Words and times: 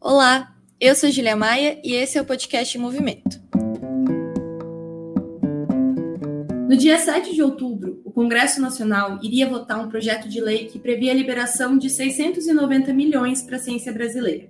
Olá, 0.00 0.54
eu 0.80 0.94
sou 0.94 1.10
Julia 1.10 1.34
Maia 1.34 1.80
e 1.82 1.92
esse 1.92 2.16
é 2.16 2.22
o 2.22 2.24
podcast 2.24 2.78
Movimento. 2.78 3.42
No 6.68 6.76
dia 6.76 6.96
7 6.96 7.34
de 7.34 7.42
outubro, 7.42 8.00
o 8.04 8.12
Congresso 8.12 8.60
Nacional 8.60 9.18
iria 9.24 9.48
votar 9.48 9.84
um 9.84 9.88
projeto 9.88 10.28
de 10.28 10.40
lei 10.40 10.66
que 10.66 10.78
previa 10.78 11.10
a 11.10 11.14
liberação 11.16 11.76
de 11.76 11.90
690 11.90 12.94
milhões 12.94 13.42
para 13.42 13.56
a 13.56 13.58
ciência 13.58 13.92
brasileira. 13.92 14.48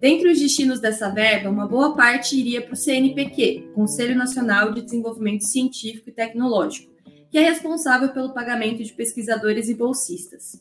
Dentre 0.00 0.28
os 0.28 0.40
destinos 0.40 0.80
dessa 0.80 1.08
verba, 1.08 1.48
uma 1.48 1.68
boa 1.68 1.94
parte 1.94 2.36
iria 2.36 2.60
para 2.60 2.74
o 2.74 2.76
CNPq, 2.76 3.70
Conselho 3.76 4.16
Nacional 4.16 4.72
de 4.72 4.82
Desenvolvimento 4.82 5.44
Científico 5.44 6.10
e 6.10 6.12
Tecnológico, 6.12 6.92
que 7.30 7.38
é 7.38 7.42
responsável 7.48 8.08
pelo 8.08 8.34
pagamento 8.34 8.82
de 8.82 8.92
pesquisadores 8.92 9.68
e 9.68 9.74
bolsistas. 9.74 10.60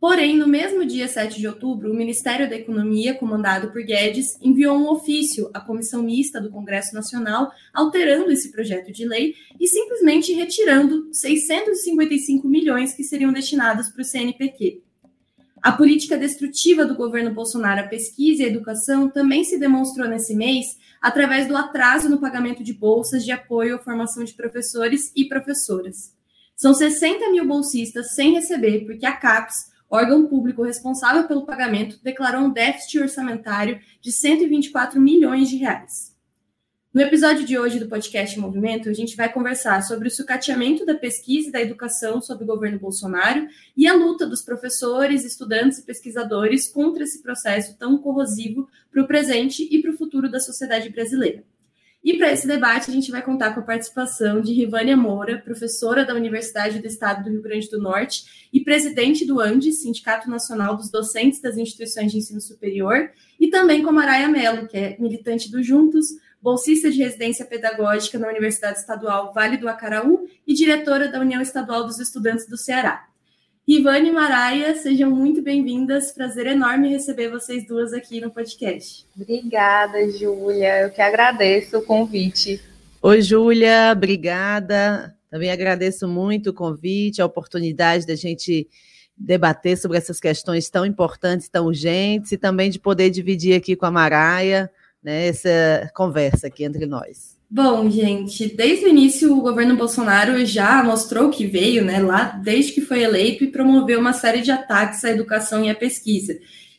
Porém, 0.00 0.34
no 0.34 0.48
mesmo 0.48 0.86
dia 0.86 1.06
7 1.06 1.38
de 1.38 1.46
outubro, 1.46 1.92
o 1.92 1.94
Ministério 1.94 2.48
da 2.48 2.56
Economia, 2.56 3.12
comandado 3.12 3.70
por 3.70 3.82
Guedes, 3.82 4.38
enviou 4.40 4.78
um 4.78 4.88
ofício 4.88 5.50
à 5.52 5.60
Comissão 5.60 6.02
Mista 6.02 6.40
do 6.40 6.50
Congresso 6.50 6.94
Nacional, 6.94 7.52
alterando 7.74 8.32
esse 8.32 8.50
projeto 8.50 8.90
de 8.90 9.06
lei 9.06 9.34
e 9.60 9.68
simplesmente 9.68 10.32
retirando 10.32 11.10
655 11.12 12.48
milhões 12.48 12.94
que 12.94 13.04
seriam 13.04 13.30
destinados 13.30 13.90
para 13.90 14.00
o 14.00 14.04
CNPq. 14.04 14.82
A 15.60 15.72
política 15.72 16.16
destrutiva 16.16 16.86
do 16.86 16.94
governo 16.94 17.34
Bolsonaro 17.34 17.82
à 17.82 17.86
pesquisa 17.86 18.42
e 18.42 18.46
à 18.46 18.48
educação 18.48 19.10
também 19.10 19.44
se 19.44 19.58
demonstrou 19.58 20.08
nesse 20.08 20.34
mês 20.34 20.78
através 21.02 21.46
do 21.46 21.54
atraso 21.54 22.08
no 22.08 22.18
pagamento 22.18 22.64
de 22.64 22.72
bolsas 22.72 23.22
de 23.22 23.32
apoio 23.32 23.76
à 23.76 23.78
formação 23.78 24.24
de 24.24 24.32
professores 24.32 25.12
e 25.14 25.26
professoras. 25.26 26.14
São 26.56 26.72
60 26.72 27.30
mil 27.30 27.46
bolsistas 27.46 28.14
sem 28.14 28.32
receber, 28.32 28.86
porque 28.86 29.04
a 29.04 29.12
CAPES, 29.12 29.69
órgão 29.90 30.26
público 30.26 30.62
responsável 30.62 31.26
pelo 31.26 31.44
pagamento, 31.44 31.98
declarou 32.02 32.42
um 32.42 32.52
déficit 32.52 33.00
orçamentário 33.00 33.80
de 34.00 34.12
124 34.12 35.00
milhões 35.00 35.48
de 35.50 35.56
reais. 35.56 36.10
No 36.92 37.00
episódio 37.00 37.44
de 37.44 37.56
hoje 37.56 37.78
do 37.78 37.88
podcast 37.88 38.36
Movimento, 38.38 38.88
a 38.88 38.92
gente 38.92 39.16
vai 39.16 39.32
conversar 39.32 39.80
sobre 39.82 40.08
o 40.08 40.10
sucateamento 40.10 40.84
da 40.84 40.96
pesquisa 40.96 41.48
e 41.48 41.52
da 41.52 41.60
educação 41.60 42.20
sob 42.20 42.42
o 42.42 42.46
governo 42.46 42.80
Bolsonaro 42.80 43.46
e 43.76 43.86
a 43.86 43.94
luta 43.94 44.26
dos 44.26 44.42
professores, 44.42 45.24
estudantes 45.24 45.78
e 45.78 45.86
pesquisadores 45.86 46.66
contra 46.68 47.04
esse 47.04 47.22
processo 47.22 47.78
tão 47.78 47.96
corrosivo 47.98 48.68
para 48.90 49.02
o 49.02 49.06
presente 49.06 49.68
e 49.70 49.80
para 49.80 49.92
o 49.92 49.96
futuro 49.96 50.28
da 50.28 50.40
sociedade 50.40 50.88
brasileira. 50.88 51.44
E 52.02 52.16
para 52.16 52.32
esse 52.32 52.46
debate, 52.46 52.90
a 52.90 52.94
gente 52.94 53.10
vai 53.10 53.20
contar 53.20 53.52
com 53.52 53.60
a 53.60 53.62
participação 53.62 54.40
de 54.40 54.54
Rivânia 54.54 54.96
Moura, 54.96 55.38
professora 55.38 56.02
da 56.02 56.14
Universidade 56.14 56.78
do 56.78 56.86
Estado 56.86 57.24
do 57.24 57.30
Rio 57.30 57.42
Grande 57.42 57.68
do 57.68 57.78
Norte 57.78 58.48
e 58.50 58.60
presidente 58.60 59.26
do 59.26 59.38
ANDES, 59.38 59.82
Sindicato 59.82 60.30
Nacional 60.30 60.76
dos 60.76 60.90
Docentes 60.90 61.42
das 61.42 61.58
Instituições 61.58 62.10
de 62.10 62.16
Ensino 62.16 62.40
Superior, 62.40 63.10
e 63.38 63.48
também 63.48 63.82
com 63.82 63.92
Maraia 63.92 64.28
Mello, 64.28 64.66
que 64.66 64.78
é 64.78 64.96
militante 64.98 65.50
do 65.50 65.62
Juntos, 65.62 66.06
bolsista 66.40 66.90
de 66.90 67.02
residência 67.02 67.44
pedagógica 67.44 68.18
na 68.18 68.28
Universidade 68.28 68.78
Estadual 68.78 69.34
Vale 69.34 69.58
do 69.58 69.68
Acaraú 69.68 70.26
e 70.46 70.54
diretora 70.54 71.06
da 71.06 71.20
União 71.20 71.42
Estadual 71.42 71.84
dos 71.84 72.00
Estudantes 72.00 72.46
do 72.46 72.56
Ceará. 72.56 73.09
Ivane 73.72 74.08
e 74.08 74.12
Maraia, 74.12 74.74
sejam 74.74 75.12
muito 75.12 75.40
bem-vindas. 75.40 76.10
Prazer 76.10 76.44
enorme 76.48 76.88
receber 76.88 77.30
vocês 77.30 77.64
duas 77.64 77.92
aqui 77.92 78.20
no 78.20 78.28
podcast. 78.28 79.06
Obrigada, 79.14 80.10
Júlia. 80.10 80.80
Eu 80.80 80.90
que 80.90 81.00
agradeço 81.00 81.78
o 81.78 81.82
convite. 81.82 82.60
Oi, 83.00 83.22
Júlia, 83.22 83.92
obrigada. 83.92 85.14
Também 85.30 85.52
agradeço 85.52 86.08
muito 86.08 86.50
o 86.50 86.52
convite, 86.52 87.22
a 87.22 87.26
oportunidade 87.26 88.04
da 88.04 88.16
gente 88.16 88.66
debater 89.16 89.78
sobre 89.78 89.98
essas 89.98 90.18
questões 90.18 90.68
tão 90.68 90.84
importantes, 90.84 91.48
tão 91.48 91.66
urgentes, 91.66 92.32
e 92.32 92.36
também 92.36 92.70
de 92.70 92.80
poder 92.80 93.08
dividir 93.08 93.54
aqui 93.54 93.76
com 93.76 93.86
a 93.86 93.90
Maraia 93.92 94.68
né, 95.00 95.28
essa 95.28 95.88
conversa 95.94 96.48
aqui 96.48 96.64
entre 96.64 96.86
nós. 96.86 97.39
Bom, 97.52 97.90
gente, 97.90 98.46
desde 98.54 98.84
o 98.84 98.88
início 98.88 99.36
o 99.36 99.40
governo 99.40 99.76
Bolsonaro 99.76 100.46
já 100.46 100.84
mostrou 100.84 101.30
que 101.30 101.48
veio, 101.48 101.84
né, 101.84 101.98
lá 101.98 102.26
desde 102.26 102.70
que 102.70 102.80
foi 102.80 103.02
eleito 103.02 103.42
e 103.42 103.50
promoveu 103.50 103.98
uma 103.98 104.12
série 104.12 104.40
de 104.40 104.52
ataques 104.52 105.04
à 105.04 105.10
educação 105.10 105.64
e 105.64 105.68
à 105.68 105.74
pesquisa. 105.74 106.38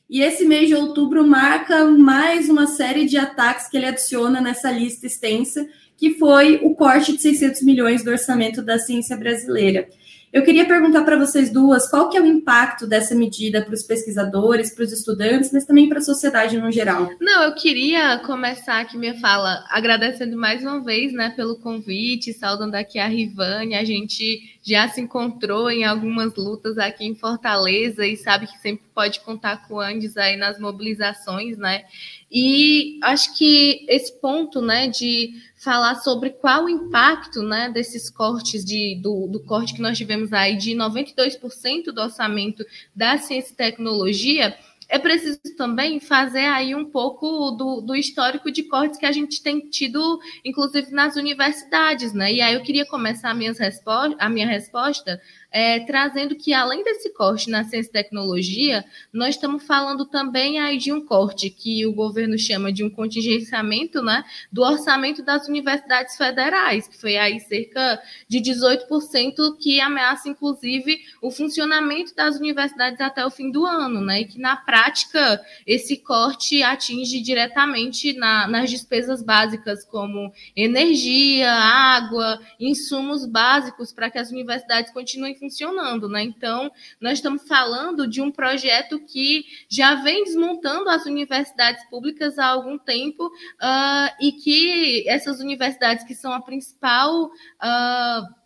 E 0.10 0.22
esse 0.22 0.46
mês 0.46 0.70
de 0.70 0.76
outubro 0.76 1.28
marca 1.28 1.84
mais 1.84 2.48
uma 2.48 2.68
série 2.68 3.06
de 3.06 3.18
ataques 3.18 3.68
que 3.68 3.76
ele 3.76 3.86
adiciona 3.86 4.40
nessa 4.40 4.72
lista 4.72 5.06
extensa, 5.06 5.68
que 5.98 6.14
foi 6.14 6.62
o 6.64 6.74
corte 6.74 7.18
de 7.18 7.22
600 7.22 7.64
milhões 7.64 8.02
do 8.02 8.10
orçamento 8.10 8.62
da 8.62 8.80
ciência 8.80 9.18
brasileira. 9.18 9.90
Eu 10.34 10.44
queria 10.44 10.66
perguntar 10.66 11.04
para 11.04 11.18
vocês 11.18 11.52
duas 11.52 11.90
qual 11.90 12.10
que 12.10 12.18
é 12.18 12.22
o 12.22 12.26
impacto 12.26 12.88
dessa 12.88 13.14
medida 13.14 13.62
para 13.62 13.74
os 13.74 13.84
pesquisadores, 13.84 14.74
para 14.74 14.86
os 14.86 14.92
estudantes, 14.94 15.52
mas 15.52 15.66
também 15.66 15.90
para 15.90 15.98
a 15.98 16.02
sociedade 16.02 16.58
no 16.58 16.72
geral. 16.72 17.10
Não, 17.20 17.44
eu 17.44 17.54
queria 17.54 18.18
começar 18.20 18.80
aqui 18.80 18.98
minha 18.98 19.20
fala 19.20 19.66
agradecendo 19.70 20.38
mais 20.38 20.62
uma 20.62 20.82
vez, 20.82 21.12
né, 21.12 21.34
pelo 21.36 21.58
convite, 21.58 22.32
saudando 22.32 22.76
aqui 22.76 22.98
a 22.98 23.08
Rivane, 23.08 23.76
a 23.76 23.84
gente 23.84 24.58
já 24.64 24.88
se 24.88 25.02
encontrou 25.02 25.70
em 25.70 25.84
algumas 25.84 26.34
lutas 26.36 26.78
aqui 26.78 27.06
em 27.06 27.16
Fortaleza 27.16 28.06
e 28.08 28.16
sabe 28.16 28.48
que 28.48 28.58
sempre 28.60 28.86
pode 28.96 29.20
contar 29.22 29.68
com 29.68 29.76
o 29.76 29.80
Andes 29.82 30.16
aí 30.16 30.38
nas 30.38 30.58
mobilizações, 30.60 31.58
né? 31.58 31.84
E 32.32 33.00
acho 33.04 33.38
que 33.38 33.86
esse 33.90 34.14
ponto, 34.22 34.62
né, 34.62 34.88
de 34.88 35.34
falar 35.62 35.96
sobre 35.96 36.32
qual 36.32 36.66
o 36.66 36.70
impacto, 36.70 37.44
né, 37.44 37.70
desses 37.70 38.10
cortes 38.10 38.66
de, 38.66 39.00
do, 39.02 39.28
do 39.28 39.40
corte 39.40 39.76
que 39.76 39.82
nós 39.82 39.96
tivemos 39.96 40.34
aí 40.34 40.58
de 40.58 40.72
92% 40.72 41.92
do 41.94 42.02
orçamento 42.02 42.66
da 42.96 43.20
ciência 43.20 43.54
e 43.54 43.56
tecnologia, 43.56 44.58
é 44.90 45.00
preciso 45.00 45.40
também 45.56 46.00
fazer 46.02 46.46
aí 46.46 46.76
um 46.76 46.84
pouco 46.84 47.52
do, 47.52 47.80
do, 47.80 47.96
histórico 47.96 48.52
de 48.52 48.64
cortes 48.64 49.00
que 49.00 49.06
a 49.06 49.12
gente 49.12 49.42
tem 49.42 49.62
tido, 49.70 50.20
inclusive 50.44 50.92
nas 50.92 51.16
universidades, 51.16 52.12
né? 52.12 52.34
E 52.34 52.42
aí 52.42 52.56
eu 52.56 52.62
queria 52.62 52.86
começar 52.86 53.30
a 53.30 53.34
minha 53.34 53.54
resposta, 53.54 54.18
a 54.20 54.28
minha 54.28 54.48
resposta 54.48 55.22
é, 55.52 55.82
trazendo 55.82 56.36
que 56.36 56.54
além 56.54 56.84
desse 56.84 57.14
corte 57.14 57.50
na 57.50 57.64
ciência 57.66 57.90
e 57.90 57.92
tecnologia, 57.92 58.86
nós 59.12 59.36
estamos 59.36 59.64
falando 59.64 60.06
também 60.06 60.60
aí 60.60 60.78
de 60.78 60.94
um 60.94 61.06
corte 61.06 61.50
que 61.50 61.86
o 61.86 61.94
governo 61.94 62.40
chama 62.40 62.72
de 62.72 62.84
um 62.84 62.90
contingenciamento 62.90 64.02
né, 64.02 64.24
do 64.52 64.62
orçamento 64.62 65.22
das 65.22 65.48
universidades 65.48 66.16
federais, 66.16 66.88
que 66.88 67.00
foi 67.00 67.18
aí 67.18 67.40
cerca 67.42 68.02
de 68.28 68.40
18% 68.40 69.58
que 69.60 69.82
ameaça, 69.82 70.30
inclusive, 70.30 71.02
o 71.22 71.30
funcionamento 71.30 72.16
das 72.16 72.38
universidades 72.38 73.02
até 73.02 73.26
o 73.26 73.30
fim 73.30 73.52
do 73.52 73.66
ano, 73.66 74.00
né? 74.00 74.22
E 74.22 74.26
que 74.26 74.40
na 74.40 74.56
prática 74.56 75.42
esse 75.68 75.98
corte 75.98 76.64
atinge 76.64 77.20
diretamente 77.20 78.14
na, 78.14 78.48
nas 78.48 78.70
despesas 78.70 79.22
básicas 79.22 79.84
como 79.84 80.32
energia, 80.56 81.52
água, 81.52 82.40
insumos 82.60 83.26
básicos 83.26 83.92
para 83.92 84.10
que 84.10 84.18
as 84.18 84.32
universidades 84.32 84.92
continuem 84.94 85.36
funcionando, 85.42 86.08
né? 86.08 86.22
Então, 86.22 86.72
nós 87.00 87.14
estamos 87.14 87.48
falando 87.48 88.08
de 88.08 88.22
um 88.22 88.32
projeto 88.32 89.00
que 89.00 89.44
já 89.68 89.96
vem 89.96 90.24
desmontando 90.24 90.88
as 90.88 91.06
universidades 91.08 91.84
públicas 91.90 92.38
há 92.38 92.46
algum 92.46 92.78
tempo 92.78 93.26
uh, 93.26 94.16
e 94.22 94.34
que 94.34 95.10
essas 95.10 95.40
universidades 95.40 96.06
que 96.06 96.14
são 96.14 96.32
a 96.32 96.42
principal 96.42 97.26
uh, 97.26 98.42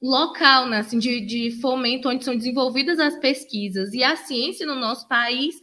local, 0.00 0.68
né, 0.68 0.78
assim, 0.78 0.98
de, 0.98 1.20
de 1.20 1.60
fomento 1.60 2.08
onde 2.08 2.24
são 2.24 2.36
desenvolvidas 2.36 2.98
as 2.98 3.16
pesquisas 3.16 3.92
e 3.92 4.02
a 4.02 4.16
ciência 4.16 4.66
no 4.66 4.74
nosso 4.74 5.06
país 5.08 5.60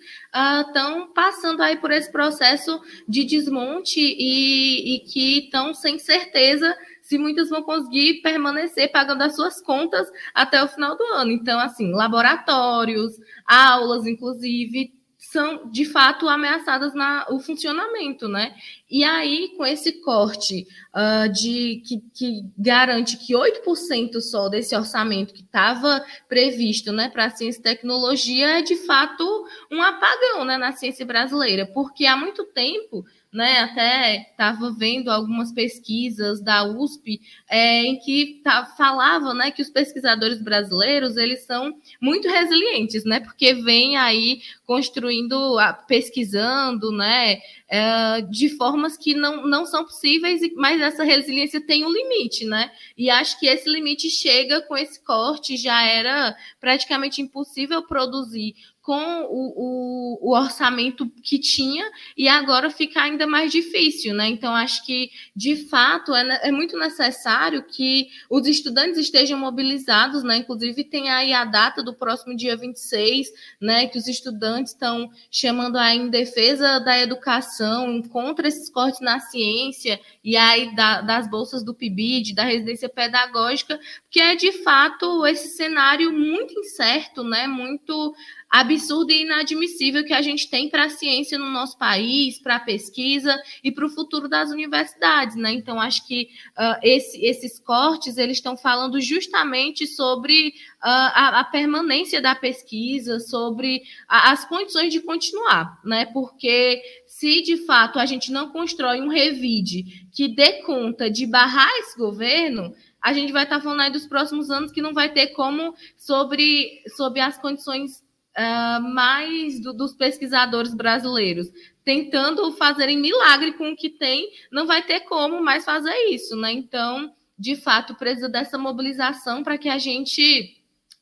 estão 0.68 1.04
uh, 1.04 1.14
passando 1.14 1.62
aí 1.62 1.78
por 1.78 1.92
esse 1.92 2.12
processo 2.12 2.82
de 3.08 3.24
desmonte 3.24 4.00
e, 4.00 4.96
e 4.96 5.00
que 5.02 5.46
estão 5.46 5.74
sem 5.74 6.00
certeza 6.00 6.76
se 7.10 7.18
muitas 7.18 7.50
vão 7.50 7.64
conseguir 7.64 8.22
permanecer 8.22 8.92
pagando 8.92 9.24
as 9.24 9.36
suas 9.36 9.60
contas 9.60 10.08
até 10.32 10.64
o 10.64 10.68
final 10.68 10.96
do 10.96 11.04
ano. 11.06 11.32
Então, 11.32 11.60
assim, 11.60 11.92
laboratórios, 11.92 13.14
aulas, 13.48 14.06
inclusive, 14.06 14.94
são 15.18 15.68
de 15.72 15.86
fato 15.86 16.30
ameaçadas 16.30 16.94
na 16.94 17.26
o 17.32 17.40
funcionamento, 17.40 18.28
né? 18.28 18.56
E 18.90 19.04
aí, 19.04 19.56
com 19.58 19.66
esse 19.66 20.02
corte 20.02 20.68
uh, 20.96 21.28
de 21.32 21.82
que, 21.84 22.00
que, 22.14 22.44
garante 22.56 23.18
que 23.18 23.34
8% 23.34 24.22
só 24.22 24.48
desse 24.48 24.76
orçamento 24.76 25.34
que 25.34 25.42
estava 25.42 26.06
previsto 26.28 26.92
né, 26.92 27.10
para 27.10 27.32
ciência 27.32 27.60
e 27.60 27.64
tecnologia 27.64 28.60
é 28.60 28.62
de 28.62 28.76
fato 28.76 29.24
um 29.72 29.82
apagão 29.82 30.46
né, 30.46 30.58
na 30.58 30.74
ciência 30.74 31.06
brasileira, 31.06 31.66
porque 31.66 32.06
há 32.06 32.16
muito 32.16 32.46
tempo 32.46 33.04
né? 33.32 33.60
Até 33.60 34.30
estava 34.32 34.72
vendo 34.72 35.10
algumas 35.10 35.52
pesquisas 35.52 36.42
da 36.42 36.64
USP 36.64 37.22
é, 37.48 37.84
em 37.84 38.00
que 38.00 38.42
tá, 38.44 38.66
falavam, 38.78 39.34
né, 39.34 39.52
que 39.52 39.62
os 39.62 39.70
pesquisadores 39.70 40.42
brasileiros 40.42 41.16
eles 41.16 41.46
são 41.46 41.74
muito 42.02 42.28
resilientes, 42.28 43.06
né? 43.06 43.20
Porque 43.20 43.54
vêm 43.54 43.98
aí 43.98 44.42
construindo, 44.66 45.58
pesquisando, 45.88 46.92
né? 46.92 47.40
É, 47.72 48.22
de 48.22 48.50
formas 48.50 48.98
que 48.98 49.14
não, 49.14 49.46
não 49.46 49.64
são 49.64 49.86
possíveis, 49.86 50.42
mas 50.56 50.82
essa 50.82 51.04
resiliência 51.04 51.62
tem 51.62 51.86
um 51.86 51.92
limite, 51.92 52.46
né? 52.46 52.72
E 52.98 53.12
acho 53.12 53.40
que 53.40 53.46
esse 53.46 53.70
limite 53.70 54.10
chega 54.10 54.62
com 54.62 54.76
esse 54.76 55.04
corte, 55.04 55.56
já 55.56 55.84
era 55.84 56.36
praticamente 56.60 57.22
impossível 57.22 57.84
produzir 57.84 58.56
com 58.90 59.22
o, 59.30 59.54
o, 59.56 60.20
o, 60.20 60.36
orçamento 60.36 61.08
que 61.22 61.38
tinha 61.38 61.88
e 62.18 62.28
agora 62.28 62.72
fica 62.72 63.04
ainda 63.04 63.28
mais 63.28 63.52
difícil, 63.52 64.16
né? 64.16 64.28
Então, 64.28 64.56
acho 64.56 64.84
que, 64.84 65.12
de 65.36 65.56
fato, 65.68 66.16
é, 66.16 66.48
é, 66.48 66.52
muito 66.52 66.76
necessário 66.76 67.62
que 67.62 68.08
os 68.32 68.48
estudantes 68.48 68.98
estejam 68.98 69.38
mobilizados, 69.38 70.24
né? 70.24 70.38
Inclusive, 70.38 70.84
tem 70.84 71.12
aí 71.12 71.34
a 71.34 71.46
data 71.46 71.84
do 71.84 71.94
próximo 71.94 72.36
dia 72.36 72.58
26, 72.58 73.28
né? 73.62 73.86
Que 73.86 74.00
os 74.00 74.08
estudantes 74.08 74.74
estão 74.74 75.12
chamando 75.30 75.78
aí 75.78 76.00
em 76.00 76.10
defesa 76.10 76.80
da 76.80 76.98
educação, 76.98 78.02
contra 78.02 78.48
esses 78.48 78.72
cortes 78.72 79.02
na 79.02 79.20
ciência 79.20 80.00
e 80.24 80.36
aí 80.36 80.76
da, 80.76 81.02
das 81.02 81.30
bolsas 81.30 81.64
do 81.64 81.76
PIBID, 81.76 82.34
da 82.34 82.44
residência 82.44 82.90
pedagógica, 82.90 83.80
que 84.10 84.20
é, 84.20 84.36
de 84.36 84.52
fato, 84.64 85.28
esse 85.28 85.50
cenário 85.50 86.12
muito 86.12 86.60
incerto, 86.60 87.24
né? 87.24 87.46
Muito 87.46 88.16
absurdo 88.50 89.12
e 89.12 89.22
inadmissível 89.22 90.04
que 90.04 90.14
a 90.14 90.22
gente 90.22 90.50
tem 90.50 90.70
para 90.70 90.86
a 90.86 90.90
ciência 90.90 91.38
no 91.38 91.52
nosso 91.52 91.78
país, 91.78 92.40
para 92.40 92.56
a 92.56 92.60
pesquisa 92.60 93.40
e 93.64 93.72
para 93.72 93.86
o 93.86 93.90
futuro 93.90 94.28
das 94.28 94.50
universidades, 94.50 95.36
né? 95.36 95.52
Então 95.52 95.80
acho 95.80 96.06
que 96.08 96.30
uh, 96.58 96.80
esse, 96.82 97.24
esses 97.24 97.60
cortes 97.60 98.18
eles 98.18 98.38
estão 98.38 98.58
falando 98.58 99.00
justamente 99.00 99.86
sobre 99.86 100.48
uh, 100.50 100.52
a, 100.82 101.40
a, 101.42 101.44
permanência 101.44 102.20
da 102.20 102.34
pesquisa, 102.34 103.20
sobre 103.20 103.84
a, 104.08 104.32
as 104.32 104.46
condições 104.46 104.92
de 104.92 105.02
continuar, 105.02 105.80
né? 105.86 106.08
Porque 106.08 106.82
se 107.06 107.44
de 107.44 107.58
fato 107.66 108.00
a 108.00 108.06
gente 108.08 108.32
não 108.32 108.50
constrói 108.50 109.00
um 109.00 109.10
revide 109.10 110.08
que 110.12 110.28
dê 110.28 110.64
conta 110.64 111.10
de 111.10 111.28
barrar 111.28 111.70
esse 111.78 111.96
governo, 111.96 112.74
a 113.02 113.14
gente 113.14 113.32
vai 113.32 113.44
estar 113.44 113.62
falando 113.62 113.82
aí 113.82 113.92
dos 113.92 114.08
próximos 114.08 114.50
anos 114.50 114.72
que 114.72 114.82
não 114.82 114.94
vai 114.94 115.14
ter 115.14 115.28
como 115.28 115.76
sobre, 115.96 116.82
sobre 116.96 117.22
as 117.22 117.38
condições 117.38 118.04
uh, 118.40 118.82
mais 118.82 119.60
do, 119.60 119.74
dos 119.74 119.94
pesquisadores 119.94 120.74
brasileiros 120.74 121.48
tentando 121.84 122.52
fazerem 122.54 123.00
milagre 123.00 123.54
com 123.54 123.72
o 123.72 123.76
que 123.76 123.90
tem, 123.90 124.30
não 124.52 124.66
vai 124.68 124.84
ter 124.84 125.02
como 125.02 125.44
mais 125.44 125.66
fazer 125.66 125.96
isso, 126.12 126.36
né? 126.36 126.52
Então, 126.52 127.12
de 127.38 127.56
fato, 127.56 127.96
precisa 127.96 128.30
dessa 128.30 128.58
mobilização 128.58 129.44
para 129.44 129.58
que 129.58 129.68
a 129.68 129.78
gente 129.78 130.56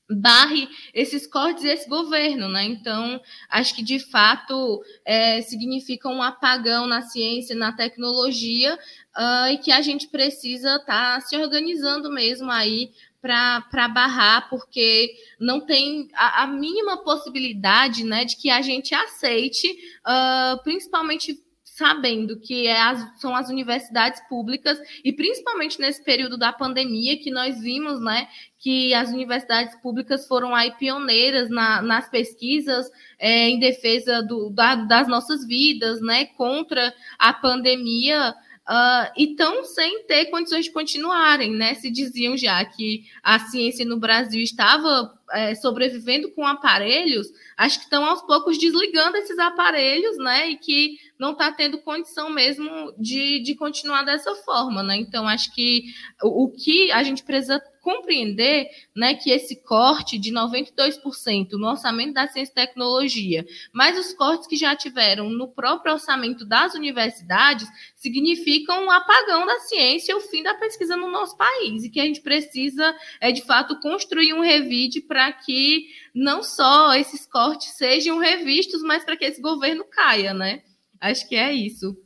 barre 0.10 0.70
esses 0.94 1.28
cortes 1.28 1.66
e 1.66 1.68
esse 1.68 1.90
governo, 1.90 2.48
né? 2.48 2.64
Então, 2.64 3.20
acho 3.50 3.76
que 3.76 3.84
de 3.84 4.00
fato 4.00 4.82
é, 5.04 5.42
significa 5.42 6.08
um 6.08 6.22
apagão 6.22 6.88
na 6.88 7.02
ciência, 7.02 7.56
na 7.56 7.74
tecnologia, 7.74 8.76
uh, 9.18 9.52
e 9.52 9.58
que 9.58 9.72
a 9.72 9.82
gente 9.82 10.08
precisa 10.08 10.78
estar 10.78 11.16
tá 11.16 11.22
se 11.22 11.36
organizando 11.36 12.10
mesmo 12.10 12.50
aí 12.50 12.92
para 13.28 13.88
barrar, 13.90 14.50
porque 14.50 15.14
não 15.40 15.66
tem 15.66 16.10
a, 16.14 16.44
a, 16.44 16.48
mínima 16.48 17.04
possibilidade 17.04 18.04
né, 18.04 18.24
de 18.24 18.38
que 18.38 18.50
a 18.50 18.62
gente 18.62 18.96
aceite, 18.96 19.68
uh, 20.06 20.64
principalmente 20.64 21.44
sabendo 21.64 22.40
que 22.40 22.66
é 22.66 22.82
as, 22.82 23.22
são 23.22 23.36
as 23.36 23.50
universidades 23.50 24.20
públicas, 24.28 24.80
e 25.04 25.14
principalmente 25.14 25.80
nesse 25.80 26.04
período 26.04 26.36
da 26.36 26.52
pandemia, 26.52 27.20
que 27.20 27.30
nós 27.30 27.60
vimos 27.62 28.02
né, 28.02 28.28
que 28.58 28.94
as 28.96 29.10
universidades 29.10 29.76
públicas 29.82 30.28
foram 30.28 30.56
aí 30.56 30.72
pioneiras 30.72 31.50
na, 31.52 31.82
nas 31.82 32.10
pesquisas 32.10 32.90
é, 33.20 33.50
em 33.50 33.60
defesa 33.60 34.24
do, 34.24 34.50
da, 34.50 34.74
das 34.74 35.08
nossas 35.08 35.46
vidas, 35.46 36.02
né, 36.02 36.26
contra 36.26 36.92
a 37.20 37.32
pandemia 37.32 38.34
uh, 38.68 39.12
e 39.18 39.32
estão 39.32 39.64
sem 39.64 40.04
ter 40.04 40.26
condições 40.26 40.66
de 40.66 40.72
continuarem, 40.72 41.52
né? 41.52 41.74
Se 41.76 41.90
diziam 41.90 42.36
já 42.38 42.64
que 42.66 43.06
a 43.24 43.40
ciência 43.40 43.86
no 43.86 43.98
Brasil 43.98 44.42
estava 44.42 45.17
é, 45.32 45.56
sobrevivendo 45.56 46.32
com 46.32 46.46
aparelhos, 46.46 47.28
acho 47.58 47.80
que 47.80 47.86
estão 47.86 48.06
aos 48.06 48.22
poucos 48.22 48.58
desligando 48.58 49.18
esses 49.18 49.38
aparelhos, 49.40 50.18
né? 50.18 50.50
E 50.50 50.58
que 50.58 50.98
não 51.20 51.32
está 51.32 51.52
tendo 51.52 51.80
condição 51.80 52.30
mesmo 52.30 52.94
de, 52.98 53.40
de 53.42 53.56
continuar 53.56 54.04
dessa 54.04 54.34
forma, 54.36 54.84
né? 54.84 54.96
Então, 54.98 55.28
acho 55.28 55.54
que 55.54 55.86
o, 56.22 56.46
o 56.46 56.52
que 56.52 56.92
a 56.92 57.04
gente 57.04 57.24
precisa 57.24 57.62
compreender 57.88 58.68
né, 58.94 59.14
que 59.14 59.32
esse 59.32 59.64
corte 59.64 60.18
de 60.20 60.30
92% 60.30 61.54
no 61.54 61.70
orçamento 61.70 62.12
da 62.12 62.28
ciência 62.28 62.52
e 62.52 62.54
tecnologia, 62.54 63.46
mais 63.72 63.98
os 63.98 64.12
cortes 64.12 64.46
que 64.46 64.58
já 64.58 64.76
tiveram 64.76 65.30
no 65.30 65.48
próprio 65.48 65.94
orçamento 65.94 66.44
das 66.44 66.74
universidades, 66.74 67.66
significam 67.96 68.84
um 68.84 68.92
apagão 68.92 69.46
da 69.46 69.60
ciência 69.60 70.12
e 70.12 70.16
o 70.16 70.20
fim 70.20 70.44
da 70.44 70.54
pesquisa 70.56 70.98
no 70.98 71.10
nosso 71.10 71.38
país. 71.38 71.86
E 71.86 71.90
que 71.90 72.02
a 72.02 72.04
gente 72.04 72.20
precisa, 72.20 72.94
é, 73.22 73.32
de 73.32 73.42
fato, 73.46 73.80
construir 73.80 74.34
um 74.34 74.42
revide 74.42 75.00
para 75.00 75.17
que 75.32 75.88
não 76.14 76.44
só 76.44 76.94
esses 76.96 77.26
cortes 77.26 77.70
sejam 77.78 78.20
revistos, 78.20 78.82
mas 78.82 79.04
para 79.04 79.18
que 79.18 79.26
esse 79.26 79.42
governo 79.42 79.84
caia, 79.86 80.34
né? 80.34 80.62
Acho 81.00 81.28
que 81.28 81.36
é 81.36 81.52
isso. 81.52 81.98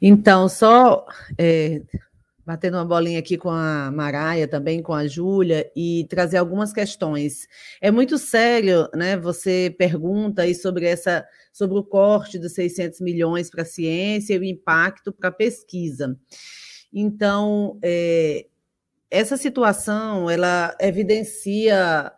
Então, 0.00 0.48
só 0.48 1.06
é, 1.38 1.82
batendo 2.44 2.76
uma 2.76 2.84
bolinha 2.84 3.18
aqui 3.18 3.38
com 3.38 3.50
a 3.50 3.90
Maraia, 3.92 4.48
também 4.48 4.82
com 4.82 4.92
a 4.92 5.06
Júlia, 5.06 5.70
e 5.76 6.06
trazer 6.10 6.38
algumas 6.38 6.72
questões. 6.72 7.46
É 7.80 7.90
muito 7.90 8.18
sério, 8.18 8.88
né? 8.94 9.16
Você 9.16 9.74
pergunta 9.78 10.42
aí 10.42 10.54
sobre 10.54 10.86
essa, 10.86 11.24
sobre 11.52 11.78
o 11.78 11.84
corte 11.84 12.38
dos 12.38 12.52
600 12.52 13.00
milhões 13.00 13.48
para 13.48 13.62
a 13.62 13.66
ciência 13.66 14.34
e 14.34 14.38
o 14.38 14.44
impacto 14.44 15.12
para 15.12 15.28
a 15.28 15.32
pesquisa. 15.32 16.18
Então, 16.92 17.78
é, 17.82 18.46
essa 19.10 19.36
situação, 19.36 20.28
ela 20.28 20.76
evidencia 20.80 22.12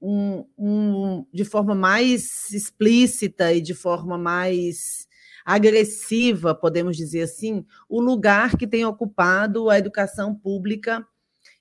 um, 0.00 0.44
um, 0.56 1.26
de 1.32 1.44
forma 1.44 1.74
mais 1.74 2.50
explícita 2.52 3.52
e 3.52 3.60
de 3.60 3.74
forma 3.74 4.16
mais 4.16 5.08
agressiva, 5.44 6.54
podemos 6.54 6.96
dizer 6.96 7.22
assim, 7.22 7.64
o 7.88 8.00
lugar 8.00 8.56
que 8.56 8.66
tem 8.66 8.84
ocupado 8.84 9.68
a 9.68 9.78
educação 9.78 10.34
pública 10.34 11.06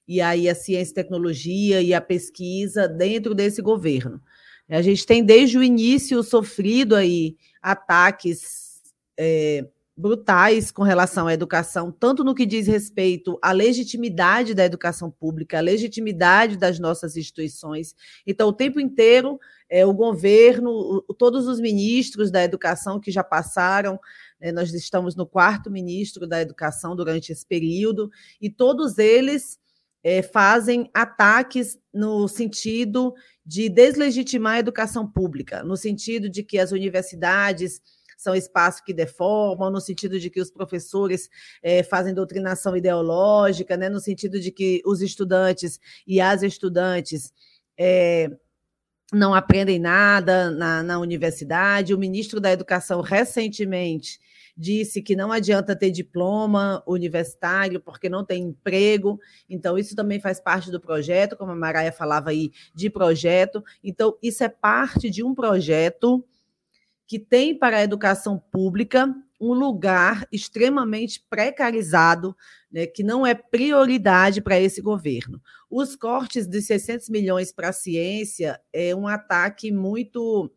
e 0.07 0.21
aí 0.21 0.49
a 0.49 0.55
ciência 0.55 0.91
e 0.91 0.95
tecnologia 0.95 1.81
e 1.81 1.93
a 1.93 2.01
pesquisa 2.01 2.87
dentro 2.87 3.33
desse 3.33 3.61
governo. 3.61 4.21
A 4.67 4.81
gente 4.81 5.05
tem 5.05 5.23
desde 5.23 5.57
o 5.57 5.63
início 5.63 6.21
sofrido 6.21 6.95
aí 6.95 7.35
ataques 7.61 8.81
é, 9.17 9.67
brutais 9.99 10.71
com 10.71 10.81
relação 10.81 11.27
à 11.27 11.33
educação, 11.33 11.91
tanto 11.91 12.23
no 12.23 12.33
que 12.33 12.45
diz 12.45 12.67
respeito 12.67 13.37
à 13.41 13.51
legitimidade 13.51 14.53
da 14.53 14.63
educação 14.63 15.11
pública, 15.11 15.57
à 15.57 15.61
legitimidade 15.61 16.55
das 16.55 16.79
nossas 16.79 17.17
instituições. 17.17 17.93
Então, 18.25 18.47
o 18.47 18.53
tempo 18.53 18.79
inteiro, 18.79 19.37
é, 19.69 19.85
o 19.85 19.93
governo, 19.93 20.71
o, 21.05 21.13
todos 21.13 21.47
os 21.47 21.59
ministros 21.59 22.31
da 22.31 22.41
educação 22.41 22.97
que 22.97 23.11
já 23.11 23.25
passaram, 23.25 23.99
é, 24.39 24.53
nós 24.53 24.73
estamos 24.73 25.17
no 25.17 25.25
quarto 25.25 25.69
ministro 25.69 26.25
da 26.25 26.41
educação 26.41 26.95
durante 26.95 27.33
esse 27.33 27.45
período, 27.45 28.09
e 28.39 28.49
todos 28.49 28.97
eles 28.97 29.59
é, 30.01 30.21
fazem 30.21 30.89
ataques 30.93 31.77
no 31.93 32.25
sentido 32.29 33.13
de 33.45 33.67
deslegitimar 33.67 34.53
a 34.53 34.59
educação 34.59 35.05
pública, 35.05 35.61
no 35.61 35.75
sentido 35.75 36.29
de 36.29 36.41
que 36.41 36.57
as 36.57 36.71
universidades 36.71 37.81
são 38.19 38.35
espaços 38.35 38.81
que 38.81 38.93
deformam, 38.93 39.71
no 39.71 39.79
sentido 39.79 40.19
de 40.19 40.29
que 40.29 40.41
os 40.41 40.51
professores 40.51 41.29
é, 41.63 41.81
fazem 41.83 42.13
doutrinação 42.13 42.75
ideológica, 42.75 43.77
né, 43.77 43.87
no 43.87 44.01
sentido 44.01 44.41
de 44.41 44.51
que 44.51 44.81
os 44.85 45.01
estudantes 45.01 45.79
e 46.05 46.19
as 46.19 46.43
estudantes 46.43 47.31
é, 47.77 48.29
não 49.13 49.33
aprendem 49.33 49.79
nada 49.79 50.51
na, 50.51 50.83
na 50.83 50.99
universidade. 50.99 51.93
O 51.93 51.97
ministro 51.97 52.41
da 52.41 52.51
Educação, 52.51 52.99
recentemente, 52.99 54.19
disse 54.55 55.01
que 55.01 55.15
não 55.15 55.31
adianta 55.31 55.73
ter 55.73 55.89
diploma 55.89 56.83
universitário 56.85 57.79
porque 57.79 58.09
não 58.09 58.25
tem 58.25 58.43
emprego. 58.43 59.17
Então, 59.49 59.77
isso 59.77 59.95
também 59.95 60.19
faz 60.19 60.41
parte 60.41 60.69
do 60.69 60.81
projeto, 60.81 61.37
como 61.37 61.53
a 61.53 61.55
Maraia 61.55 61.93
falava 61.93 62.31
aí, 62.31 62.51
de 62.75 62.89
projeto. 62.89 63.63
Então, 63.81 64.17
isso 64.21 64.43
é 64.43 64.49
parte 64.49 65.09
de 65.09 65.23
um 65.23 65.33
projeto 65.33 66.21
que 67.09 67.17
tem 67.17 67.57
para 67.57 67.77
a 67.77 67.83
educação 67.83 68.37
pública 68.37 69.11
um 69.41 69.51
lugar 69.51 70.27
extremamente 70.31 71.25
precarizado, 71.27 72.37
né, 72.71 72.85
que 72.85 73.01
não 73.01 73.25
é 73.25 73.33
prioridade 73.33 74.41
para 74.41 74.59
esse 74.59 74.79
governo. 74.79 75.41
Os 75.71 75.95
cortes 75.95 76.45
de 76.45 76.61
600 76.61 77.09
milhões 77.09 77.51
para 77.51 77.69
a 77.69 77.73
ciência 77.73 78.61
é 78.71 78.95
um 78.95 79.07
ataque 79.07 79.71
muito 79.71 80.51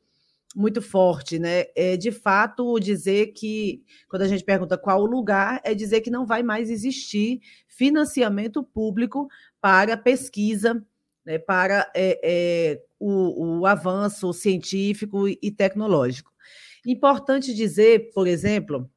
muito 0.55 0.83
forte, 0.83 1.39
né? 1.39 1.65
É 1.75 1.97
de 1.97 2.13
fato 2.13 2.79
dizer 2.79 3.29
que 3.29 3.83
quando 4.07 4.21
a 4.21 4.29
gente 4.29 4.45
pergunta 4.45 4.77
qual 4.77 5.01
o 5.01 5.07
lugar, 5.07 5.59
é 5.65 5.75
dizer 5.75 6.03
que 6.03 6.11
não 6.11 6.27
vai 6.27 6.43
mais 6.43 6.69
existir 6.69 7.41
financiamento 7.67 8.63
público 8.63 9.29
para 9.63 9.97
pesquisa, 9.97 10.85
né, 11.25 11.39
para 11.39 11.91
é, 11.97 12.21
é, 12.23 12.83
o, 13.01 13.61
o 13.61 13.67
avanço 13.67 14.31
científico 14.35 15.27
e 15.27 15.51
tecnológico. 15.51 16.32
Importante 16.87 17.55
dizer, 17.55 18.11
por 18.13 18.27
exemplo, 18.27 18.91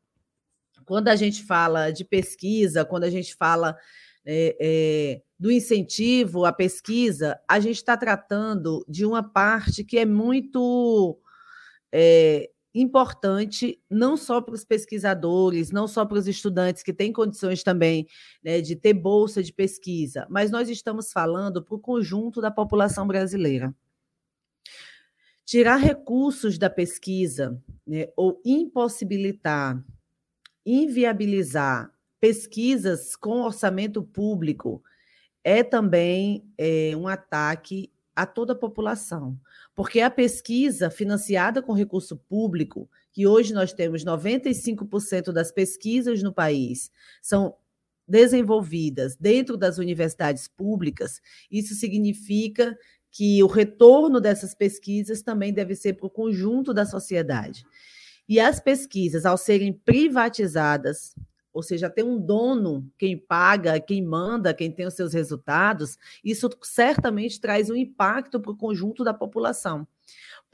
quando 0.85 1.07
a 1.07 1.15
gente 1.15 1.43
fala 1.43 1.91
de 1.91 2.03
pesquisa, 2.03 2.85
quando 2.85 3.03
a 3.03 3.09
gente 3.09 3.35
fala 3.35 3.77
é, 4.25 4.57
é, 4.59 5.21
do 5.39 5.51
incentivo 5.51 6.45
à 6.45 6.51
pesquisa, 6.51 7.39
a 7.47 7.59
gente 7.59 7.77
está 7.77 7.95
tratando 7.95 8.83
de 8.87 9.05
uma 9.05 9.21
parte 9.21 9.83
que 9.83 9.97
é 9.97 10.05
muito 10.05 11.19
é, 11.91 12.49
importante, 12.73 13.79
não 13.89 14.17
só 14.17 14.41
para 14.41 14.53
os 14.53 14.65
pesquisadores, 14.65 15.71
não 15.71 15.87
só 15.87 16.05
para 16.05 16.17
os 16.17 16.27
estudantes 16.27 16.83
que 16.83 16.93
têm 16.93 17.13
condições 17.13 17.63
também 17.63 18.07
né, 18.43 18.61
de 18.61 18.75
ter 18.75 18.93
bolsa 18.93 19.41
de 19.41 19.53
pesquisa, 19.53 20.27
mas 20.29 20.51
nós 20.51 20.69
estamos 20.69 21.11
falando 21.11 21.63
para 21.63 21.75
o 21.75 21.79
conjunto 21.79 22.41
da 22.41 22.51
população 22.51 23.07
brasileira. 23.07 23.73
Tirar 25.45 25.77
recursos 25.77 26.57
da 26.57 26.69
pesquisa 26.69 27.61
né, 27.85 28.09
ou 28.15 28.41
impossibilitar, 28.43 29.83
inviabilizar 30.65 31.91
pesquisas 32.19 33.15
com 33.15 33.41
orçamento 33.41 34.01
público 34.01 34.83
é 35.43 35.63
também 35.63 36.43
é, 36.57 36.93
um 36.97 37.07
ataque 37.07 37.91
a 38.15 38.25
toda 38.25 38.53
a 38.53 38.55
população, 38.55 39.37
porque 39.75 39.99
a 39.99 40.09
pesquisa 40.09 40.89
financiada 40.89 41.61
com 41.61 41.73
recurso 41.73 42.17
público, 42.17 42.89
que 43.11 43.27
hoje 43.27 43.53
nós 43.53 43.73
temos 43.73 44.03
95% 44.03 45.31
das 45.31 45.51
pesquisas 45.51 46.23
no 46.23 46.33
país 46.33 46.89
são 47.21 47.55
desenvolvidas 48.07 49.15
dentro 49.15 49.57
das 49.57 49.77
universidades 49.77 50.47
públicas, 50.47 51.21
isso 51.51 51.75
significa 51.75 52.77
que 53.15 53.41
o 53.41 53.47
retorno 53.47 54.19
dessas 54.19 54.53
pesquisas 54.53 55.21
também 55.21 55.53
deve 55.53 55.73
ser 55.73 55.93
para 55.93 56.05
o 56.05 56.09
conjunto 56.09 56.73
da 56.73 56.85
sociedade. 56.85 57.65
E 58.27 58.41
as 58.41 58.59
pesquisas, 58.59 59.25
ao 59.25 59.37
serem 59.37 59.71
privatizadas, 59.71 61.15
ou 61.53 61.63
seja, 61.63 61.89
ter 61.89 62.03
um 62.03 62.19
dono, 62.19 62.91
quem 62.97 63.17
paga, 63.17 63.79
quem 63.79 64.05
manda, 64.05 64.53
quem 64.53 64.69
tem 64.69 64.85
os 64.85 64.95
seus 64.95 65.13
resultados, 65.13 65.97
isso 66.25 66.49
certamente 66.61 67.39
traz 67.39 67.69
um 67.69 67.75
impacto 67.77 68.37
para 68.37 68.51
o 68.51 68.57
conjunto 68.57 69.01
da 69.01 69.13
população 69.13 69.87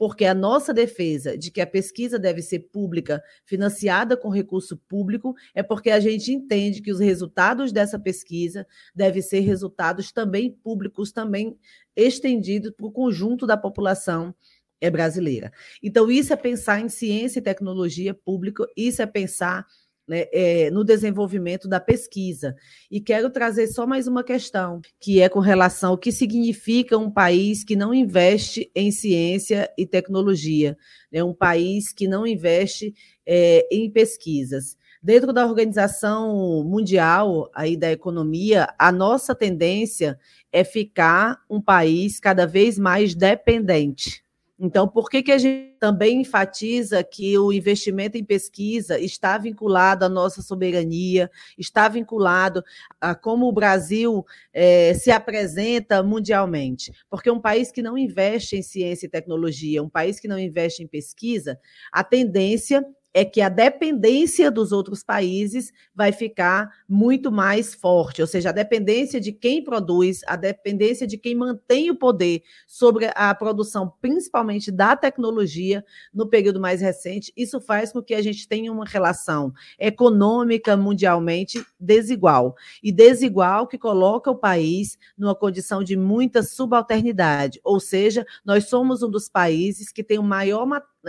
porque 0.02 0.24
a 0.24 0.34
nossa 0.34 0.74
defesa 0.74 1.38
de 1.38 1.48
que 1.48 1.60
a 1.60 1.66
pesquisa 1.66 2.18
deve 2.18 2.42
ser 2.42 2.58
pública, 2.72 3.22
financiada 3.44 4.16
com 4.16 4.30
recurso 4.30 4.76
público, 4.76 5.32
é 5.54 5.62
porque 5.62 5.90
a 5.90 6.00
gente 6.00 6.32
entende 6.32 6.82
que 6.82 6.90
os 6.90 6.98
resultados 6.98 7.70
dessa 7.70 8.00
pesquisa 8.00 8.66
devem 8.92 9.22
ser 9.22 9.38
resultados 9.42 10.10
também 10.10 10.50
públicos, 10.50 11.12
também 11.12 11.56
estendidos 11.94 12.72
para 12.72 12.84
o 12.84 12.90
conjunto 12.90 13.46
da 13.46 13.56
população 13.56 14.34
é 14.80 14.90
brasileira. 14.90 15.52
Então, 15.80 16.10
isso 16.10 16.32
é 16.32 16.36
pensar 16.36 16.80
em 16.80 16.88
ciência 16.88 17.38
e 17.38 17.42
tecnologia 17.42 18.12
pública, 18.12 18.66
isso 18.76 19.00
é 19.00 19.06
pensar 19.06 19.64
né, 20.06 20.26
é, 20.32 20.70
no 20.70 20.84
desenvolvimento 20.84 21.68
da 21.68 21.80
pesquisa. 21.80 22.54
E 22.90 23.00
quero 23.00 23.30
trazer 23.30 23.68
só 23.68 23.86
mais 23.86 24.06
uma 24.06 24.24
questão, 24.24 24.80
que 25.00 25.20
é 25.20 25.28
com 25.28 25.40
relação 25.40 25.90
ao 25.90 25.98
que 25.98 26.12
significa 26.12 26.98
um 26.98 27.10
país 27.10 27.64
que 27.64 27.76
não 27.76 27.94
investe 27.94 28.70
em 28.74 28.90
ciência 28.90 29.70
e 29.76 29.86
tecnologia, 29.86 30.76
né, 31.10 31.22
um 31.22 31.34
país 31.34 31.92
que 31.92 32.08
não 32.08 32.26
investe 32.26 32.94
é, 33.26 33.66
em 33.70 33.90
pesquisas. 33.90 34.76
Dentro 35.02 35.32
da 35.32 35.44
Organização 35.44 36.62
Mundial 36.64 37.50
aí 37.52 37.76
da 37.76 37.90
Economia, 37.90 38.68
a 38.78 38.92
nossa 38.92 39.34
tendência 39.34 40.16
é 40.52 40.62
ficar 40.62 41.40
um 41.50 41.60
país 41.60 42.20
cada 42.20 42.46
vez 42.46 42.78
mais 42.78 43.12
dependente 43.14 44.22
então, 44.64 44.86
por 44.86 45.10
que, 45.10 45.24
que 45.24 45.32
a 45.32 45.38
gente 45.38 45.74
também 45.80 46.20
enfatiza 46.20 47.02
que 47.02 47.36
o 47.36 47.52
investimento 47.52 48.16
em 48.16 48.24
pesquisa 48.24 48.96
está 48.96 49.36
vinculado 49.36 50.04
à 50.04 50.08
nossa 50.08 50.40
soberania, 50.40 51.28
está 51.58 51.88
vinculado 51.88 52.62
a 53.00 53.12
como 53.12 53.48
o 53.48 53.52
Brasil 53.52 54.24
é, 54.52 54.94
se 54.94 55.10
apresenta 55.10 56.00
mundialmente? 56.00 56.92
Porque 57.10 57.28
um 57.28 57.40
país 57.40 57.72
que 57.72 57.82
não 57.82 57.98
investe 57.98 58.54
em 58.54 58.62
ciência 58.62 59.06
e 59.06 59.10
tecnologia, 59.10 59.82
um 59.82 59.88
país 59.88 60.20
que 60.20 60.28
não 60.28 60.38
investe 60.38 60.80
em 60.80 60.86
pesquisa, 60.86 61.58
a 61.90 62.04
tendência 62.04 62.86
é 63.14 63.24
que 63.24 63.40
a 63.40 63.48
dependência 63.48 64.50
dos 64.50 64.72
outros 64.72 65.02
países 65.02 65.72
vai 65.94 66.12
ficar 66.12 66.70
muito 66.88 67.30
mais 67.30 67.74
forte, 67.74 68.20
ou 68.20 68.26
seja, 68.26 68.48
a 68.48 68.52
dependência 68.52 69.20
de 69.20 69.32
quem 69.32 69.62
produz, 69.62 70.20
a 70.26 70.36
dependência 70.36 71.06
de 71.06 71.18
quem 71.18 71.34
mantém 71.34 71.90
o 71.90 71.96
poder 71.96 72.42
sobre 72.66 73.10
a 73.14 73.34
produção, 73.34 73.92
principalmente 74.00 74.70
da 74.70 74.96
tecnologia, 74.96 75.84
no 76.12 76.28
período 76.28 76.60
mais 76.60 76.80
recente, 76.80 77.32
isso 77.36 77.60
faz 77.60 77.92
com 77.92 78.02
que 78.02 78.14
a 78.14 78.22
gente 78.22 78.48
tenha 78.48 78.72
uma 78.72 78.84
relação 78.84 79.52
econômica 79.78 80.76
mundialmente 80.76 81.64
desigual. 81.78 82.54
E 82.82 82.90
desigual 82.90 83.66
que 83.66 83.78
coloca 83.78 84.30
o 84.30 84.36
país 84.36 84.98
numa 85.16 85.34
condição 85.34 85.82
de 85.84 85.96
muita 85.96 86.42
subalternidade, 86.42 87.60
ou 87.62 87.78
seja, 87.78 88.24
nós 88.44 88.68
somos 88.68 89.02
um 89.02 89.10
dos 89.10 89.28
países 89.28 89.92
que 89.92 90.02
tem 90.02 90.18
o 90.18 90.22
maior, 90.22 90.66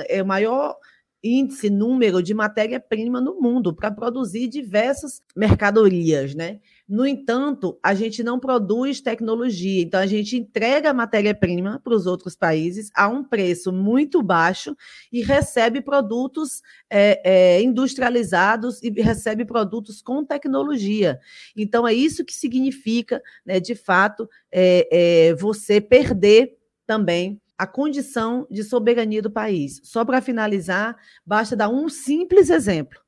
é, 0.10 0.22
o 0.22 0.26
maior 0.26 0.78
índice, 1.24 1.70
número 1.70 2.22
de 2.22 2.34
matéria-prima 2.34 3.22
no 3.22 3.40
mundo 3.40 3.74
para 3.74 3.90
produzir 3.90 4.48
diversas 4.48 5.22
mercadorias, 5.36 6.36
né? 6.36 6.60
No 6.88 7.08
entanto, 7.08 7.80
a 7.82 7.94
gente 7.94 8.22
não 8.22 8.38
produz 8.38 9.00
tecnologia, 9.00 9.82
então 9.82 10.02
a 10.02 10.06
gente 10.06 10.36
entrega 10.36 10.94
matéria-prima 10.94 11.80
para 11.82 11.96
os 11.96 12.06
outros 12.06 12.36
países 12.36 12.92
a 12.94 13.08
um 13.08 13.24
preço 13.24 13.72
muito 13.72 14.22
baixo 14.22 14.76
e 15.10 15.22
recebe 15.22 15.82
produtos 15.82 16.62
é, 16.90 17.22
é, 17.24 17.62
industrializados 17.62 18.84
e 18.84 18.90
recebe 18.90 19.46
produtos 19.46 20.02
com 20.02 20.26
tecnologia. 20.26 21.20
Então 21.56 21.88
é 21.88 21.94
isso 21.94 22.26
que 22.26 22.34
significa, 22.34 23.22
né, 23.46 23.62
de 23.62 23.76
fato, 23.76 24.30
é, 24.52 25.30
é 25.30 25.36
você 25.36 25.80
perder 25.80 26.58
também 26.86 27.42
a 27.64 27.68
condição 27.68 28.46
de 28.52 28.64
soberania 28.64 29.22
do 29.22 29.32
país. 29.32 29.80
Só 29.84 30.04
para 30.04 30.22
finalizar, 30.22 30.98
basta 31.26 31.56
dar 31.56 31.70
um 31.70 31.88
simples 31.88 32.50
exemplo 32.50 33.00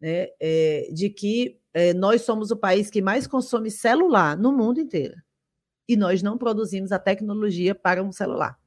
né, 0.00 0.28
é, 0.40 0.88
de 0.92 1.10
que 1.10 1.58
é, 1.74 1.92
nós 1.92 2.22
somos 2.22 2.50
o 2.50 2.56
país 2.56 2.90
que 2.90 3.02
mais 3.02 3.26
consome 3.26 3.70
celular 3.70 4.36
no 4.36 4.50
mundo 4.50 4.80
inteiro. 4.80 5.14
E 5.86 5.96
nós 5.96 6.22
não 6.22 6.38
produzimos 6.38 6.90
a 6.90 6.98
tecnologia 6.98 7.74
para 7.74 8.02
um 8.02 8.10
celular. 8.10 8.58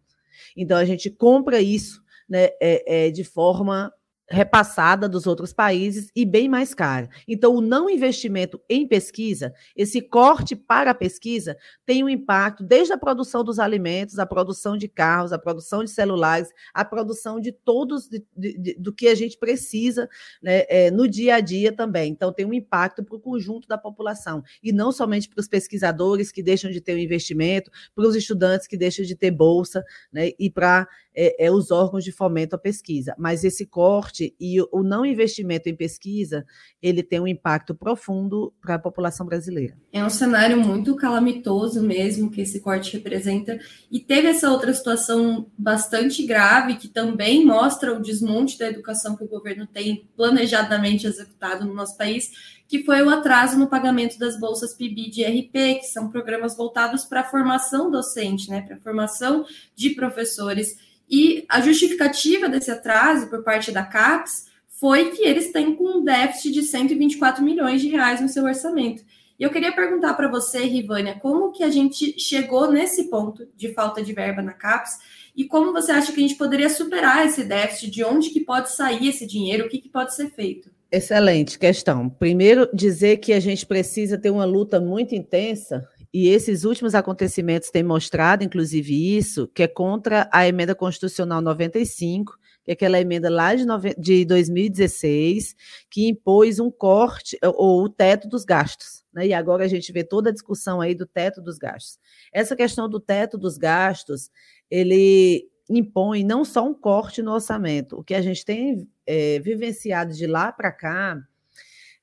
Então, 0.56 0.78
a 0.78 0.86
gente 0.86 1.10
compra 1.10 1.60
isso 1.60 2.04
né, 2.30 2.50
é, 2.62 3.08
é 3.08 3.12
de 3.12 3.24
forma 3.24 3.92
repassada 4.32 5.10
dos 5.10 5.28
outros 5.28 5.52
países 5.52 6.10
e 6.16 6.26
bem 6.26 6.48
mais 6.48 6.74
cara. 6.74 7.10
Então, 7.28 7.54
o 7.54 7.62
não 7.62 7.90
investimento 7.90 8.60
em 8.70 8.88
pesquisa, 8.88 9.54
esse 9.76 10.02
corte 10.02 10.56
para 10.56 10.92
a 10.92 10.96
pesquisa, 10.96 11.58
tem 11.86 12.04
um 12.04 12.10
impacto 12.10 12.64
desde 12.64 12.94
a 12.94 12.98
produção 12.98 13.44
dos 13.44 13.60
alimentos, 13.60 14.18
a 14.18 14.26
produção 14.26 14.78
de 14.78 14.88
carros, 14.88 15.34
a 15.34 15.38
produção 15.38 15.84
de 15.84 15.92
celulares, 15.92 16.50
a 16.74 16.86
produção 16.86 17.40
de 17.40 17.52
todos 17.52 18.08
de, 18.08 18.24
de, 18.36 18.58
de, 18.58 18.74
do 18.76 18.94
que 18.94 19.08
a 19.08 19.16
gente 19.16 19.38
precisa 19.38 20.10
né, 20.42 20.64
é, 20.70 20.90
no 20.90 21.08
dia 21.08 21.36
a 21.36 21.40
dia 21.40 21.72
também. 21.72 22.12
Então, 22.12 22.32
tem 22.32 22.46
um 22.46 22.54
impacto 22.54 23.04
para 23.04 23.16
o 23.16 23.20
conjunto 23.20 23.68
da 23.68 23.78
população 23.78 24.42
e 24.64 24.72
não 24.72 24.92
somente 24.92 25.28
para 25.28 25.42
os 25.42 25.48
pesquisadores 25.48 26.32
que 26.32 26.42
deixam 26.42 26.72
de 26.72 26.80
ter 26.80 26.94
o 26.94 26.96
um 26.96 27.00
investimento, 27.00 27.70
para 27.94 28.08
os 28.08 28.16
estudantes 28.16 28.68
que 28.68 28.78
deixam 28.78 29.06
de 29.06 29.16
ter 29.16 29.32
bolsa, 29.32 29.84
né, 30.12 30.32
e 30.40 30.50
para 30.50 30.88
é, 31.14 31.46
é, 31.46 31.52
os 31.52 31.72
órgãos 31.72 32.04
de 32.04 32.12
fomento 32.12 32.56
à 32.56 32.60
pesquisa. 32.60 33.14
Mas 33.18 33.44
esse 33.44 33.66
corte 33.66 34.21
e 34.40 34.62
o 34.72 34.84
não 34.84 35.06
investimento 35.06 35.70
em 35.70 35.76
pesquisa, 35.76 36.46
ele 36.82 37.02
tem 37.04 37.20
um 37.20 37.28
impacto 37.28 37.74
profundo 37.74 38.54
para 38.62 38.76
a 38.76 38.80
população 38.80 39.26
brasileira. 39.26 39.78
É 39.92 40.04
um 40.04 40.10
cenário 40.10 40.60
muito 40.60 40.96
calamitoso 40.96 41.82
mesmo 41.82 42.30
que 42.30 42.42
esse 42.42 42.60
corte 42.60 42.94
representa. 42.94 43.60
E 43.92 44.00
teve 44.00 44.28
essa 44.28 44.50
outra 44.50 44.74
situação 44.74 45.50
bastante 45.58 46.26
grave 46.26 46.76
que 46.76 46.88
também 46.88 47.46
mostra 47.46 47.94
o 47.94 48.02
desmonte 48.02 48.58
da 48.58 48.68
educação 48.68 49.16
que 49.16 49.24
o 49.24 49.28
governo 49.28 49.68
tem 49.68 50.08
planejadamente 50.16 51.08
executado 51.08 51.66
no 51.66 51.74
nosso 51.74 51.98
país, 51.98 52.30
que 52.68 52.84
foi 52.84 53.02
o 53.02 53.10
atraso 53.10 53.58
no 53.58 53.68
pagamento 53.68 54.18
das 54.18 54.40
bolsas 54.40 54.74
PIB 54.74 55.10
de 55.10 55.24
RP, 55.24 55.80
que 55.80 55.88
são 55.92 56.10
programas 56.10 56.56
voltados 56.56 57.04
para 57.04 57.22
a 57.22 57.30
formação 57.30 57.92
docente, 57.92 58.50
né, 58.50 58.62
para 58.62 58.78
a 58.78 58.80
formação 58.80 59.46
de 59.76 59.90
professores. 59.92 60.91
E 61.12 61.44
a 61.50 61.60
justificativa 61.60 62.48
desse 62.48 62.72
atraso 62.72 63.30
por 63.30 63.44
parte 63.44 63.70
da 63.70 63.84
CAPES 63.84 64.46
foi 64.70 65.12
que 65.12 65.24
eles 65.24 65.52
têm 65.52 65.76
com 65.76 66.00
um 66.00 66.04
déficit 66.04 66.54
de 66.54 66.64
124 66.64 67.44
milhões 67.44 67.82
de 67.82 67.90
reais 67.90 68.22
no 68.22 68.30
seu 68.30 68.46
orçamento. 68.46 69.04
E 69.38 69.44
eu 69.44 69.50
queria 69.50 69.74
perguntar 69.74 70.14
para 70.14 70.30
você, 70.30 70.60
Rivânia, 70.60 71.20
como 71.20 71.52
que 71.52 71.64
a 71.64 71.70
gente 71.70 72.18
chegou 72.18 72.72
nesse 72.72 73.10
ponto 73.10 73.46
de 73.58 73.74
falta 73.74 74.02
de 74.02 74.14
verba 74.14 74.42
na 74.42 74.54
CAPES 74.54 75.00
e 75.36 75.46
como 75.46 75.74
você 75.74 75.92
acha 75.92 76.14
que 76.14 76.20
a 76.20 76.28
gente 76.28 76.38
poderia 76.38 76.70
superar 76.70 77.26
esse 77.26 77.44
déficit, 77.44 77.92
de 77.92 78.04
onde 78.04 78.30
que 78.30 78.40
pode 78.40 78.72
sair 78.72 79.10
esse 79.10 79.28
dinheiro, 79.28 79.66
o 79.66 79.70
que, 79.70 79.80
que 79.80 79.90
pode 79.90 80.16
ser 80.16 80.30
feito? 80.32 80.72
Excelente 80.92 81.60
questão. 81.60 82.10
Primeiro, 82.10 82.70
dizer 82.74 83.18
que 83.18 83.34
a 83.34 83.40
gente 83.40 83.66
precisa 83.66 84.18
ter 84.18 84.30
uma 84.30 84.46
luta 84.46 84.80
muito 84.80 85.16
intensa 85.16 85.88
e 86.14 86.28
esses 86.28 86.66
últimos 86.66 86.94
acontecimentos 86.94 87.70
têm 87.70 87.84
mostrado, 87.84 88.44
inclusive, 88.44 89.18
isso, 89.18 89.48
que 89.48 89.64
é 89.64 89.68
contra 89.68 90.30
a 90.32 90.46
emenda 90.46 90.76
constitucional 90.76 91.42
95, 91.42 92.38
que 92.64 92.72
é 92.72 92.74
aquela 92.74 93.00
emenda 93.00 93.30
lá 93.30 93.56
de, 93.56 93.66
de 93.98 94.26
2016, 94.26 95.56
que 95.90 96.10
impôs 96.10 96.60
um 96.60 96.70
corte 96.70 97.38
ou 97.42 97.84
o 97.84 97.90
teto 97.90 98.28
dos 98.28 98.44
gastos. 98.44 99.04
Né? 99.14 99.28
E 99.28 99.34
agora 99.34 99.64
a 99.64 99.68
gente 99.68 99.92
vê 99.94 100.04
toda 100.04 100.30
a 100.30 100.34
discussão 100.34 100.82
aí 100.82 100.94
do 100.94 101.06
teto 101.06 101.42
dos 101.42 101.58
gastos. 101.58 101.98
Essa 102.34 102.58
questão 102.58 102.90
do 102.90 103.00
teto 103.00 103.38
dos 103.38 103.58
gastos, 103.58 104.30
ele 104.70 105.50
impõe 105.70 106.26
não 106.26 106.44
só 106.44 106.68
um 106.68 106.74
corte 106.74 107.22
no 107.22 107.32
orçamento, 107.32 107.98
o 107.98 108.04
que 108.04 108.14
a 108.14 108.22
gente 108.22 108.44
tem 108.44 108.86
é, 109.08 109.40
vivenciado 109.40 110.14
de 110.14 110.28
lá 110.28 110.52
para 110.52 110.72
cá 110.72 111.18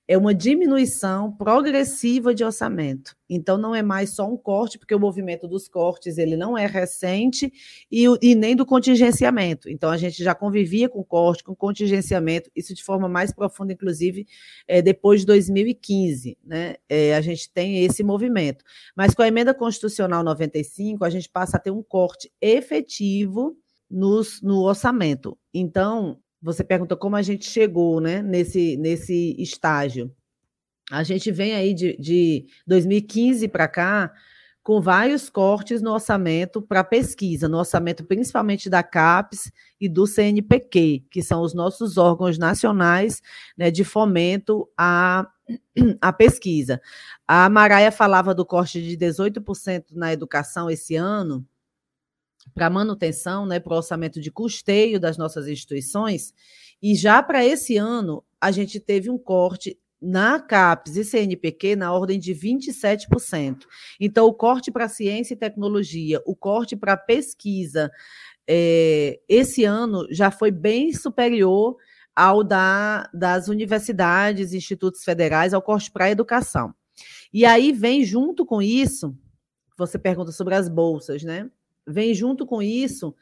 é 0.08 0.16
uma 0.16 0.34
diminuição 0.34 1.30
progressiva 1.30 2.34
de 2.34 2.42
orçamento. 2.42 3.14
Então, 3.28 3.58
não 3.58 3.74
é 3.74 3.82
mais 3.82 4.14
só 4.14 4.26
um 4.26 4.38
corte, 4.38 4.78
porque 4.78 4.94
o 4.94 4.98
movimento 4.98 5.46
dos 5.46 5.68
cortes 5.68 6.16
ele 6.16 6.34
não 6.34 6.56
é 6.56 6.64
recente 6.64 7.52
e, 7.92 8.06
e, 8.22 8.34
nem 8.34 8.56
do 8.56 8.64
contingenciamento. 8.64 9.68
Então, 9.68 9.90
a 9.90 9.98
gente 9.98 10.24
já 10.24 10.34
convivia 10.34 10.88
com 10.88 11.04
corte, 11.04 11.44
com 11.44 11.54
contingenciamento, 11.54 12.50
isso 12.56 12.74
de 12.74 12.82
forma 12.82 13.06
mais 13.06 13.34
profunda, 13.34 13.74
inclusive, 13.74 14.26
é, 14.66 14.80
depois 14.80 15.20
de 15.20 15.26
2015. 15.26 16.38
Né? 16.42 16.76
É, 16.88 17.14
a 17.14 17.20
gente 17.20 17.52
tem 17.52 17.84
esse 17.84 18.02
movimento. 18.02 18.64
Mas 18.96 19.14
com 19.14 19.20
a 19.20 19.28
emenda 19.28 19.52
constitucional 19.52 20.24
95, 20.24 21.04
a 21.04 21.10
gente 21.10 21.28
passa 21.28 21.58
a 21.58 21.60
ter 21.60 21.70
um 21.70 21.82
corte 21.82 22.32
efetivo 22.40 23.54
nos, 23.90 24.40
no 24.40 24.62
orçamento. 24.62 25.36
Então, 25.52 26.18
você 26.40 26.62
perguntou 26.62 26.96
como 26.96 27.16
a 27.16 27.22
gente 27.22 27.48
chegou 27.48 28.00
né, 28.00 28.22
nesse, 28.22 28.76
nesse 28.76 29.34
estágio. 29.38 30.14
A 30.90 31.02
gente 31.02 31.30
vem 31.30 31.54
aí 31.54 31.74
de, 31.74 31.96
de 31.98 32.46
2015 32.66 33.48
para 33.48 33.68
cá 33.68 34.12
com 34.62 34.82
vários 34.82 35.30
cortes 35.30 35.80
no 35.80 35.92
orçamento 35.92 36.60
para 36.60 36.84
pesquisa, 36.84 37.48
no 37.48 37.56
orçamento 37.56 38.04
principalmente 38.04 38.68
da 38.68 38.82
CAPES 38.82 39.50
e 39.80 39.88
do 39.88 40.06
CNPq, 40.06 41.06
que 41.10 41.22
são 41.22 41.40
os 41.40 41.54
nossos 41.54 41.96
órgãos 41.96 42.36
nacionais 42.36 43.22
né, 43.56 43.70
de 43.70 43.82
fomento 43.82 44.68
à, 44.76 45.26
à 46.02 46.12
pesquisa. 46.12 46.80
A 47.26 47.48
Maraia 47.48 47.90
falava 47.90 48.34
do 48.34 48.44
corte 48.44 48.82
de 48.82 48.94
18% 48.96 49.84
na 49.92 50.12
educação 50.12 50.70
esse 50.70 50.96
ano, 50.96 51.46
para 52.54 52.70
manutenção, 52.70 53.46
né, 53.46 53.60
para 53.60 53.72
o 53.72 53.76
orçamento 53.76 54.20
de 54.20 54.30
custeio 54.30 55.00
das 55.00 55.16
nossas 55.16 55.46
instituições, 55.48 56.32
e 56.82 56.94
já 56.94 57.22
para 57.22 57.44
esse 57.44 57.76
ano 57.76 58.24
a 58.40 58.50
gente 58.50 58.78
teve 58.78 59.10
um 59.10 59.18
corte 59.18 59.78
na 60.00 60.38
CAPES 60.38 60.96
e 60.96 61.04
CNPq 61.04 61.74
na 61.74 61.92
ordem 61.92 62.18
de 62.20 62.32
27%. 62.32 63.66
Então, 63.98 64.26
o 64.26 64.34
corte 64.34 64.70
para 64.70 64.88
ciência 64.88 65.34
e 65.34 65.36
tecnologia, 65.36 66.22
o 66.24 66.36
corte 66.36 66.76
para 66.76 66.96
pesquisa, 66.96 67.90
é, 68.48 69.20
esse 69.28 69.64
ano 69.64 70.06
já 70.10 70.30
foi 70.30 70.50
bem 70.50 70.92
superior 70.92 71.76
ao 72.14 72.42
da, 72.42 73.08
das 73.12 73.48
universidades, 73.48 74.52
institutos 74.52 75.04
federais, 75.04 75.52
ao 75.52 75.62
corte 75.62 75.90
para 75.90 76.06
a 76.06 76.10
educação. 76.10 76.74
E 77.32 77.44
aí 77.44 77.72
vem 77.72 78.04
junto 78.04 78.46
com 78.46 78.62
isso, 78.62 79.16
você 79.76 79.98
pergunta 79.98 80.32
sobre 80.32 80.54
as 80.54 80.68
bolsas, 80.68 81.22
né? 81.22 81.48
Vem 81.88 82.14
junto 82.14 82.46
com 82.46 82.62
isso 82.62 83.14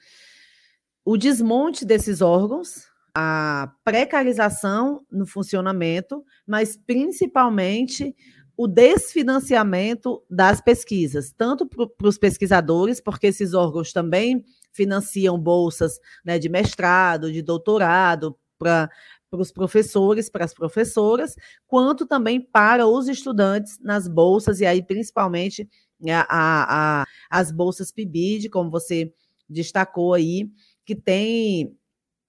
o 1.05 1.17
desmonte 1.17 1.85
desses 1.85 2.21
órgãos, 2.21 2.89
a 3.15 3.73
precarização 3.85 5.07
no 5.11 5.25
funcionamento, 5.25 6.25
mas 6.45 6.77
principalmente 6.77 8.15
o 8.57 8.67
desfinanciamento 8.67 10.23
das 10.29 10.61
pesquisas, 10.61 11.33
tanto 11.33 11.65
para 11.67 12.09
os 12.09 12.19
pesquisadores, 12.19 13.01
porque 13.01 13.29
esses 13.29 13.55
órgãos 13.55 13.93
também 13.93 14.45
financiam 14.73 15.39
bolsas 15.39 16.01
né, 16.25 16.39
de 16.39 16.49
mestrado, 16.49 17.33
de 17.33 17.41
doutorado, 17.41 18.37
para 18.59 18.91
os 19.33 19.53
professores, 19.53 20.29
para 20.29 20.45
as 20.45 20.55
professoras, 20.55 21.37
quanto 21.67 22.05
também 22.05 22.41
para 22.41 22.87
os 22.87 23.07
estudantes 23.07 23.79
nas 23.81 24.09
bolsas, 24.09 24.61
e 24.61 24.67
aí 24.67 24.83
principalmente 24.83 25.69
a, 26.11 26.21
a, 26.29 27.03
a, 27.03 27.07
as 27.31 27.51
bolsas 27.51 27.93
PIBID, 27.93 28.49
como 28.49 28.71
você 28.71 29.13
destacou 29.49 30.15
aí, 30.15 30.51
que 30.85 30.95
tem 30.95 31.77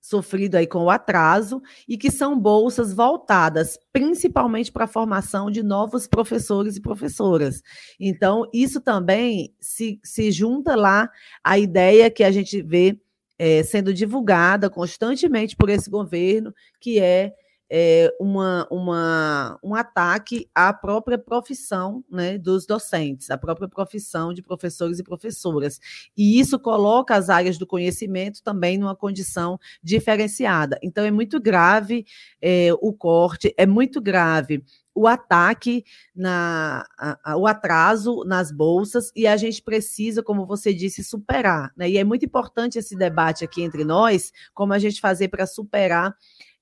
sofrido 0.07 0.55
aí 0.55 0.65
com 0.65 0.83
o 0.83 0.89
atraso 0.89 1.61
e 1.87 1.97
que 1.97 2.09
são 2.09 2.39
bolsas 2.39 2.93
voltadas 2.93 3.77
principalmente 3.91 4.71
para 4.71 4.85
a 4.85 4.87
formação 4.87 5.51
de 5.51 5.61
novos 5.61 6.07
professores 6.07 6.77
e 6.77 6.81
professoras. 6.81 7.61
Então, 7.99 8.49
isso 8.53 8.79
também 8.79 9.53
se, 9.59 9.99
se 10.03 10.31
junta 10.31 10.75
lá 10.75 11.09
à 11.43 11.59
ideia 11.59 12.09
que 12.09 12.23
a 12.23 12.31
gente 12.31 12.61
vê 12.61 12.97
é, 13.37 13.61
sendo 13.63 13.93
divulgada 13.93 14.69
constantemente 14.69 15.55
por 15.55 15.69
esse 15.69 15.89
governo, 15.89 16.53
que 16.79 16.99
é 16.99 17.33
é, 17.69 18.13
uma, 18.19 18.67
uma, 18.71 19.59
um 19.63 19.75
ataque 19.75 20.49
à 20.53 20.73
própria 20.73 21.17
profissão 21.17 22.03
né, 22.09 22.37
dos 22.37 22.65
docentes, 22.65 23.29
à 23.29 23.37
própria 23.37 23.67
profissão 23.67 24.33
de 24.33 24.41
professores 24.41 24.99
e 24.99 25.03
professoras. 25.03 25.79
E 26.15 26.39
isso 26.39 26.59
coloca 26.59 27.15
as 27.15 27.29
áreas 27.29 27.57
do 27.57 27.67
conhecimento 27.67 28.41
também 28.41 28.77
numa 28.77 28.95
condição 28.95 29.59
diferenciada. 29.83 30.77
Então, 30.81 31.03
é 31.03 31.11
muito 31.11 31.39
grave 31.39 32.05
é, 32.41 32.69
o 32.81 32.93
corte, 32.93 33.53
é 33.57 33.65
muito 33.65 34.01
grave 34.01 34.63
o 34.97 35.05
ataque, 35.05 35.85
na, 36.15 36.83
a, 36.97 37.33
a, 37.33 37.37
o 37.37 37.45
atraso 37.45 38.23
nas 38.25 38.51
bolsas, 38.51 39.11
e 39.15 39.27
a 39.27 39.37
gente 39.37 39.61
precisa, 39.61 40.23
como 40.23 40.43
você 40.43 40.73
disse, 40.73 41.03
superar. 41.03 41.71
Né? 41.77 41.91
E 41.91 41.97
é 41.99 42.03
muito 42.03 42.25
importante 42.25 42.79
esse 42.79 42.95
debate 42.95 43.45
aqui 43.45 43.61
entre 43.61 43.83
nós, 43.85 44.31
como 44.55 44.73
a 44.73 44.79
gente 44.79 44.99
fazer 44.99 45.27
para 45.27 45.45
superar 45.45 46.15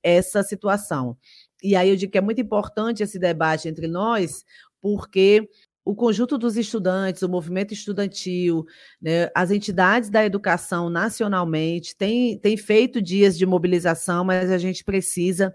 essa 0.05 0.43
situação. 0.43 1.17
E 1.63 1.75
aí 1.75 1.89
eu 1.89 1.95
digo 1.95 2.11
que 2.11 2.17
é 2.17 2.21
muito 2.21 2.39
importante 2.39 3.01
esse 3.01 3.17
debate 3.17 3.67
entre 3.67 3.87
nós, 3.87 4.45
porque 4.79 5.49
o 5.83 5.95
conjunto 5.95 6.37
dos 6.37 6.57
estudantes, 6.57 7.21
o 7.21 7.29
movimento 7.29 7.71
estudantil, 7.71 8.65
né, 8.99 9.29
as 9.35 9.51
entidades 9.51 10.09
da 10.09 10.25
educação 10.25 10.89
nacionalmente 10.89 11.95
têm, 11.95 12.39
têm 12.39 12.57
feito 12.57 12.99
dias 12.99 13.37
de 13.37 13.45
mobilização, 13.45 14.23
mas 14.23 14.51
a 14.51 14.57
gente 14.57 14.83
precisa 14.83 15.53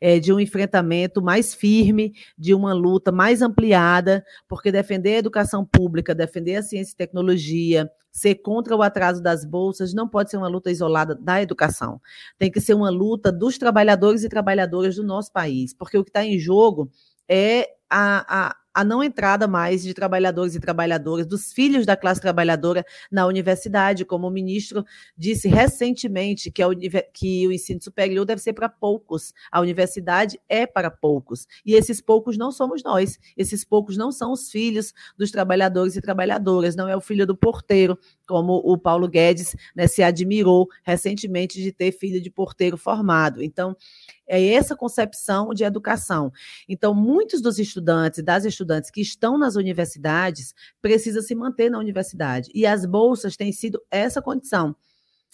é, 0.00 0.18
de 0.18 0.32
um 0.32 0.40
enfrentamento 0.40 1.22
mais 1.22 1.54
firme, 1.54 2.12
de 2.36 2.54
uma 2.54 2.72
luta 2.72 3.12
mais 3.12 3.40
ampliada, 3.40 4.24
porque 4.48 4.72
defender 4.72 5.14
a 5.14 5.18
educação 5.18 5.64
pública, 5.64 6.14
defender 6.14 6.56
a 6.56 6.62
ciência 6.62 6.92
e 6.92 6.96
tecnologia, 6.96 7.88
ser 8.18 8.36
contra 8.36 8.76
o 8.76 8.82
atraso 8.82 9.22
das 9.22 9.44
bolsas, 9.44 9.94
não 9.94 10.08
pode 10.08 10.30
ser 10.30 10.36
uma 10.36 10.48
luta 10.48 10.70
isolada 10.70 11.14
da 11.14 11.40
educação. 11.40 12.00
Tem 12.38 12.50
que 12.50 12.60
ser 12.60 12.74
uma 12.74 12.90
luta 12.90 13.30
dos 13.32 13.56
trabalhadores 13.58 14.24
e 14.24 14.28
trabalhadoras 14.28 14.96
do 14.96 15.04
nosso 15.04 15.32
país, 15.32 15.72
porque 15.72 15.96
o 15.96 16.04
que 16.04 16.10
está 16.10 16.24
em 16.24 16.38
jogo 16.38 16.90
é 17.28 17.68
a, 17.88 18.48
a 18.48 18.56
a 18.78 18.84
não 18.84 19.02
entrada 19.02 19.48
mais 19.48 19.82
de 19.82 19.92
trabalhadores 19.92 20.54
e 20.54 20.60
trabalhadoras, 20.60 21.26
dos 21.26 21.52
filhos 21.52 21.84
da 21.84 21.96
classe 21.96 22.20
trabalhadora 22.20 22.86
na 23.10 23.26
universidade, 23.26 24.04
como 24.04 24.28
o 24.28 24.30
ministro 24.30 24.84
disse 25.16 25.48
recentemente, 25.48 26.48
que, 26.48 26.62
a, 26.62 26.68
que 27.12 27.44
o 27.48 27.50
ensino 27.50 27.82
superior 27.82 28.24
deve 28.24 28.40
ser 28.40 28.52
para 28.52 28.68
poucos, 28.68 29.34
a 29.50 29.60
universidade 29.60 30.40
é 30.48 30.64
para 30.64 30.92
poucos. 30.92 31.48
E 31.66 31.74
esses 31.74 32.00
poucos 32.00 32.38
não 32.38 32.52
somos 32.52 32.84
nós, 32.84 33.18
esses 33.36 33.64
poucos 33.64 33.96
não 33.96 34.12
são 34.12 34.30
os 34.30 34.48
filhos 34.48 34.94
dos 35.18 35.32
trabalhadores 35.32 35.96
e 35.96 36.00
trabalhadoras, 36.00 36.76
não 36.76 36.88
é 36.88 36.96
o 36.96 37.00
filho 37.00 37.26
do 37.26 37.36
porteiro, 37.36 37.98
como 38.28 38.62
o 38.64 38.78
Paulo 38.78 39.08
Guedes 39.08 39.56
né, 39.74 39.88
se 39.88 40.04
admirou 40.04 40.68
recentemente 40.84 41.60
de 41.60 41.72
ter 41.72 41.90
filho 41.90 42.20
de 42.20 42.30
porteiro 42.30 42.76
formado. 42.76 43.42
Então, 43.42 43.74
é 44.28 44.52
essa 44.52 44.76
concepção 44.76 45.54
de 45.54 45.64
educação. 45.64 46.30
Então, 46.68 46.94
muitos 46.94 47.40
dos 47.40 47.58
estudantes, 47.58 48.22
das 48.22 48.44
estudantes 48.44 48.67
que 48.90 49.00
estão 49.00 49.38
nas 49.38 49.56
universidades, 49.56 50.54
precisam 50.80 51.22
se 51.22 51.34
manter 51.34 51.70
na 51.70 51.78
universidade. 51.78 52.50
E 52.54 52.66
as 52.66 52.84
bolsas 52.84 53.36
têm 53.36 53.52
sido 53.52 53.80
essa 53.90 54.22
condição. 54.22 54.74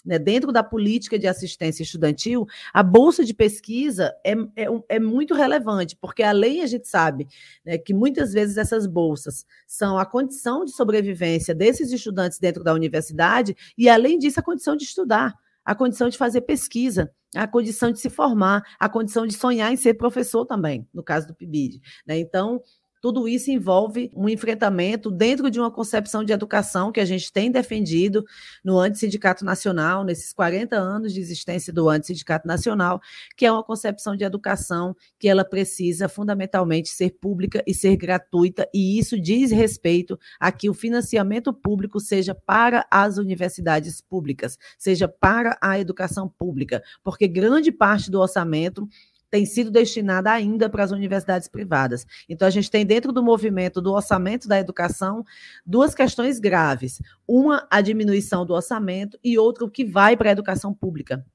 Né, 0.05 0.19
dentro 0.19 0.51
da 0.51 0.63
política 0.63 1.17
de 1.17 1.25
assistência 1.25 1.81
estudantil, 1.81 2.45
a 2.71 2.83
bolsa 2.83 3.25
de 3.25 3.33
pesquisa 3.33 4.13
é, 4.23 4.33
é, 4.55 4.67
é, 4.87 4.99
muito 4.99 5.33
relevante, 5.33 5.97
porque 5.99 6.21
além 6.21 6.61
a 6.61 6.67
gente 6.67 6.87
sabe 6.87 7.27
né, 7.65 7.79
que 7.79 7.91
muitas 7.91 8.31
vezes 8.31 8.55
essas 8.55 8.85
bolsas 8.85 9.47
são 9.65 9.97
a 9.97 10.05
condição 10.05 10.63
de 10.63 10.73
sobrevivência 10.73 11.55
desses 11.55 11.91
estudantes 11.91 12.37
dentro 12.37 12.63
da 12.63 12.71
universidade, 12.71 13.55
e 13.75 13.89
além 13.89 14.19
disso, 14.19 14.39
a 14.39 14.43
condição 14.43 14.75
de 14.75 14.83
estudar 14.83 15.33
a 15.65 15.73
condição 15.73 16.07
de 16.07 16.17
fazer 16.17 16.41
pesquisa, 16.41 17.11
a 17.35 17.47
condição 17.47 17.91
de 17.91 17.99
se 17.99 18.09
formar, 18.09 18.63
a 18.79 18.87
condição 18.87 19.25
de 19.25 19.33
sonhar 19.33 19.73
em 19.73 19.75
ser 19.75 19.95
professor 19.95 20.45
também, 20.45 20.87
no 20.93 21.03
caso 21.03 21.27
do 21.27 21.33
PIBID. 21.33 21.81
Né? 22.05 22.19
Então, 22.19 22.61
tudo 23.05 23.27
isso 23.27 23.51
envolve 23.51 24.11
um 24.15 24.27
enfrentamento 24.27 25.11
dentro 25.11 25.51
de 25.51 25.59
uma 25.59 25.69
concepção 25.69 26.23
de 26.23 26.33
educação 26.33 26.91
que 26.91 26.99
a 26.99 27.05
gente 27.05 27.31
tem 27.31 27.51
defendido 27.51 28.25
no 28.63 28.79
Antissindicato 28.79 29.45
Nacional, 29.45 30.03
nesses 30.03 30.33
40 30.33 30.75
anos 30.75 31.13
de 31.13 31.19
existência 31.19 31.71
do 31.71 31.87
Antissindicato 31.87 32.47
Nacional, 32.47 32.99
que 33.37 33.45
é 33.45 33.51
uma 33.51 33.63
concepção 33.63 34.15
de 34.15 34.23
educação 34.23 34.95
que 35.19 35.29
ela 35.29 35.45
precisa 35.45 36.09
fundamentalmente 36.09 36.89
ser 36.89 37.11
pública 37.21 37.63
e 37.67 37.75
ser 37.75 37.95
gratuita, 37.95 38.67
e 38.73 38.97
isso 38.97 39.21
diz 39.21 39.51
respeito 39.51 40.17
a 40.39 40.51
que 40.51 40.67
o 40.67 40.73
financiamento 40.73 41.53
público 41.53 41.99
seja 41.99 42.33
para 42.33 42.87
as 42.89 43.19
universidades 43.19 44.01
públicas, 44.01 44.57
seja 44.79 45.07
para 45.07 45.55
a 45.61 45.79
educação 45.79 46.27
pública, 46.27 46.81
porque 47.03 47.27
grande 47.27 47.71
parte 47.71 48.09
do 48.09 48.19
orçamento 48.19 48.89
tem 49.35 49.45
sido 49.45 49.69
destinada 49.69 50.31
ainda 50.31 50.69
para 50.69 50.81
as 50.81 50.91
universidades 50.91 51.49
privadas. 51.49 52.07
Então, 52.29 52.47
a 52.47 52.51
gente 52.51 52.71
tem 52.71 52.85
dentro 52.85 53.11
do 53.11 53.21
movimento 53.21 53.81
do 53.81 53.91
orçamento 53.91 54.47
da 54.47 54.57
educação 54.57 55.25
duas 55.65 55.93
questões 55.93 56.39
graves. 56.39 57.01
Uma, 57.27 57.67
a 57.69 57.81
diminuição 57.81 58.45
do 58.45 58.53
orçamento, 58.53 59.19
e 59.21 59.37
outra, 59.37 59.65
o 59.65 59.69
que 59.69 59.83
vai 59.83 60.15
para 60.15 60.29
a 60.29 60.31
educação 60.31 60.73
pública 60.73 61.25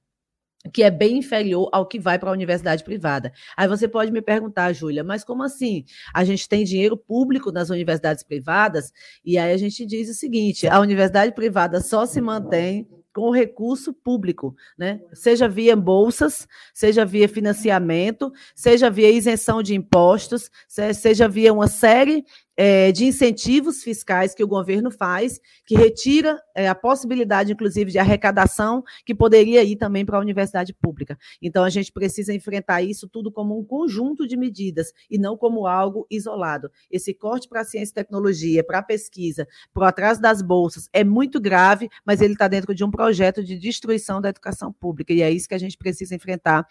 que 0.74 0.82
é 0.82 0.90
bem 0.90 1.16
inferior 1.16 1.70
ao 1.72 1.86
que 1.86 1.98
vai 1.98 2.18
para 2.18 2.28
a 2.28 2.34
universidade 2.34 2.84
privada. 2.84 3.32
Aí 3.56 3.66
você 3.66 3.88
pode 3.88 4.12
me 4.12 4.20
perguntar, 4.20 4.74
Júlia, 4.74 5.02
mas 5.02 5.24
como 5.24 5.42
assim? 5.42 5.86
A 6.12 6.22
gente 6.22 6.46
tem 6.46 6.64
dinheiro 6.64 6.98
público 6.98 7.50
nas 7.50 7.70
universidades 7.70 8.22
privadas, 8.22 8.92
e 9.24 9.38
aí 9.38 9.54
a 9.54 9.56
gente 9.56 9.86
diz 9.86 10.10
o 10.10 10.14
seguinte: 10.14 10.68
a 10.68 10.78
universidade 10.78 11.34
privada 11.34 11.80
só 11.80 12.04
se 12.04 12.20
mantém 12.20 12.86
com 13.12 13.30
recurso 13.30 13.92
público, 13.92 14.54
né? 14.78 15.00
Seja 15.12 15.48
via 15.48 15.74
bolsas, 15.74 16.46
seja 16.72 17.04
via 17.04 17.28
financiamento, 17.28 18.32
seja 18.54 18.90
via 18.90 19.10
isenção 19.10 19.62
de 19.62 19.74
impostos, 19.74 20.50
seja 20.94 21.28
via 21.28 21.52
uma 21.52 21.68
série 21.68 22.24
é, 22.62 22.92
de 22.92 23.06
incentivos 23.06 23.82
fiscais 23.82 24.34
que 24.34 24.44
o 24.44 24.46
governo 24.46 24.90
faz, 24.90 25.40
que 25.64 25.74
retira 25.74 26.38
é, 26.54 26.68
a 26.68 26.74
possibilidade, 26.74 27.50
inclusive, 27.50 27.90
de 27.90 27.98
arrecadação 27.98 28.84
que 29.06 29.14
poderia 29.14 29.64
ir 29.64 29.76
também 29.76 30.04
para 30.04 30.18
a 30.18 30.20
universidade 30.20 30.74
pública. 30.74 31.18
Então, 31.40 31.64
a 31.64 31.70
gente 31.70 31.90
precisa 31.90 32.34
enfrentar 32.34 32.82
isso 32.82 33.08
tudo 33.08 33.32
como 33.32 33.58
um 33.58 33.64
conjunto 33.64 34.28
de 34.28 34.36
medidas 34.36 34.92
e 35.10 35.16
não 35.16 35.38
como 35.38 35.66
algo 35.66 36.06
isolado. 36.10 36.70
Esse 36.90 37.14
corte 37.14 37.48
para 37.48 37.62
a 37.62 37.64
ciência 37.64 37.92
e 37.92 37.94
tecnologia, 37.94 38.62
para 38.62 38.80
a 38.80 38.82
pesquisa, 38.82 39.48
para 39.72 39.84
o 39.84 39.86
atraso 39.86 40.20
das 40.20 40.42
bolsas, 40.42 40.86
é 40.92 41.02
muito 41.02 41.40
grave, 41.40 41.88
mas 42.04 42.20
ele 42.20 42.34
está 42.34 42.46
dentro 42.46 42.74
de 42.74 42.84
um 42.84 42.90
projeto 42.90 43.42
de 43.42 43.58
destruição 43.58 44.20
da 44.20 44.28
educação 44.28 44.70
pública, 44.70 45.14
e 45.14 45.22
é 45.22 45.30
isso 45.30 45.48
que 45.48 45.54
a 45.54 45.58
gente 45.58 45.78
precisa 45.78 46.14
enfrentar 46.14 46.66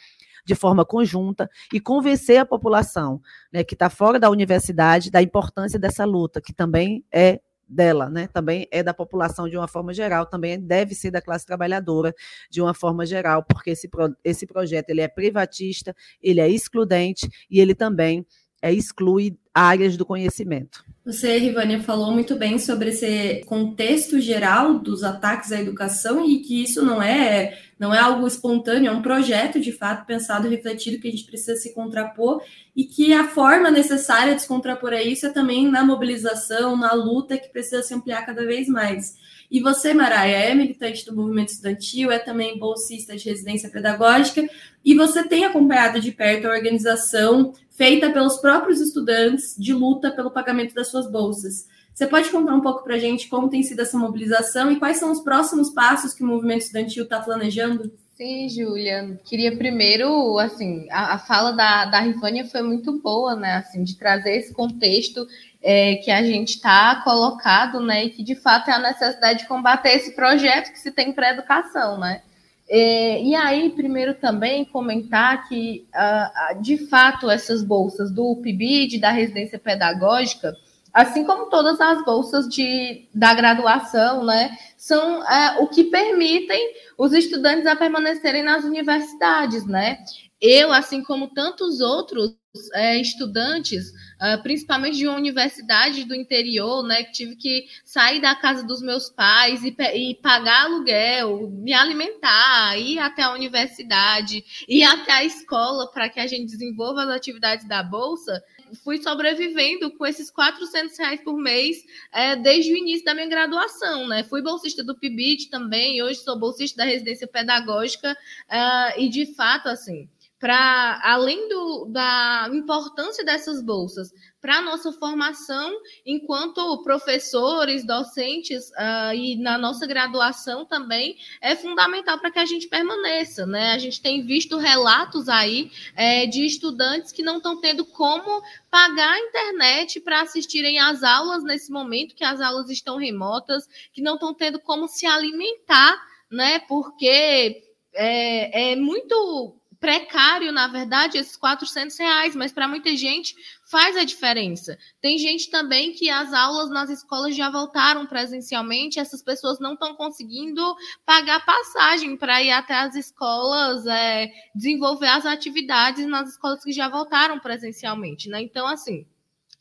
de 0.49 0.55
forma 0.55 0.83
conjunta 0.83 1.47
e 1.71 1.79
convencer 1.79 2.39
a 2.39 2.45
população 2.45 3.21
né, 3.53 3.63
que 3.63 3.75
está 3.75 3.87
fora 3.87 4.19
da 4.19 4.31
universidade 4.31 5.11
da 5.11 5.21
importância 5.21 5.77
dessa 5.77 6.03
luta, 6.05 6.41
que 6.41 6.51
também 6.51 7.05
é 7.11 7.39
dela, 7.67 8.09
né? 8.09 8.25
Também 8.25 8.67
é 8.71 8.81
da 8.81 8.95
população 8.95 9.47
de 9.47 9.55
uma 9.55 9.67
forma 9.67 9.93
geral, 9.93 10.25
também 10.25 10.59
deve 10.59 10.95
ser 10.95 11.11
da 11.11 11.21
classe 11.21 11.45
trabalhadora 11.45 12.15
de 12.49 12.63
uma 12.63 12.73
forma 12.73 13.05
geral, 13.05 13.43
porque 13.43 13.69
esse, 13.69 13.87
pro, 13.87 14.15
esse 14.23 14.47
projeto 14.47 14.89
ele 14.89 15.01
é 15.01 15.07
privatista, 15.07 15.95
ele 16.19 16.41
é 16.41 16.49
excludente 16.49 17.29
e 17.47 17.59
ele 17.59 17.75
também 17.75 18.25
é, 18.61 18.73
exclui 18.73 19.37
áreas 19.53 19.97
do 19.97 20.05
conhecimento. 20.05 20.83
Você, 21.05 21.37
Rivânia, 21.37 21.81
falou 21.81 22.11
muito 22.11 22.35
bem 22.35 22.59
sobre 22.59 22.89
esse 22.89 23.41
contexto 23.45 24.19
geral 24.19 24.77
dos 24.77 25.03
ataques 25.03 25.51
à 25.51 25.59
educação 25.59 26.23
e 26.23 26.39
que 26.39 26.61
isso 26.61 26.85
não 26.85 27.01
é 27.01 27.57
não 27.79 27.93
é 27.93 27.97
algo 27.97 28.27
espontâneo, 28.27 28.89
é 28.89 28.91
um 28.91 29.01
projeto 29.01 29.57
de 29.57 29.71
fato 29.71 30.05
pensado, 30.05 30.49
refletido 30.49 30.99
que 30.99 31.07
a 31.07 31.11
gente 31.11 31.25
precisa 31.25 31.55
se 31.55 31.73
contrapor 31.73 32.43
e 32.75 32.83
que 32.83 33.13
a 33.13 33.29
forma 33.29 33.71
necessária 33.71 34.35
de 34.35 34.41
se 34.41 34.47
contrapor 34.47 34.91
a 34.91 35.01
isso 35.01 35.25
é 35.25 35.29
também 35.29 35.71
na 35.71 35.83
mobilização, 35.83 36.75
na 36.75 36.91
luta 36.91 37.37
que 37.37 37.47
precisa 37.47 37.81
se 37.81 37.93
ampliar 37.93 38.25
cada 38.25 38.45
vez 38.45 38.67
mais. 38.67 39.15
E 39.49 39.59
você, 39.59 39.93
Maraia, 39.93 40.35
é 40.35 40.53
militante 40.53 41.05
do 41.05 41.15
movimento 41.15 41.49
estudantil, 41.49 42.11
é 42.11 42.19
também 42.19 42.59
bolsista 42.59 43.15
de 43.15 43.27
residência 43.27 43.69
pedagógica, 43.69 44.47
e 44.85 44.93
você 44.93 45.23
tem 45.23 45.43
acompanhado 45.43 45.99
de 45.99 46.11
perto 46.11 46.45
a 46.45 46.51
organização 46.51 47.53
feita 47.71 48.11
pelos 48.11 48.37
próprios 48.37 48.79
estudantes 48.79 49.55
de 49.57 49.73
luta 49.73 50.11
pelo 50.11 50.29
pagamento 50.29 50.75
das 50.75 50.89
suas 50.89 51.09
bolsas. 51.09 51.67
Você 51.93 52.05
pode 52.05 52.29
contar 52.29 52.53
um 52.53 52.61
pouco 52.61 52.83
para 52.83 52.95
a 52.95 52.99
gente 52.99 53.27
como 53.27 53.49
tem 53.49 53.63
sido 53.63 53.81
essa 53.81 53.97
mobilização 53.97 54.71
e 54.71 54.77
quais 54.77 54.97
são 54.97 55.11
os 55.11 55.21
próximos 55.21 55.69
passos 55.71 56.13
que 56.13 56.23
o 56.23 56.27
movimento 56.27 56.61
estudantil 56.61 57.03
está 57.03 57.19
planejando? 57.19 57.91
Sim, 58.21 58.49
Júlia. 58.49 59.17
Queria 59.23 59.55
primeiro, 59.55 60.37
assim, 60.39 60.85
a, 60.91 61.13
a, 61.13 61.17
fala 61.17 61.53
da, 61.53 61.85
da 61.85 62.01
Rivânia 62.01 62.43
foi 62.43 62.61
muito 62.61 62.99
boa, 62.99 63.33
né? 63.33 63.53
Assim, 63.53 63.81
de 63.81 63.95
trazer 63.95 64.35
esse 64.35 64.53
contexto 64.53 65.25
é, 65.63 65.95
que 65.95 66.11
a 66.11 66.21
gente 66.21 66.55
está 66.55 66.97
colocado, 67.01 67.79
né? 67.79 68.03
E 68.03 68.09
que 68.09 68.21
de 68.21 68.35
fato 68.35 68.69
é 68.69 68.73
a 68.73 68.79
necessidade 68.79 69.39
de 69.39 69.47
combater 69.47 69.95
esse 69.95 70.13
projeto 70.17 70.73
que 70.73 70.79
se 70.79 70.91
tem 70.91 71.13
para 71.13 71.27
a 71.27 71.31
educação, 71.31 71.97
né? 71.97 72.21
É, 72.69 73.23
e 73.23 73.33
aí, 73.35 73.69
primeiro 73.69 74.13
também 74.13 74.65
comentar 74.65 75.47
que, 75.47 75.87
uh, 75.95 76.61
de 76.61 76.89
fato, 76.89 77.29
essas 77.29 77.63
bolsas 77.63 78.11
do 78.11 78.35
PIBID, 78.35 78.99
da 78.99 79.11
residência 79.11 79.57
pedagógica, 79.57 80.57
assim 80.93 81.23
como 81.23 81.49
todas 81.49 81.79
as 81.79 82.03
bolsas 82.03 82.47
de, 82.47 83.07
da 83.13 83.33
graduação, 83.33 84.23
né, 84.23 84.57
são 84.77 85.23
é, 85.27 85.59
o 85.59 85.67
que 85.67 85.85
permitem 85.85 86.73
os 86.97 87.13
estudantes 87.13 87.65
a 87.65 87.75
permanecerem 87.75 88.43
nas 88.43 88.63
universidades, 88.63 89.65
né? 89.65 89.99
Eu, 90.41 90.71
assim 90.71 91.03
como 91.03 91.27
tantos 91.33 91.81
outros 91.81 92.33
é, 92.73 92.99
estudantes, 92.99 93.89
uh, 93.89 94.41
principalmente 94.41 94.97
de 94.97 95.07
uma 95.07 95.17
universidade 95.17 96.03
do 96.03 96.15
interior, 96.15 96.83
né, 96.83 97.03
que 97.03 97.11
tive 97.11 97.35
que 97.35 97.65
sair 97.85 98.19
da 98.19 98.33
casa 98.35 98.65
dos 98.65 98.81
meus 98.81 99.09
pais 99.09 99.63
e, 99.63 99.75
e 99.93 100.15
pagar 100.15 100.65
aluguel, 100.65 101.49
me 101.51 101.73
alimentar, 101.73 102.77
ir 102.77 102.97
até 102.99 103.21
a 103.21 103.33
universidade, 103.33 104.43
ir 104.67 104.83
até 104.83 105.11
a 105.11 105.23
escola 105.23 105.91
para 105.91 106.09
que 106.09 106.19
a 106.19 106.25
gente 106.25 106.45
desenvolva 106.45 107.03
as 107.03 107.09
atividades 107.09 107.67
da 107.67 107.83
bolsa, 107.83 108.41
fui 108.83 109.01
sobrevivendo 109.01 109.91
com 109.91 110.05
esses 110.05 110.29
400 110.31 110.97
reais 110.97 111.21
por 111.21 111.37
mês 111.37 111.77
é, 112.11 112.35
desde 112.35 112.73
o 112.73 112.77
início 112.77 113.05
da 113.05 113.13
minha 113.13 113.27
graduação, 113.27 114.07
né? 114.07 114.23
Fui 114.23 114.41
bolsista 114.41 114.83
do 114.83 114.95
PIBIT 114.95 115.49
também, 115.49 116.01
hoje 116.01 116.19
sou 116.19 116.37
bolsista 116.37 116.77
da 116.77 116.85
residência 116.85 117.27
pedagógica 117.27 118.13
uh, 118.13 118.99
e 118.99 119.09
de 119.09 119.33
fato, 119.35 119.67
assim, 119.67 120.09
para 120.39 121.01
além 121.03 121.49
do, 121.49 121.85
da 121.85 122.49
importância 122.53 123.25
dessas 123.25 123.61
bolsas 123.61 124.11
para 124.41 124.57
a 124.57 124.61
nossa 124.61 124.91
formação 124.93 125.71
enquanto 126.05 126.81
professores, 126.83 127.85
docentes 127.85 128.69
uh, 128.71 129.13
e 129.13 129.35
na 129.37 129.57
nossa 129.57 129.85
graduação 129.85 130.65
também 130.65 131.17
é 131.41 131.55
fundamental 131.55 132.19
para 132.19 132.31
que 132.31 132.39
a 132.39 132.45
gente 132.45 132.67
permaneça. 132.67 133.45
Né? 133.45 133.73
A 133.73 133.77
gente 133.77 134.01
tem 134.01 134.25
visto 134.25 134.57
relatos 134.57 135.27
aí 135.27 135.71
é, 135.95 136.25
de 136.25 136.45
estudantes 136.45 137.11
que 137.11 137.23
não 137.23 137.37
estão 137.37 137.59
tendo 137.59 137.85
como 137.85 138.41
pagar 138.69 139.13
a 139.13 139.19
internet 139.19 139.99
para 139.99 140.21
assistirem 140.21 140.79
às 140.79 141.03
aulas 141.03 141.43
nesse 141.43 141.71
momento 141.71 142.15
que 142.15 142.23
as 142.23 142.39
aulas 142.39 142.69
estão 142.69 142.97
remotas, 142.97 143.67
que 143.91 144.01
não 144.01 144.13
estão 144.13 144.33
tendo 144.33 144.59
como 144.59 144.87
se 144.87 145.05
alimentar, 145.05 146.01
né? 146.31 146.59
Porque 146.59 147.63
é, 147.93 148.71
é 148.71 148.75
muito 148.75 149.58
precário, 149.79 150.51
na 150.51 150.67
verdade, 150.67 151.17
esses 151.17 151.37
400 151.37 151.97
reais, 151.97 152.35
mas 152.35 152.51
para 152.51 152.67
muita 152.67 152.95
gente 152.95 153.33
faz 153.69 153.95
a 153.95 154.03
diferença. 154.03 154.77
Tem 155.01 155.17
gente 155.17 155.49
também 155.49 155.93
que 155.93 156.09
as 156.09 156.33
aulas 156.33 156.69
nas 156.69 156.89
escolas 156.89 157.35
já 157.35 157.49
voltaram 157.49 158.05
presencialmente, 158.05 158.99
essas 158.99 159.23
pessoas 159.23 159.59
não 159.59 159.73
estão 159.73 159.95
conseguindo 159.95 160.61
pagar 161.05 161.45
passagem 161.45 162.17
para 162.17 162.43
ir 162.43 162.51
até 162.51 162.73
as 162.73 162.95
escolas, 162.95 163.85
é, 163.87 164.29
desenvolver 164.53 165.07
as 165.07 165.25
atividades 165.25 166.05
nas 166.07 166.29
escolas 166.29 166.63
que 166.63 166.71
já 166.71 166.89
voltaram 166.89 167.39
presencialmente, 167.39 168.29
né? 168.29 168.41
Então, 168.41 168.67
assim 168.67 169.05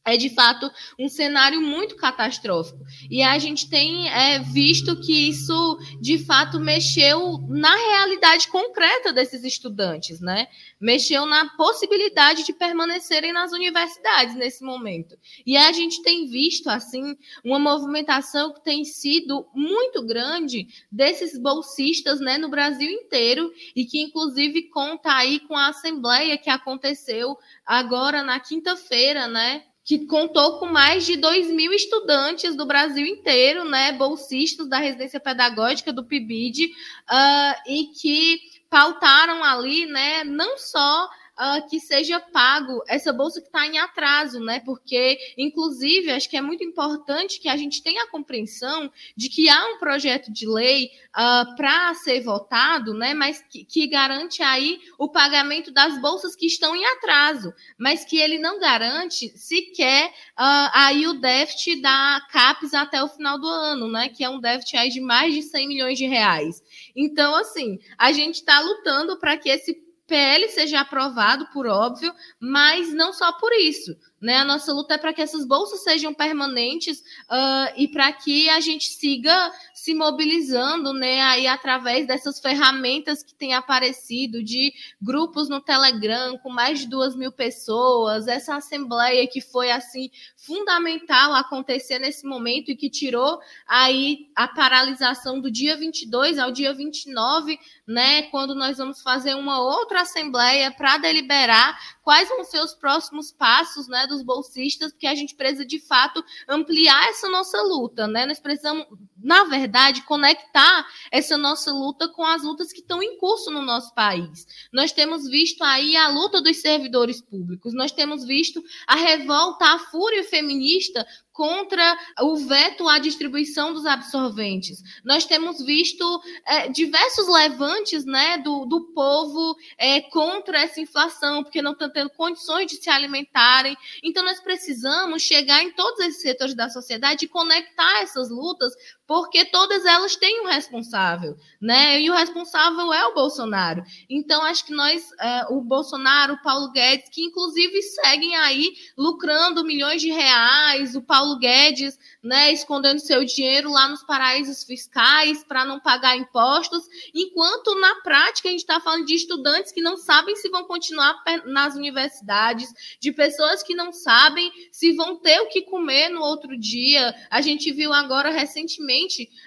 é 0.05 0.17
de 0.17 0.31
fato 0.31 0.71
um 0.99 1.09
cenário 1.09 1.61
muito 1.61 1.97
catastrófico. 1.97 2.85
E 3.11 3.23
a 3.23 3.39
gente 3.39 3.69
tem 3.69 4.09
é, 4.09 4.39
visto 4.39 4.99
que 5.01 5.29
isso 5.29 5.79
de 6.01 6.19
fato 6.19 6.59
mexeu 6.59 7.39
na 7.49 7.75
realidade 7.75 8.49
concreta 8.49 9.13
desses 9.13 9.45
estudantes, 9.45 10.21
né? 10.21 10.49
Mexeu 10.81 11.27
na 11.27 11.51
possibilidade 11.57 12.45
de 12.45 12.53
permanecerem 12.53 13.33
nas 13.33 13.53
universidades 13.53 14.35
nesse 14.35 14.65
momento. 14.65 15.19
E 15.45 15.57
a 15.57 15.73
gente 15.73 16.03
tem 16.03 16.27
visto 16.27 16.69
assim 16.69 17.17
uma 17.45 17.59
movimentação 17.59 18.53
que 18.55 18.65
tem 18.65 18.85
sido 18.85 19.47
muito 19.55 20.05
grande 20.05 20.67
desses 20.91 21.39
bolsistas, 21.39 22.21
né, 22.21 22.39
no 22.39 22.49
Brasil 22.49 22.91
inteiro 22.91 23.53
e 23.75 23.85
que 23.85 24.01
inclusive 24.01 24.69
conta 24.71 25.13
aí 25.13 25.41
com 25.41 25.57
a 25.57 25.69
assembleia 25.69 26.39
que 26.39 26.51
aconteceu 26.51 27.37
agora 27.65 28.23
na 28.23 28.41
quinta-feira, 28.41 29.27
né? 29.29 29.65
Que 29.89 30.05
contou 30.05 30.59
com 30.59 30.67
mais 30.67 31.07
de 31.07 31.17
2 31.17 31.51
mil 31.51 31.73
estudantes 31.73 32.55
do 32.55 32.67
Brasil 32.67 33.07
inteiro, 33.07 33.65
né, 33.65 33.91
bolsistas 33.93 34.69
da 34.69 34.77
residência 34.77 35.19
pedagógica 35.19 35.91
do 35.95 36.05
PIBID, 36.05 36.67
uh, 36.67 37.63
e 37.67 37.87
que 37.99 38.39
pautaram 38.69 39.43
ali, 39.43 39.87
né, 39.87 40.25
não 40.25 40.59
só 40.59 41.09
uh, 41.39 41.67
que 41.69 41.79
seja 41.79 42.19
pago 42.19 42.83
essa 42.89 43.13
bolsa 43.13 43.41
que 43.41 43.47
está 43.47 43.67
em 43.67 43.79
atraso, 43.79 44.41
né? 44.41 44.61
Porque, 44.61 45.19
inclusive, 45.39 46.11
acho 46.11 46.29
que 46.29 46.37
é 46.37 46.43
muito 46.43 46.65
importante 46.65 47.41
que 47.41 47.49
a 47.49 47.57
gente 47.57 47.83
tenha 47.83 48.03
a 48.03 48.11
compreensão 48.11 48.91
de 49.17 49.29
que 49.29 49.49
há 49.49 49.67
um 49.69 49.79
projeto 49.79 50.33
de 50.33 50.47
lei 50.47 50.87
uh, 50.87 50.89
ah, 51.15 51.55
para 51.57 51.95
ser 51.95 52.21
votado, 52.21 52.95
né? 52.95 53.15
Mas 53.15 53.43
que, 53.49 53.65
que 53.65 53.87
garante 53.87 54.43
aí 54.43 54.81
o 54.99 55.09
pagamento 55.09 55.71
das 55.71 56.01
bolsas 56.01 56.35
que 56.35 56.47
estão 56.47 56.75
em 56.75 56.85
atraso, 56.85 57.53
mas 57.79 58.05
que 58.05 58.19
ele 58.19 58.39
não 58.39 58.59
garante 58.59 59.29
sequer 59.37 60.09
uh, 60.09 60.71
aí 60.73 61.07
o 61.07 61.15
déficit 61.15 61.81
da 61.81 62.21
CAPES 62.31 62.75
até 62.75 63.03
o 63.03 63.09
final 63.09 63.39
do 63.39 63.47
ano, 63.47 63.89
né? 63.89 64.09
Que 64.09 64.25
é 64.25 64.29
um 64.29 64.41
déficit 64.41 64.77
aí 64.77 64.89
de 64.89 65.01
mais 65.01 65.35
de 65.35 65.43
100 65.43 65.69
milhões 65.69 65.99
de 65.99 66.07
reais. 66.07 66.63
Então, 66.97 67.35
assim, 67.37 67.79
a 67.97 68.13
gente 68.13 68.37
está 68.37 68.61
lutando 68.61 69.19
para 69.19 69.37
que 69.37 69.49
esse 69.49 69.88
PL 70.09 70.49
seja 70.49 70.81
aprovado, 70.81 71.47
por 71.53 71.67
óbvio, 71.67 72.13
mas 72.41 72.93
não 72.95 73.13
só 73.13 73.31
por 73.35 73.53
isso. 73.53 73.95
Né? 74.21 74.37
A 74.39 74.45
nossa 74.45 74.73
luta 74.73 74.95
é 74.95 74.99
para 74.99 75.13
que 75.13 75.23
essas 75.23 75.47
bolsas 75.47 75.85
sejam 75.85 76.13
permanentes 76.13 76.99
uh, 76.99 77.73
e 77.77 77.87
para 77.87 78.13
que 78.13 78.49
a 78.51 78.59
gente 78.59 78.89
siga 78.89 79.53
se 79.73 79.95
mobilizando 79.95 80.93
né, 80.93 81.21
aí 81.23 81.47
através 81.47 82.07
dessas 82.07 82.41
ferramentas 82.41 83.23
que 83.23 83.33
têm 83.33 83.55
aparecido, 83.55 84.43
de 84.43 84.73
grupos 85.01 85.49
no 85.49 85.61
Telegram 85.61 86.37
com 86.39 86.51
mais 86.51 86.81
de 86.81 86.89
duas 86.89 87.15
mil 87.15 87.31
pessoas, 87.31 88.27
essa 88.27 88.57
assembleia 88.57 89.27
que 89.29 89.41
foi 89.41 89.71
assim 89.71 90.11
fundamental 90.37 91.33
acontecer 91.35 92.01
nesse 92.01 92.27
momento 92.27 92.73
e 92.73 92.77
que 92.77 92.91
tirou 92.91 93.39
aí 93.69 94.27
a 94.35 94.49
paralisação 94.49 95.41
do 95.41 95.51
dia 95.51 95.77
22 95.77 96.39
ao 96.39 96.51
dia 96.51 96.75
29, 96.75 97.57
né, 97.87 98.23
quando 98.23 98.55
nós 98.55 98.79
vamos 98.79 99.01
fazer 99.01 99.35
uma 99.35 99.61
outra 99.61 100.01
assembleia 100.01 100.73
para 100.73 100.99
deliberar 100.99 101.79
quais 102.03 102.29
vão 102.29 102.43
ser 102.43 102.61
os 102.61 102.75
próximos 102.75 103.31
passos 103.31 103.87
né, 103.87 104.08
dos 104.09 104.23
bolsistas, 104.23 104.93
porque 104.93 105.07
a 105.07 105.15
gente 105.15 105.35
precisa 105.35 105.65
de 105.65 105.79
fato 105.79 106.25
ampliar 106.49 107.09
essa 107.09 107.29
nossa 107.29 107.61
luta, 107.63 108.07
né? 108.07 108.27
Nós 108.27 108.41
precisamos, 108.41 108.87
na 109.23 109.45
verdade, 109.45 110.03
conectar 110.03 110.87
essa 111.11 111.37
nossa 111.37 111.71
luta 111.73 112.09
com 112.09 112.25
as 112.25 112.43
lutas 112.43 112.73
que 112.73 112.81
estão 112.81 113.03
em 113.03 113.19
curso 113.19 113.51
no 113.51 113.63
nosso 113.63 113.95
país. 113.95 114.47
Nós 114.73 114.91
temos 114.93 115.29
visto 115.29 115.63
aí 115.63 115.97
a 115.97 116.09
luta 116.09 116.41
dos 116.41 116.57
servidores 116.61 117.21
públicos, 117.21 117.75
nós 117.75 117.93
temos 117.93 118.25
visto 118.25 118.63
a 118.87 118.97
revolta, 118.97 119.65
a 119.67 119.79
fúria 119.79 120.25
feminista 120.25 121.07
contra 121.39 121.97
o 122.21 122.35
veto 122.35 122.89
à 122.89 122.99
distribuição 122.99 123.73
dos 123.73 123.87
absorventes. 123.87 124.83
Nós 125.05 125.25
temos 125.25 125.65
visto 125.65 126.21
é, 126.45 126.69
diversos 126.69 127.29
levantes 127.29 128.05
né, 128.05 128.39
do, 128.39 128.67
do 128.67 128.87
povo 128.87 129.57
é, 129.79 130.01
contra 130.01 130.59
essa 130.61 130.81
inflação, 130.81 131.45
porque 131.45 131.63
não 131.63 131.75
estão 131.75 131.89
tendo 131.89 132.11
condições 132.11 132.67
de 132.67 132.83
se 132.83 132.91
alimentarem. 132.91 133.77
Então, 134.03 134.25
nós 134.25 134.41
precisamos 134.41 135.23
chegar 135.23 135.63
em 135.63 135.71
todos 135.71 136.01
esses 136.01 136.23
setores 136.23 136.57
da 136.57 136.69
sociedade 136.69 137.27
e 137.27 137.29
conectar 137.29 138.03
essas 138.03 138.31
lutas 138.31 138.73
porque 139.09 139.47
todas 139.47 139.87
elas 139.87 140.17
têm 140.17 140.43
um 140.43 140.49
responsável, 140.49 141.35
né? 141.59 141.99
E 141.99 142.11
o 142.11 142.15
responsável 142.15 142.93
é 142.93 143.07
o 143.07 143.15
Bolsonaro. 143.15 143.83
Então, 144.09 144.43
acho 144.43 144.67
que 144.67 144.75
nós, 144.75 145.09
é, 145.19 145.47
o 145.49 145.63
Bolsonaro, 145.63 146.35
o 146.35 146.43
Paulo 146.43 146.71
Guedes, 146.73 147.09
que 147.09 147.23
inclusive 147.23 147.81
seguem 147.81 148.37
aí 148.37 148.75
lucrando 148.99 149.65
milhões 149.65 150.03
de 150.03 150.11
reais, 150.11 150.95
o 150.95 151.01
Paulo 151.01 151.39
Guedes, 151.39 151.99
né, 152.23 152.53
escondendo 152.53 152.99
seu 152.99 153.25
dinheiro 153.25 153.73
lá 153.73 153.89
nos 153.89 154.03
paraísos 154.03 154.63
fiscais 154.63 155.43
para 155.43 155.65
não 155.65 155.81
pagar 155.81 156.15
impostos, 156.15 156.83
enquanto 157.15 157.81
na 157.81 158.03
prática 158.03 158.49
a 158.49 158.53
gente 158.53 158.61
está 158.61 158.79
falando 158.79 159.07
de 159.07 159.15
estudantes 159.15 159.73
que 159.73 159.81
não 159.81 159.97
sabem 159.97 160.37
se 160.37 160.51
vão 160.51 160.65
continuar 160.65 161.17
nas 161.47 161.75
universidades, 161.75 162.69
de 163.01 163.11
pessoas 163.11 163.63
que 163.63 163.75
não 163.75 163.91
sabem 163.91 164.53
se 164.71 164.93
vão 164.93 165.17
ter 165.17 165.41
o 165.41 165.49
que 165.49 165.63
comer 165.63 166.11
no 166.11 166.21
outro 166.21 166.59
dia. 166.59 167.15
A 167.31 167.41
gente 167.41 167.73
viu 167.73 167.91
agora 167.95 168.31
recentemente 168.31 168.98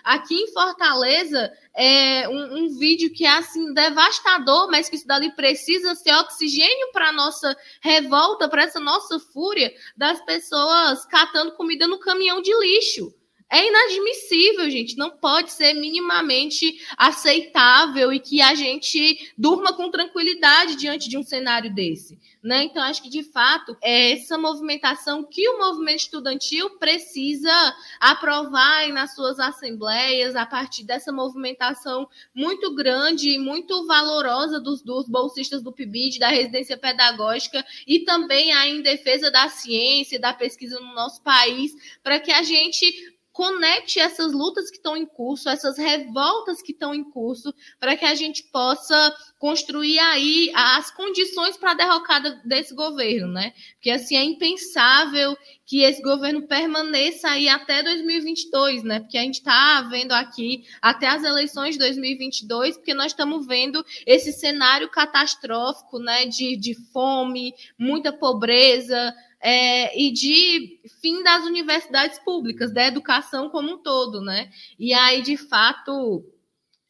aqui 0.03 0.35
em 0.35 0.53
Fortaleza 0.53 1.51
é, 1.75 2.27
um, 2.27 2.57
um, 2.57 2.77
vídeo 2.77 3.11
que 3.11 3.25
é 3.25 3.29
assim 3.29 3.73
devastador, 3.73 4.69
mas 4.69 4.89
que 4.89 4.95
isso 4.95 5.07
dali 5.07 5.31
precisa 5.35 5.95
ser 5.95 6.13
oxigênio 6.15 6.91
para 6.91 7.11
nossa 7.11 7.55
revolta, 7.81 8.49
para 8.49 8.63
essa 8.63 8.79
nossa 8.79 9.19
fúria 9.19 9.73
das 9.95 10.23
pessoas 10.25 11.05
catando 11.05 11.53
comida 11.53 11.87
no 11.87 11.99
caminhão 11.99 12.41
de 12.41 12.53
lixo. 12.59 13.13
É 13.51 13.67
inadmissível, 13.67 14.69
gente. 14.69 14.95
Não 14.95 15.09
pode 15.09 15.51
ser 15.51 15.73
minimamente 15.73 16.81
aceitável 16.97 18.13
e 18.13 18.19
que 18.21 18.41
a 18.41 18.55
gente 18.55 19.29
durma 19.37 19.73
com 19.73 19.91
tranquilidade 19.91 20.77
diante 20.77 21.09
de 21.09 21.17
um 21.17 21.23
cenário 21.23 21.73
desse. 21.73 22.17
Né? 22.41 22.63
Então, 22.63 22.81
acho 22.81 23.03
que, 23.03 23.09
de 23.09 23.23
fato, 23.23 23.75
é 23.83 24.13
essa 24.13 24.37
movimentação 24.37 25.23
que 25.23 25.47
o 25.49 25.59
movimento 25.59 25.99
estudantil 25.99 26.69
precisa 26.77 27.51
aprovar 27.99 28.87
nas 28.87 29.13
suas 29.13 29.37
assembleias, 29.37 30.33
a 30.33 30.45
partir 30.45 30.85
dessa 30.85 31.11
movimentação 31.11 32.07
muito 32.33 32.73
grande 32.73 33.31
e 33.31 33.37
muito 33.37 33.85
valorosa 33.85 34.61
dos, 34.61 34.81
dos 34.81 35.09
bolsistas 35.09 35.61
do 35.61 35.73
PIBID, 35.73 36.19
da 36.19 36.29
residência 36.29 36.77
pedagógica, 36.77 37.65
e 37.85 37.99
também 37.99 38.53
aí 38.53 38.77
em 38.77 38.81
defesa 38.81 39.29
da 39.29 39.49
ciência, 39.49 40.17
da 40.17 40.33
pesquisa 40.33 40.79
no 40.79 40.95
nosso 40.95 41.21
país, 41.21 41.73
para 42.01 42.17
que 42.17 42.31
a 42.31 42.41
gente 42.43 43.19
conecte 43.31 43.99
essas 43.99 44.33
lutas 44.33 44.69
que 44.69 44.77
estão 44.77 44.95
em 44.95 45.05
curso, 45.05 45.49
essas 45.49 45.77
revoltas 45.77 46.61
que 46.61 46.73
estão 46.73 46.93
em 46.93 47.03
curso, 47.03 47.53
para 47.79 47.95
que 47.95 48.05
a 48.05 48.13
gente 48.13 48.43
possa 48.51 49.15
construir 49.39 49.99
aí 49.99 50.51
as 50.53 50.91
condições 50.91 51.57
para 51.57 51.71
a 51.71 51.75
derrocada 51.75 52.41
desse 52.45 52.75
governo, 52.75 53.27
né? 53.27 53.53
Porque 53.73 53.89
assim 53.89 54.15
é 54.15 54.23
impensável 54.23 55.35
que 55.65 55.83
esse 55.83 56.01
governo 56.01 56.45
permaneça 56.47 57.29
aí 57.29 57.47
até 57.47 57.81
2022, 57.81 58.83
né? 58.83 58.99
Porque 58.99 59.17
a 59.17 59.21
gente 59.21 59.35
está 59.35 59.81
vendo 59.83 60.11
aqui 60.11 60.65
até 60.81 61.07
as 61.07 61.23
eleições 61.23 61.75
de 61.75 61.79
2022, 61.79 62.75
porque 62.75 62.93
nós 62.93 63.13
estamos 63.13 63.47
vendo 63.47 63.83
esse 64.05 64.33
cenário 64.33 64.89
catastrófico, 64.89 65.97
né? 65.99 66.25
De, 66.25 66.57
de 66.57 66.75
fome, 66.91 67.53
muita 67.79 68.11
pobreza, 68.11 69.15
é, 69.41 69.99
e 69.99 70.12
de 70.12 70.80
fim 71.01 71.23
das 71.23 71.43
universidades 71.45 72.19
públicas, 72.19 72.73
da 72.73 72.86
educação 72.86 73.49
como 73.49 73.73
um 73.73 73.77
todo, 73.77 74.21
né? 74.21 74.49
E 74.77 74.93
aí, 74.93 75.21
de 75.21 75.36
fato, 75.36 76.23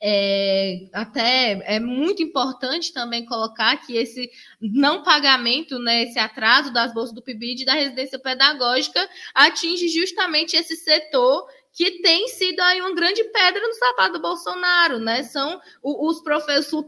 é, 0.04 0.90
até 0.94 1.62
é 1.76 1.80
muito 1.80 2.24
importante 2.24 2.92
também 2.92 3.24
colocar 3.24 3.78
que 3.78 3.96
esse 3.96 4.30
não 4.60 5.04
pagamento, 5.04 5.78
né, 5.78 6.04
esse 6.04 6.18
atraso 6.18 6.74
das 6.74 6.92
bolsas 6.92 7.14
do 7.14 7.22
PIBID 7.22 7.62
e 7.62 7.66
da 7.66 7.74
residência 7.74 8.18
pedagógica 8.18 9.08
atinge 9.36 9.88
justamente 9.88 10.56
esse 10.56 10.76
setor 10.76 11.48
que 11.72 12.02
tem 12.02 12.28
sido 12.28 12.60
aí 12.62 12.82
uma 12.82 12.94
grande 12.94 13.24
pedra 13.26 13.66
no 13.66 13.74
sapato 13.76 14.14
do 14.14 14.22
Bolsonaro, 14.22 15.00
né? 15.00 15.24
São 15.24 15.62
os, 15.82 16.22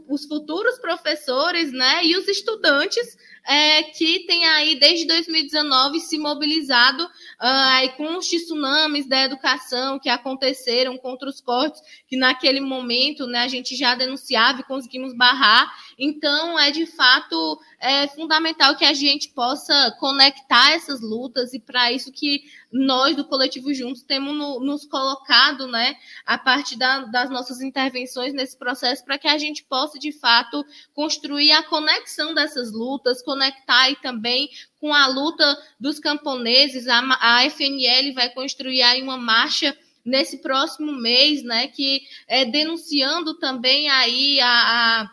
os 0.09 0.25
futuros 0.25 0.77
professores, 0.79 1.71
né, 1.71 2.03
e 2.03 2.17
os 2.17 2.27
estudantes 2.27 3.15
é, 3.45 3.83
que 3.83 4.25
tem 4.25 4.45
aí 4.45 4.79
desde 4.79 5.05
2019 5.05 5.99
se 5.99 6.17
mobilizado 6.17 7.03
uh, 7.03 7.09
aí 7.39 7.89
com 7.89 8.17
os 8.17 8.27
tsunamis 8.27 9.07
da 9.07 9.21
educação 9.23 9.99
que 9.99 10.09
aconteceram 10.09 10.97
contra 10.97 11.29
os 11.29 11.41
cortes, 11.41 11.81
que 12.07 12.15
naquele 12.15 12.61
momento 12.61 13.27
né, 13.27 13.39
a 13.39 13.47
gente 13.47 13.75
já 13.75 13.95
denunciava 13.95 14.61
e 14.61 14.63
conseguimos 14.63 15.13
barrar. 15.13 15.71
Então, 15.99 16.57
é 16.57 16.71
de 16.71 16.85
fato 16.85 17.59
é 17.79 18.07
fundamental 18.07 18.77
que 18.77 18.85
a 18.85 18.93
gente 18.93 19.29
possa 19.29 19.93
conectar 19.99 20.71
essas 20.71 21.01
lutas, 21.01 21.53
e 21.53 21.59
para 21.59 21.91
isso 21.91 22.13
que 22.13 22.43
nós 22.71 23.15
do 23.15 23.25
Coletivo 23.25 23.73
Juntos 23.73 24.01
temos 24.01 24.33
no, 24.33 24.59
nos 24.61 24.85
colocado 24.85 25.67
né, 25.67 25.95
a 26.25 26.37
partir 26.37 26.77
da, 26.77 27.01
das 27.01 27.29
nossas 27.29 27.61
intervenções 27.61 28.33
nesse 28.33 28.57
processo, 28.57 29.03
para 29.03 29.17
que 29.17 29.27
a 29.27 29.37
gente 29.37 29.65
possa, 29.65 29.99
de 29.99 30.13
fato, 30.13 30.65
construir 30.93 31.51
a 31.51 31.61
conexão 31.61 32.33
dessas 32.33 32.71
lutas, 32.71 33.21
conectar 33.33 33.81
aí 33.81 33.95
também 33.95 34.47
com 34.79 34.93
a 34.93 35.07
luta 35.07 35.57
dos 35.79 35.99
camponeses. 35.99 36.87
A, 36.87 37.01
a 37.19 37.45
FNL 37.49 38.13
vai 38.13 38.29
construir 38.29 38.83
aí 38.83 39.01
uma 39.01 39.17
marcha 39.17 39.75
nesse 40.05 40.37
próximo 40.37 40.91
mês, 40.91 41.43
né, 41.43 41.67
que 41.67 42.01
é 42.27 42.45
denunciando 42.45 43.39
também 43.39 43.89
aí 43.89 44.39
a, 44.41 44.49
a 45.01 45.09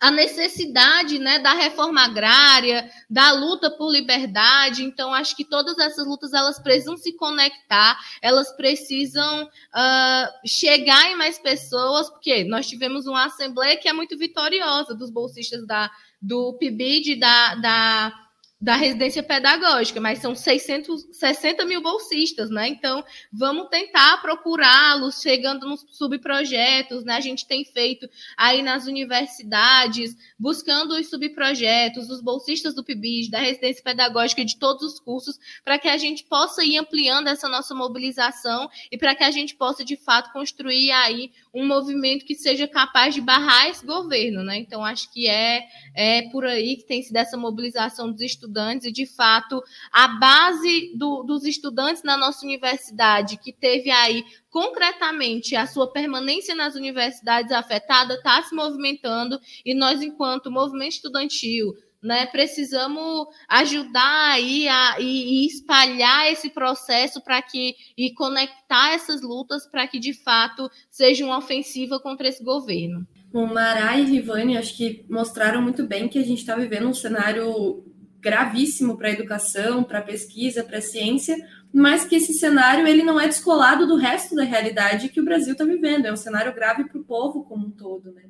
a 0.00 0.10
necessidade 0.12 1.18
né, 1.18 1.40
da 1.40 1.52
reforma 1.52 2.04
agrária, 2.04 2.88
da 3.10 3.32
luta 3.32 3.70
por 3.70 3.90
liberdade. 3.90 4.84
Então, 4.84 5.12
acho 5.12 5.34
que 5.34 5.44
todas 5.44 5.76
essas 5.78 6.06
lutas 6.06 6.32
elas 6.32 6.58
precisam 6.58 6.96
se 6.96 7.12
conectar, 7.14 7.98
elas 8.22 8.52
precisam 8.52 9.44
uh, 9.44 10.48
chegar 10.48 11.10
em 11.10 11.16
mais 11.16 11.38
pessoas, 11.38 12.08
porque 12.10 12.44
nós 12.44 12.68
tivemos 12.68 13.06
uma 13.06 13.24
assembleia 13.24 13.76
que 13.76 13.88
é 13.88 13.92
muito 13.92 14.16
vitoriosa 14.16 14.94
dos 14.94 15.10
bolsistas 15.10 15.66
da, 15.66 15.90
do 16.20 16.56
PIBID, 16.58 17.16
da, 17.16 17.54
da 17.54 18.27
da 18.60 18.74
residência 18.74 19.22
pedagógica, 19.22 20.00
mas 20.00 20.18
são 20.18 20.34
660 20.34 21.64
mil 21.64 21.80
bolsistas, 21.80 22.50
né? 22.50 22.66
Então, 22.66 23.04
vamos 23.32 23.68
tentar 23.68 24.20
procurá-los, 24.20 25.20
chegando 25.20 25.68
nos 25.68 25.86
subprojetos, 25.92 27.04
né? 27.04 27.14
A 27.14 27.20
gente 27.20 27.46
tem 27.46 27.64
feito 27.64 28.08
aí 28.36 28.60
nas 28.60 28.86
universidades, 28.86 30.16
buscando 30.36 30.96
os 30.96 31.08
subprojetos, 31.08 32.10
os 32.10 32.20
bolsistas 32.20 32.74
do 32.74 32.82
PIBID, 32.82 33.30
da 33.30 33.38
residência 33.38 33.82
pedagógica, 33.82 34.44
de 34.44 34.58
todos 34.58 34.82
os 34.82 34.98
cursos, 34.98 35.38
para 35.64 35.78
que 35.78 35.88
a 35.88 35.96
gente 35.96 36.24
possa 36.24 36.64
ir 36.64 36.78
ampliando 36.78 37.28
essa 37.28 37.48
nossa 37.48 37.76
mobilização 37.76 38.68
e 38.90 38.98
para 38.98 39.14
que 39.14 39.22
a 39.22 39.30
gente 39.30 39.54
possa, 39.54 39.84
de 39.84 39.96
fato, 39.96 40.32
construir 40.32 40.90
aí 40.90 41.30
um 41.54 41.64
movimento 41.64 42.24
que 42.24 42.34
seja 42.34 42.66
capaz 42.66 43.14
de 43.14 43.20
barrar 43.20 43.68
esse 43.68 43.86
governo, 43.86 44.42
né? 44.42 44.58
Então, 44.58 44.84
acho 44.84 45.12
que 45.12 45.28
é, 45.28 45.64
é 45.94 46.22
por 46.30 46.44
aí 46.44 46.76
que 46.76 46.86
tem 46.86 47.02
sido 47.02 47.16
essa 47.16 47.36
mobilização 47.36 48.10
dos 48.10 48.20
estudantes 48.20 48.47
estudantes, 48.48 48.86
e 48.86 48.92
de 48.92 49.06
fato 49.06 49.62
a 49.92 50.08
base 50.08 50.92
do, 50.96 51.22
dos 51.22 51.44
estudantes 51.44 52.02
na 52.02 52.16
nossa 52.16 52.44
universidade, 52.44 53.38
que 53.38 53.52
teve 53.52 53.90
aí 53.90 54.24
concretamente 54.50 55.54
a 55.54 55.66
sua 55.66 55.92
permanência 55.92 56.54
nas 56.54 56.74
universidades 56.74 57.52
afetada, 57.52 58.14
está 58.14 58.42
se 58.42 58.54
movimentando, 58.54 59.38
e 59.64 59.74
nós, 59.74 60.02
enquanto 60.02 60.50
movimento 60.50 60.92
estudantil, 60.92 61.74
né, 62.02 62.26
precisamos 62.26 63.26
ajudar 63.48 64.30
aí 64.30 64.68
a, 64.68 65.00
e, 65.00 65.42
e 65.42 65.46
espalhar 65.46 66.30
esse 66.30 66.48
processo 66.50 67.20
para 67.20 67.42
que 67.42 67.74
e 67.96 68.14
conectar 68.14 68.94
essas 68.94 69.20
lutas 69.20 69.66
para 69.66 69.86
que 69.86 69.98
de 69.98 70.14
fato 70.14 70.70
seja 70.88 71.24
uma 71.24 71.38
ofensiva 71.38 71.98
contra 71.98 72.28
esse 72.28 72.42
governo. 72.42 73.04
Bom, 73.32 73.46
Mará 73.46 73.98
e 73.98 74.04
Rivane 74.04 74.56
acho 74.56 74.76
que 74.76 75.04
mostraram 75.08 75.60
muito 75.60 75.86
bem 75.86 76.08
que 76.08 76.18
a 76.18 76.24
gente 76.24 76.38
está 76.38 76.54
vivendo 76.54 76.88
um 76.88 76.94
cenário 76.94 77.84
gravíssimo 78.20 78.96
para 78.96 79.08
a 79.08 79.12
educação, 79.12 79.84
para 79.84 80.00
a 80.00 80.02
pesquisa, 80.02 80.64
para 80.64 80.78
a 80.78 80.82
ciência, 80.82 81.36
mas 81.72 82.04
que 82.04 82.16
esse 82.16 82.34
cenário 82.34 82.86
ele 82.86 83.02
não 83.02 83.20
é 83.20 83.26
descolado 83.26 83.86
do 83.86 83.96
resto 83.96 84.34
da 84.34 84.44
realidade 84.44 85.08
que 85.08 85.20
o 85.20 85.24
Brasil 85.24 85.52
está 85.52 85.64
vivendo. 85.64 86.06
É 86.06 86.12
um 86.12 86.16
cenário 86.16 86.54
grave 86.54 86.84
para 86.84 86.98
o 86.98 87.04
povo 87.04 87.44
como 87.44 87.66
um 87.66 87.70
todo, 87.70 88.12
né? 88.12 88.22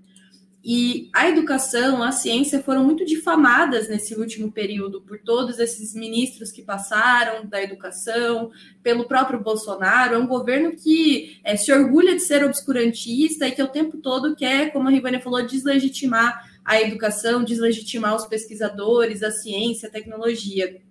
E 0.71 1.09
a 1.15 1.29
educação, 1.29 2.03
a 2.03 2.11
ciência 2.11 2.61
foram 2.63 2.85
muito 2.85 3.05
difamadas 3.05 3.89
nesse 3.89 4.15
último 4.15 4.51
período 4.51 5.01
por 5.01 5.19
todos 5.19 5.59
esses 5.59 5.95
ministros 5.95 6.51
que 6.51 6.63
passaram 6.63 7.47
da 7.47 7.63
educação, 7.63 8.51
pelo 8.83 9.07
próprio 9.07 9.41
Bolsonaro. 9.41 10.15
É 10.15 10.19
um 10.19 10.27
governo 10.27 10.73
que 10.77 11.41
é, 11.45 11.57
se 11.57 11.73
orgulha 11.73 12.15
de 12.15 12.21
ser 12.21 12.45
obscurantista 12.45 13.47
e 13.47 13.53
que 13.53 13.63
o 13.63 13.69
tempo 13.69 13.99
todo 13.99 14.35
quer, 14.35 14.73
como 14.73 14.89
a 14.89 14.91
Rivânia 14.91 15.21
falou, 15.21 15.47
deslegitimar 15.47 16.58
a 16.69 16.83
educação, 16.83 17.43
deslegitimar 17.43 18.15
os 18.15 18.27
pesquisadores, 18.27 19.23
a 19.23 19.31
ciência, 19.31 19.89
a 19.89 19.91
tecnologia. 19.91 20.83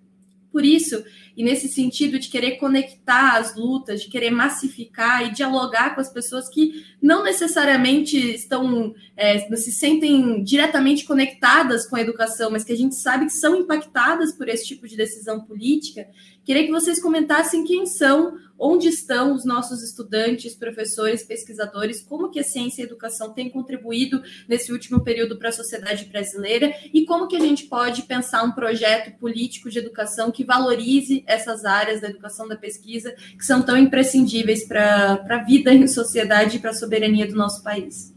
Por 0.50 0.64
isso, 0.64 1.04
e 1.36 1.44
nesse 1.44 1.68
sentido 1.68 2.18
de 2.18 2.28
querer 2.28 2.56
conectar 2.56 3.36
as 3.36 3.54
lutas, 3.54 4.02
de 4.02 4.08
querer 4.08 4.30
massificar 4.30 5.24
e 5.24 5.30
dialogar 5.30 5.94
com 5.94 6.00
as 6.00 6.12
pessoas 6.12 6.48
que 6.48 6.84
não 7.00 7.22
necessariamente 7.22 8.16
estão, 8.16 8.92
é, 9.16 9.38
se 9.54 9.70
sentem 9.70 10.42
diretamente 10.42 11.04
conectadas 11.04 11.86
com 11.86 11.94
a 11.94 12.00
educação, 12.00 12.50
mas 12.50 12.64
que 12.64 12.72
a 12.72 12.76
gente 12.76 12.96
sabe 12.96 13.26
que 13.26 13.32
são 13.32 13.54
impactadas 13.54 14.32
por 14.32 14.48
esse 14.48 14.66
tipo 14.66 14.88
de 14.88 14.96
decisão 14.96 15.42
política, 15.42 16.08
queria 16.48 16.64
que 16.64 16.72
vocês 16.72 16.98
comentassem 16.98 17.62
quem 17.62 17.84
são 17.84 18.38
onde 18.58 18.88
estão 18.88 19.34
os 19.34 19.44
nossos 19.44 19.82
estudantes, 19.82 20.56
professores, 20.56 21.22
pesquisadores, 21.22 22.00
como 22.00 22.30
que 22.30 22.40
a 22.40 22.42
ciência 22.42 22.80
e 22.80 22.84
a 22.84 22.86
educação 22.86 23.34
têm 23.34 23.50
contribuído 23.50 24.22
nesse 24.48 24.72
último 24.72 25.04
período 25.04 25.38
para 25.38 25.50
a 25.50 25.52
sociedade 25.52 26.06
brasileira 26.06 26.72
e 26.94 27.04
como 27.04 27.28
que 27.28 27.36
a 27.36 27.40
gente 27.40 27.66
pode 27.66 28.00
pensar 28.04 28.42
um 28.44 28.52
projeto 28.52 29.14
político 29.18 29.68
de 29.68 29.78
educação 29.78 30.30
que 30.30 30.42
valorize 30.42 31.22
essas 31.26 31.66
áreas 31.66 32.00
da 32.00 32.08
educação, 32.08 32.48
da 32.48 32.56
pesquisa, 32.56 33.14
que 33.36 33.44
são 33.44 33.60
tão 33.60 33.76
imprescindíveis 33.76 34.66
para 34.66 35.22
a 35.28 35.44
vida 35.44 35.70
em 35.70 35.86
sociedade 35.86 36.56
e 36.56 36.60
para 36.60 36.70
a 36.70 36.74
soberania 36.74 37.26
do 37.26 37.36
nosso 37.36 37.62
país. 37.62 38.14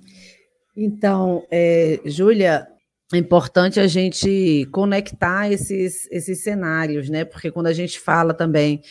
Então, 0.73 1.45
é, 1.51 1.99
Júlia, 2.05 2.70
é 3.13 3.17
importante 3.17 3.79
a 3.79 3.87
gente 3.87 4.67
conectar 4.71 5.51
esses, 5.51 6.07
esses 6.11 6.43
cenários, 6.43 7.09
né? 7.09 7.25
Porque 7.25 7.51
quando 7.51 7.67
a 7.67 7.73
gente 7.73 7.99
fala 7.99 8.33
também 8.33 8.81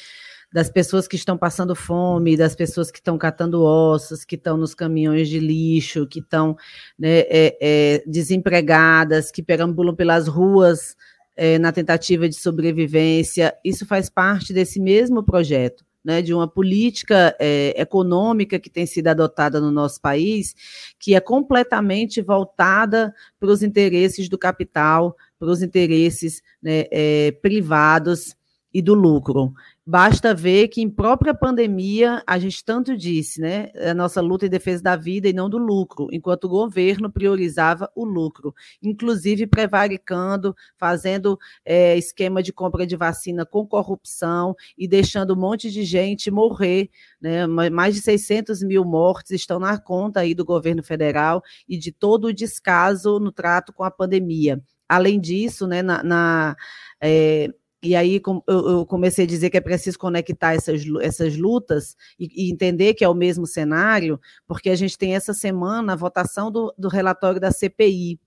das 0.52 0.68
pessoas 0.68 1.06
que 1.06 1.16
estão 1.16 1.38
passando 1.38 1.74
fome, 1.74 2.36
das 2.36 2.56
pessoas 2.56 2.90
que 2.90 2.98
estão 2.98 3.16
catando 3.16 3.62
ossos, 3.62 4.24
que 4.24 4.34
estão 4.34 4.56
nos 4.56 4.74
caminhões 4.74 5.28
de 5.28 5.38
lixo, 5.38 6.06
que 6.06 6.18
estão 6.18 6.56
né, 6.98 7.20
é, 7.20 7.56
é, 7.60 8.04
desempregadas, 8.06 9.30
que 9.30 9.42
perambulam 9.42 9.94
pelas 9.94 10.26
ruas 10.26 10.96
é, 11.36 11.58
na 11.58 11.72
tentativa 11.72 12.28
de 12.28 12.34
sobrevivência. 12.34 13.54
Isso 13.64 13.86
faz 13.86 14.10
parte 14.10 14.52
desse 14.52 14.80
mesmo 14.80 15.22
projeto. 15.22 15.84
Né, 16.02 16.22
de 16.22 16.32
uma 16.32 16.48
política 16.48 17.36
é, 17.38 17.74
econômica 17.78 18.58
que 18.58 18.70
tem 18.70 18.86
sido 18.86 19.08
adotada 19.08 19.60
no 19.60 19.70
nosso 19.70 20.00
país, 20.00 20.54
que 20.98 21.14
é 21.14 21.20
completamente 21.20 22.22
voltada 22.22 23.14
para 23.38 23.50
os 23.50 23.62
interesses 23.62 24.26
do 24.26 24.38
capital, 24.38 25.14
para 25.38 25.50
os 25.50 25.60
interesses 25.60 26.42
né, 26.62 26.86
é, 26.90 27.32
privados 27.42 28.34
e 28.72 28.80
do 28.80 28.94
lucro. 28.94 29.52
Basta 29.86 30.34
ver 30.34 30.68
que 30.68 30.82
em 30.82 30.90
própria 30.90 31.34
pandemia 31.34 32.22
a 32.26 32.38
gente 32.38 32.62
tanto 32.62 32.96
disse, 32.96 33.40
né? 33.40 33.70
A 33.90 33.94
nossa 33.94 34.20
luta 34.20 34.44
em 34.46 34.50
defesa 34.50 34.82
da 34.82 34.94
vida 34.94 35.26
e 35.26 35.32
não 35.32 35.48
do 35.48 35.56
lucro, 35.56 36.06
enquanto 36.12 36.44
o 36.44 36.48
governo 36.48 37.10
priorizava 37.10 37.90
o 37.96 38.04
lucro, 38.04 38.54
inclusive 38.82 39.46
prevaricando, 39.46 40.54
fazendo 40.78 41.38
é, 41.64 41.96
esquema 41.96 42.42
de 42.42 42.52
compra 42.52 42.86
de 42.86 42.94
vacina 42.94 43.46
com 43.46 43.66
corrupção 43.66 44.54
e 44.76 44.86
deixando 44.86 45.34
um 45.34 45.40
monte 45.40 45.70
de 45.70 45.82
gente 45.82 46.30
morrer, 46.30 46.90
né? 47.20 47.46
Mais 47.46 47.94
de 47.94 48.02
600 48.02 48.62
mil 48.62 48.84
mortes 48.84 49.30
estão 49.32 49.58
na 49.58 49.78
conta 49.78 50.20
aí 50.20 50.34
do 50.34 50.44
governo 50.44 50.82
federal 50.82 51.42
e 51.66 51.78
de 51.78 51.90
todo 51.90 52.26
o 52.26 52.34
descaso 52.34 53.18
no 53.18 53.32
trato 53.32 53.72
com 53.72 53.82
a 53.82 53.90
pandemia. 53.90 54.62
Além 54.88 55.20
disso, 55.20 55.66
né, 55.66 55.82
na, 55.82 56.02
na 56.02 56.56
é, 57.00 57.48
e 57.82 57.96
aí 57.96 58.20
eu 58.46 58.84
comecei 58.84 59.24
a 59.24 59.28
dizer 59.28 59.48
que 59.48 59.56
é 59.56 59.60
preciso 59.60 59.98
conectar 59.98 60.54
essas, 60.54 60.82
essas 61.00 61.36
lutas 61.36 61.96
e, 62.18 62.48
e, 62.48 62.52
entender 62.52 62.92
que 62.92 63.04
é 63.04 63.08
o 63.08 63.14
mesmo 63.14 63.46
cenário, 63.46 64.20
porque 64.46 64.68
a 64.68 64.76
gente 64.76 64.98
tem 64.98 65.14
essa 65.14 65.32
semana 65.32 65.94
a 65.94 65.96
votação 65.96 66.50
do, 66.50 66.74
do 66.76 66.88
relatório 66.88 67.40
da 67.40 67.50
CPI, 67.50 68.20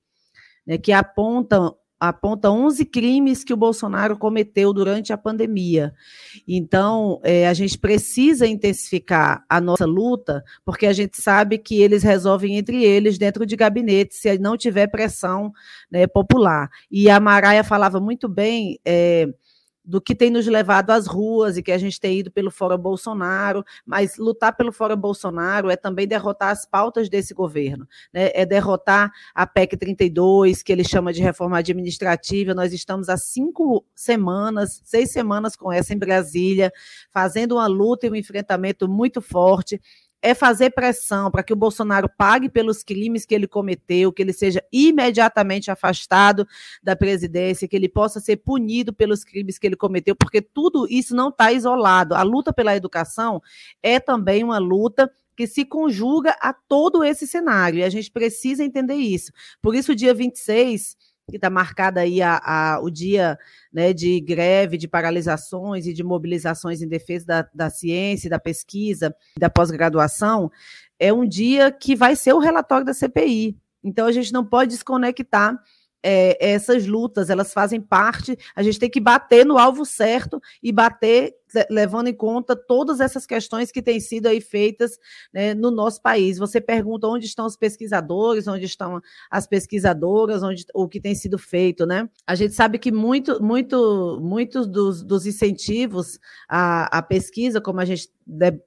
né, 0.65 0.77
que 0.77 0.91
aponta 0.91 1.71
aponta 2.07 2.51
11 2.51 2.83
crimes 2.85 3.45
que 3.45 3.53
o 3.53 3.57
Bolsonaro 3.57 4.17
cometeu 4.17 4.73
durante 4.73 5.13
a 5.13 5.17
pandemia. 5.17 5.93
Então, 6.45 7.21
é, 7.23 7.47
a 7.47 7.53
gente 7.53 7.77
precisa 7.77 8.45
intensificar 8.45 9.45
a 9.47 9.61
nossa 9.61 9.85
luta, 9.85 10.43
porque 10.65 10.85
a 10.85 10.91
gente 10.91 11.21
sabe 11.21 11.57
que 11.57 11.81
eles 11.81 12.03
resolvem 12.03 12.57
entre 12.57 12.83
eles 12.83 13.17
dentro 13.17 13.45
de 13.45 13.55
gabinete, 13.55 14.15
se 14.15 14.37
não 14.37 14.57
tiver 14.57 14.87
pressão 14.87 15.53
né, 15.89 16.05
popular. 16.05 16.69
E 16.91 17.09
a 17.09 17.21
Maraia 17.21 17.63
falava 17.63 18.01
muito 18.01 18.27
bem. 18.27 18.77
É, 18.83 19.27
do 19.83 19.99
que 19.99 20.15
tem 20.15 20.29
nos 20.29 20.47
levado 20.47 20.91
às 20.91 21.07
ruas 21.07 21.57
e 21.57 21.63
que 21.63 21.71
a 21.71 21.77
gente 21.77 21.99
tem 21.99 22.19
ido 22.19 22.31
pelo 22.31 22.49
Fora 22.49 22.77
Bolsonaro, 22.77 23.63
mas 23.85 24.17
lutar 24.17 24.55
pelo 24.55 24.71
Fora 24.71 24.95
Bolsonaro 24.95 25.69
é 25.69 25.75
também 25.75 26.07
derrotar 26.07 26.49
as 26.49 26.65
pautas 26.65 27.09
desse 27.09 27.33
governo, 27.33 27.87
né? 28.13 28.31
é 28.33 28.45
derrotar 28.45 29.11
a 29.35 29.45
PEC 29.45 29.75
32, 29.77 30.63
que 30.63 30.71
ele 30.71 30.83
chama 30.83 31.11
de 31.11 31.21
reforma 31.21 31.57
administrativa. 31.57 32.53
Nós 32.53 32.71
estamos 32.71 33.09
há 33.09 33.17
cinco 33.17 33.85
semanas, 33.93 34.81
seis 34.85 35.11
semanas 35.11 35.55
com 35.55 35.71
essa 35.71 35.93
em 35.93 35.97
Brasília, 35.97 36.71
fazendo 37.11 37.55
uma 37.55 37.67
luta 37.67 38.07
e 38.07 38.09
um 38.09 38.15
enfrentamento 38.15 38.87
muito 38.87 39.21
forte 39.21 39.81
é 40.23 40.33
fazer 40.33 40.69
pressão 40.69 41.29
para 41.29 41.43
que 41.43 41.51
o 41.51 41.55
Bolsonaro 41.55 42.09
pague 42.17 42.47
pelos 42.47 42.81
crimes 42.81 43.25
que 43.25 43.35
ele 43.35 43.45
cometeu, 43.45 44.13
que 44.13 44.21
ele 44.21 44.31
seja 44.31 44.63
imediatamente 44.71 45.69
afastado 45.69 46.47
da 46.81 46.95
presidência, 46.95 47.67
que 47.67 47.75
ele 47.75 47.89
possa 47.89 48.21
ser 48.21 48.37
punido 48.37 48.93
pelos 48.93 49.25
crimes 49.25 49.59
que 49.59 49.67
ele 49.67 49.75
cometeu, 49.75 50.15
porque 50.15 50.41
tudo 50.41 50.87
isso 50.89 51.13
não 51.13 51.27
está 51.27 51.51
isolado. 51.51 52.15
A 52.15 52.23
luta 52.23 52.53
pela 52.53 52.73
educação 52.73 53.41
é 53.83 53.99
também 53.99 54.45
uma 54.45 54.59
luta 54.59 55.11
que 55.35 55.45
se 55.45 55.65
conjuga 55.65 56.37
a 56.39 56.53
todo 56.53 57.03
esse 57.03 57.27
cenário, 57.27 57.79
e 57.79 57.83
a 57.83 57.89
gente 57.89 58.09
precisa 58.09 58.63
entender 58.63 58.95
isso. 58.95 59.29
Por 59.61 59.75
isso, 59.75 59.93
dia 59.93 60.13
26 60.13 60.95
que 61.29 61.37
está 61.37 61.49
marcada 61.49 62.01
aí 62.01 62.21
a, 62.21 62.41
a, 62.43 62.79
o 62.81 62.89
dia 62.89 63.37
né, 63.71 63.93
de 63.93 64.19
greve, 64.19 64.77
de 64.77 64.87
paralisações 64.87 65.85
e 65.85 65.93
de 65.93 66.03
mobilizações 66.03 66.81
em 66.81 66.87
defesa 66.87 67.25
da, 67.25 67.49
da 67.53 67.69
ciência, 67.69 68.29
da 68.29 68.39
pesquisa, 68.39 69.15
da 69.37 69.49
pós-graduação, 69.49 70.51
é 70.99 71.13
um 71.13 71.27
dia 71.27 71.71
que 71.71 71.95
vai 71.95 72.15
ser 72.15 72.33
o 72.33 72.39
relatório 72.39 72.85
da 72.85 72.93
CPI. 72.93 73.57
Então, 73.83 74.05
a 74.05 74.11
gente 74.11 74.31
não 74.31 74.45
pode 74.45 74.71
desconectar 74.71 75.57
é, 76.01 76.37
essas 76.51 76.85
lutas, 76.85 77.29
elas 77.29 77.53
fazem 77.53 77.79
parte, 77.79 78.37
a 78.55 78.61
gente 78.61 78.77
tem 78.77 78.89
que 78.89 78.99
bater 78.99 79.45
no 79.45 79.57
alvo 79.57 79.85
certo 79.85 80.41
e 80.61 80.71
bater 80.71 81.33
levando 81.69 82.07
em 82.07 82.13
conta 82.13 82.55
todas 82.55 82.99
essas 82.99 83.25
questões 83.25 83.71
que 83.71 83.81
têm 83.81 83.99
sido 83.99 84.27
aí 84.27 84.41
feitas 84.41 84.97
né, 85.33 85.53
no 85.53 85.71
nosso 85.71 86.01
país. 86.01 86.37
Você 86.37 86.59
pergunta 86.59 87.07
onde 87.07 87.25
estão 87.25 87.45
os 87.45 87.55
pesquisadores, 87.55 88.47
onde 88.47 88.65
estão 88.65 89.01
as 89.29 89.47
pesquisadoras, 89.47 90.43
onde 90.43 90.65
o 90.73 90.87
que 90.87 90.99
tem 90.99 91.15
sido 91.15 91.37
feito, 91.37 91.85
né? 91.85 92.09
A 92.25 92.35
gente 92.35 92.53
sabe 92.53 92.77
que 92.77 92.91
muito, 92.91 93.41
muito, 93.41 94.19
muitos 94.21 94.67
dos, 94.67 95.03
dos 95.03 95.25
incentivos 95.25 96.19
à, 96.47 96.97
à 96.97 97.01
pesquisa, 97.01 97.61
como 97.61 97.79
a 97.79 97.85
gente 97.85 98.09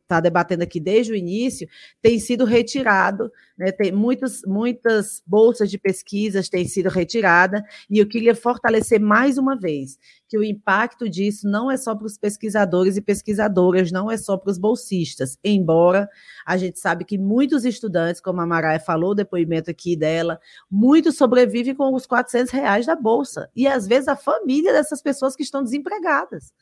está 0.03 0.21
debatendo 0.21 0.63
aqui 0.63 0.79
desde 0.79 1.13
o 1.13 1.17
início, 1.17 1.67
tem 2.03 2.19
sido 2.19 2.45
retirado, 2.45 3.31
né? 3.57 3.73
tem 3.73 3.91
muitos, 3.91 4.43
muitas 4.47 5.23
bolsas 5.27 5.71
de 5.71 5.79
pesquisas 5.79 6.49
têm 6.49 6.67
sido 6.67 6.89
retiradas, 6.89 7.63
e 7.89 7.99
eu 7.99 8.07
queria 8.07 8.35
fortalecer 8.35 9.01
mais 9.01 9.39
uma 9.39 9.57
vez 9.57 9.99
que 10.29 10.37
o 10.37 10.45
impacto 10.45 11.09
disso 11.09 11.49
não 11.49 11.71
é 11.71 11.77
só 11.77 11.95
para 11.95 12.07
os 12.07 12.19
pesquisadores 12.19 12.97
e 12.97 13.01
pesquisadoras, 13.01 13.93
não 13.93 14.11
é 14.11 14.17
só 14.17 14.37
para 14.37 14.51
os 14.51 14.59
bolsistas, 14.59 15.39
embora 15.45 16.09
a 16.45 16.57
gente 16.57 16.79
sabe 16.79 17.05
que 17.05 17.17
muitos 17.17 17.65
estudantes, 17.65 18.21
como 18.21 18.41
a 18.41 18.47
Maraia 18.47 18.81
falou, 18.81 19.11
o 19.11 19.15
depoimento 19.15 19.71
aqui 19.71 19.97
dela, 19.97 20.41
muitos 20.71 21.17
sobrevivem 21.17 21.75
com 21.75 21.95
os 21.95 22.07
400 22.07 22.53
reais 22.53 22.87
da 22.87 22.97
bolsa, 22.97 23.51
e 23.55 23.67
às 23.67 23.87
vezes 23.87 24.09
a 24.09 24.17
família 24.17 24.73
dessas 24.73 25.01
pessoas 25.01 25.37
que 25.37 25.43
estão 25.43 25.63
desempregadas. 25.63 26.53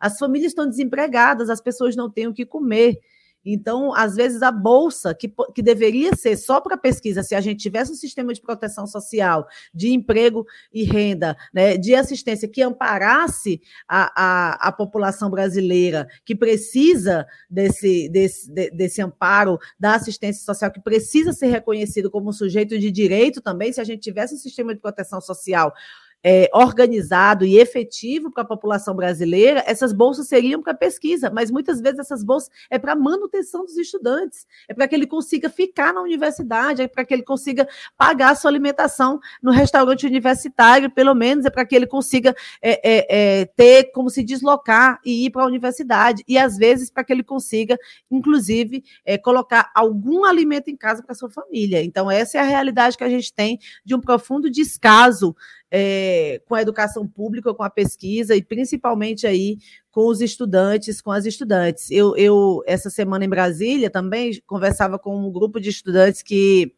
As 0.00 0.18
famílias 0.18 0.50
estão 0.50 0.68
desempregadas, 0.68 1.48
as 1.48 1.60
pessoas 1.60 1.94
não 1.94 2.10
têm 2.10 2.26
o 2.26 2.34
que 2.34 2.44
comer. 2.44 2.98
Então, 3.44 3.94
às 3.94 4.14
vezes, 4.14 4.42
a 4.42 4.52
bolsa, 4.52 5.14
que, 5.14 5.32
que 5.54 5.62
deveria 5.62 6.14
ser 6.14 6.36
só 6.36 6.60
para 6.60 6.76
pesquisa, 6.76 7.22
se 7.22 7.34
a 7.34 7.40
gente 7.40 7.60
tivesse 7.60 7.92
um 7.92 7.96
sistema 7.96 8.32
de 8.32 8.40
proteção 8.40 8.86
social, 8.86 9.46
de 9.74 9.92
emprego 9.92 10.46
e 10.72 10.84
renda, 10.84 11.36
né, 11.52 11.76
de 11.76 11.94
assistência 11.94 12.48
que 12.48 12.62
amparasse 12.62 13.60
a, 13.88 14.12
a, 14.14 14.68
a 14.68 14.72
população 14.72 15.30
brasileira 15.30 16.06
que 16.24 16.34
precisa 16.34 17.26
desse, 17.48 18.08
desse, 18.08 18.50
desse 18.50 19.02
amparo 19.02 19.58
da 19.78 19.94
assistência 19.94 20.44
social, 20.44 20.70
que 20.70 20.80
precisa 20.80 21.32
ser 21.32 21.46
reconhecido 21.46 22.10
como 22.10 22.32
sujeito 22.32 22.78
de 22.78 22.90
direito 22.90 23.40
também, 23.40 23.72
se 23.72 23.80
a 23.80 23.84
gente 23.84 24.00
tivesse 24.00 24.34
um 24.34 24.38
sistema 24.38 24.74
de 24.74 24.80
proteção 24.80 25.20
social 25.20 25.72
é, 26.22 26.48
organizado 26.52 27.44
e 27.44 27.58
efetivo 27.58 28.30
para 28.30 28.42
a 28.42 28.46
população 28.46 28.94
brasileira, 28.94 29.62
essas 29.66 29.92
bolsas 29.92 30.28
seriam 30.28 30.62
para 30.62 30.74
pesquisa, 30.74 31.30
mas 31.30 31.50
muitas 31.50 31.80
vezes 31.80 31.98
essas 31.98 32.22
bolsas 32.22 32.50
é 32.70 32.78
para 32.78 32.94
manutenção 32.94 33.64
dos 33.64 33.76
estudantes, 33.76 34.46
é 34.68 34.74
para 34.74 34.86
que 34.86 34.94
ele 34.94 35.06
consiga 35.06 35.50
ficar 35.50 35.92
na 35.92 36.00
universidade, 36.00 36.82
é 36.82 36.88
para 36.88 37.04
que 37.04 37.12
ele 37.12 37.22
consiga 37.22 37.66
pagar 37.96 38.30
a 38.30 38.34
sua 38.34 38.50
alimentação 38.50 39.20
no 39.42 39.50
restaurante 39.50 40.06
universitário, 40.06 40.90
pelo 40.90 41.14
menos, 41.14 41.44
é 41.44 41.50
para 41.50 41.64
que 41.66 41.74
ele 41.74 41.86
consiga 41.86 42.34
é, 42.60 42.80
é, 42.82 43.40
é, 43.40 43.44
ter 43.46 43.90
como 43.92 44.08
se 44.08 44.22
deslocar 44.22 45.00
e 45.04 45.26
ir 45.26 45.30
para 45.30 45.42
a 45.42 45.46
universidade, 45.46 46.22
e 46.28 46.38
às 46.38 46.56
vezes 46.56 46.90
para 46.90 47.04
que 47.04 47.12
ele 47.12 47.24
consiga, 47.24 47.76
inclusive, 48.10 48.84
é, 49.04 49.18
colocar 49.18 49.70
algum 49.74 50.24
alimento 50.24 50.68
em 50.68 50.76
casa 50.76 51.02
para 51.02 51.14
sua 51.14 51.30
família. 51.30 51.82
Então, 51.82 52.10
essa 52.10 52.38
é 52.38 52.40
a 52.40 52.44
realidade 52.44 52.96
que 52.96 53.04
a 53.04 53.08
gente 53.08 53.32
tem 53.32 53.58
de 53.84 53.94
um 53.94 54.00
profundo 54.00 54.50
descaso 54.50 55.34
é, 55.74 56.38
com 56.46 56.54
a 56.54 56.60
educação 56.60 57.08
pública, 57.08 57.54
com 57.54 57.62
a 57.62 57.70
pesquisa 57.70 58.36
e 58.36 58.42
principalmente 58.42 59.26
aí 59.26 59.56
com 59.90 60.06
os 60.06 60.20
estudantes, 60.20 61.00
com 61.00 61.10
as 61.10 61.24
estudantes. 61.24 61.90
Eu, 61.90 62.14
eu 62.14 62.62
essa 62.66 62.90
semana 62.90 63.24
em 63.24 63.28
Brasília 63.28 63.88
também 63.88 64.38
conversava 64.46 64.98
com 64.98 65.16
um 65.16 65.32
grupo 65.32 65.58
de 65.58 65.70
estudantes 65.70 66.22
que 66.22 66.74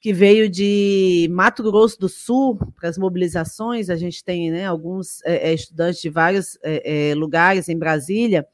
que 0.00 0.12
veio 0.12 0.50
de 0.50 1.28
Mato 1.30 1.62
Grosso 1.62 1.98
do 1.98 2.10
Sul 2.10 2.58
para 2.78 2.90
as 2.90 2.98
mobilizações. 2.98 3.88
A 3.88 3.96
gente 3.96 4.22
tem 4.22 4.50
né, 4.50 4.66
alguns 4.66 5.22
é, 5.24 5.50
é 5.50 5.54
estudantes 5.54 6.02
de 6.02 6.10
vários 6.10 6.58
é, 6.62 7.10
é, 7.10 7.14
lugares 7.14 7.70
em 7.70 7.78
Brasília 7.78 8.46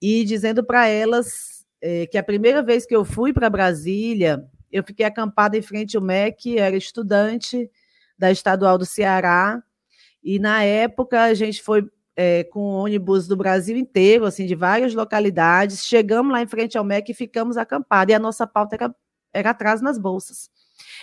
e 0.00 0.22
dizendo 0.22 0.62
para 0.62 0.86
elas 0.86 1.64
é, 1.80 2.06
que 2.06 2.18
a 2.18 2.22
primeira 2.22 2.62
vez 2.62 2.86
que 2.86 2.94
eu 2.94 3.04
fui 3.04 3.32
para 3.32 3.50
Brasília, 3.50 4.44
eu 4.70 4.84
fiquei 4.84 5.04
acampada 5.04 5.56
em 5.56 5.62
frente 5.62 5.96
ao 5.96 6.02
MEC, 6.02 6.56
era 6.58 6.76
estudante, 6.76 7.68
da 8.18 8.30
Estadual 8.30 8.78
do 8.78 8.86
Ceará. 8.86 9.62
E 10.22 10.38
na 10.38 10.62
época 10.62 11.22
a 11.22 11.34
gente 11.34 11.62
foi 11.62 11.88
é, 12.16 12.44
com 12.44 12.60
ônibus 12.60 13.28
do 13.28 13.36
Brasil 13.36 13.76
inteiro, 13.76 14.24
assim, 14.24 14.46
de 14.46 14.54
várias 14.54 14.94
localidades. 14.94 15.84
Chegamos 15.84 16.32
lá 16.32 16.42
em 16.42 16.46
frente 16.46 16.78
ao 16.78 16.84
MEC 16.84 17.12
e 17.12 17.14
ficamos 17.14 17.56
acampados. 17.56 18.12
E 18.12 18.16
a 18.16 18.18
nossa 18.18 18.46
pauta 18.46 18.74
era, 18.76 18.94
era 19.32 19.50
atrás 19.50 19.82
nas 19.82 19.98
bolsas. 19.98 20.50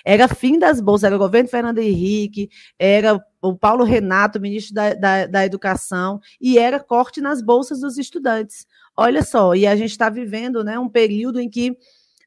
Era 0.03 0.27
fim 0.27 0.59
das 0.59 0.81
bolsas, 0.81 1.05
era 1.05 1.15
o 1.15 1.19
governo 1.19 1.49
Fernando 1.49 1.79
Henrique, 1.79 2.49
era 2.77 3.23
o 3.41 3.55
Paulo 3.55 3.83
Renato, 3.83 4.39
ministro 4.39 4.73
da, 4.73 4.93
da, 4.93 5.25
da 5.25 5.45
Educação, 5.45 6.19
e 6.39 6.57
era 6.57 6.79
corte 6.79 7.21
nas 7.21 7.41
bolsas 7.41 7.79
dos 7.79 7.97
estudantes. 7.97 8.67
Olha 8.95 9.23
só, 9.23 9.55
e 9.55 9.65
a 9.65 9.75
gente 9.75 9.91
está 9.91 10.09
vivendo 10.09 10.63
né, 10.63 10.77
um 10.77 10.89
período 10.89 11.39
em 11.39 11.49
que 11.49 11.77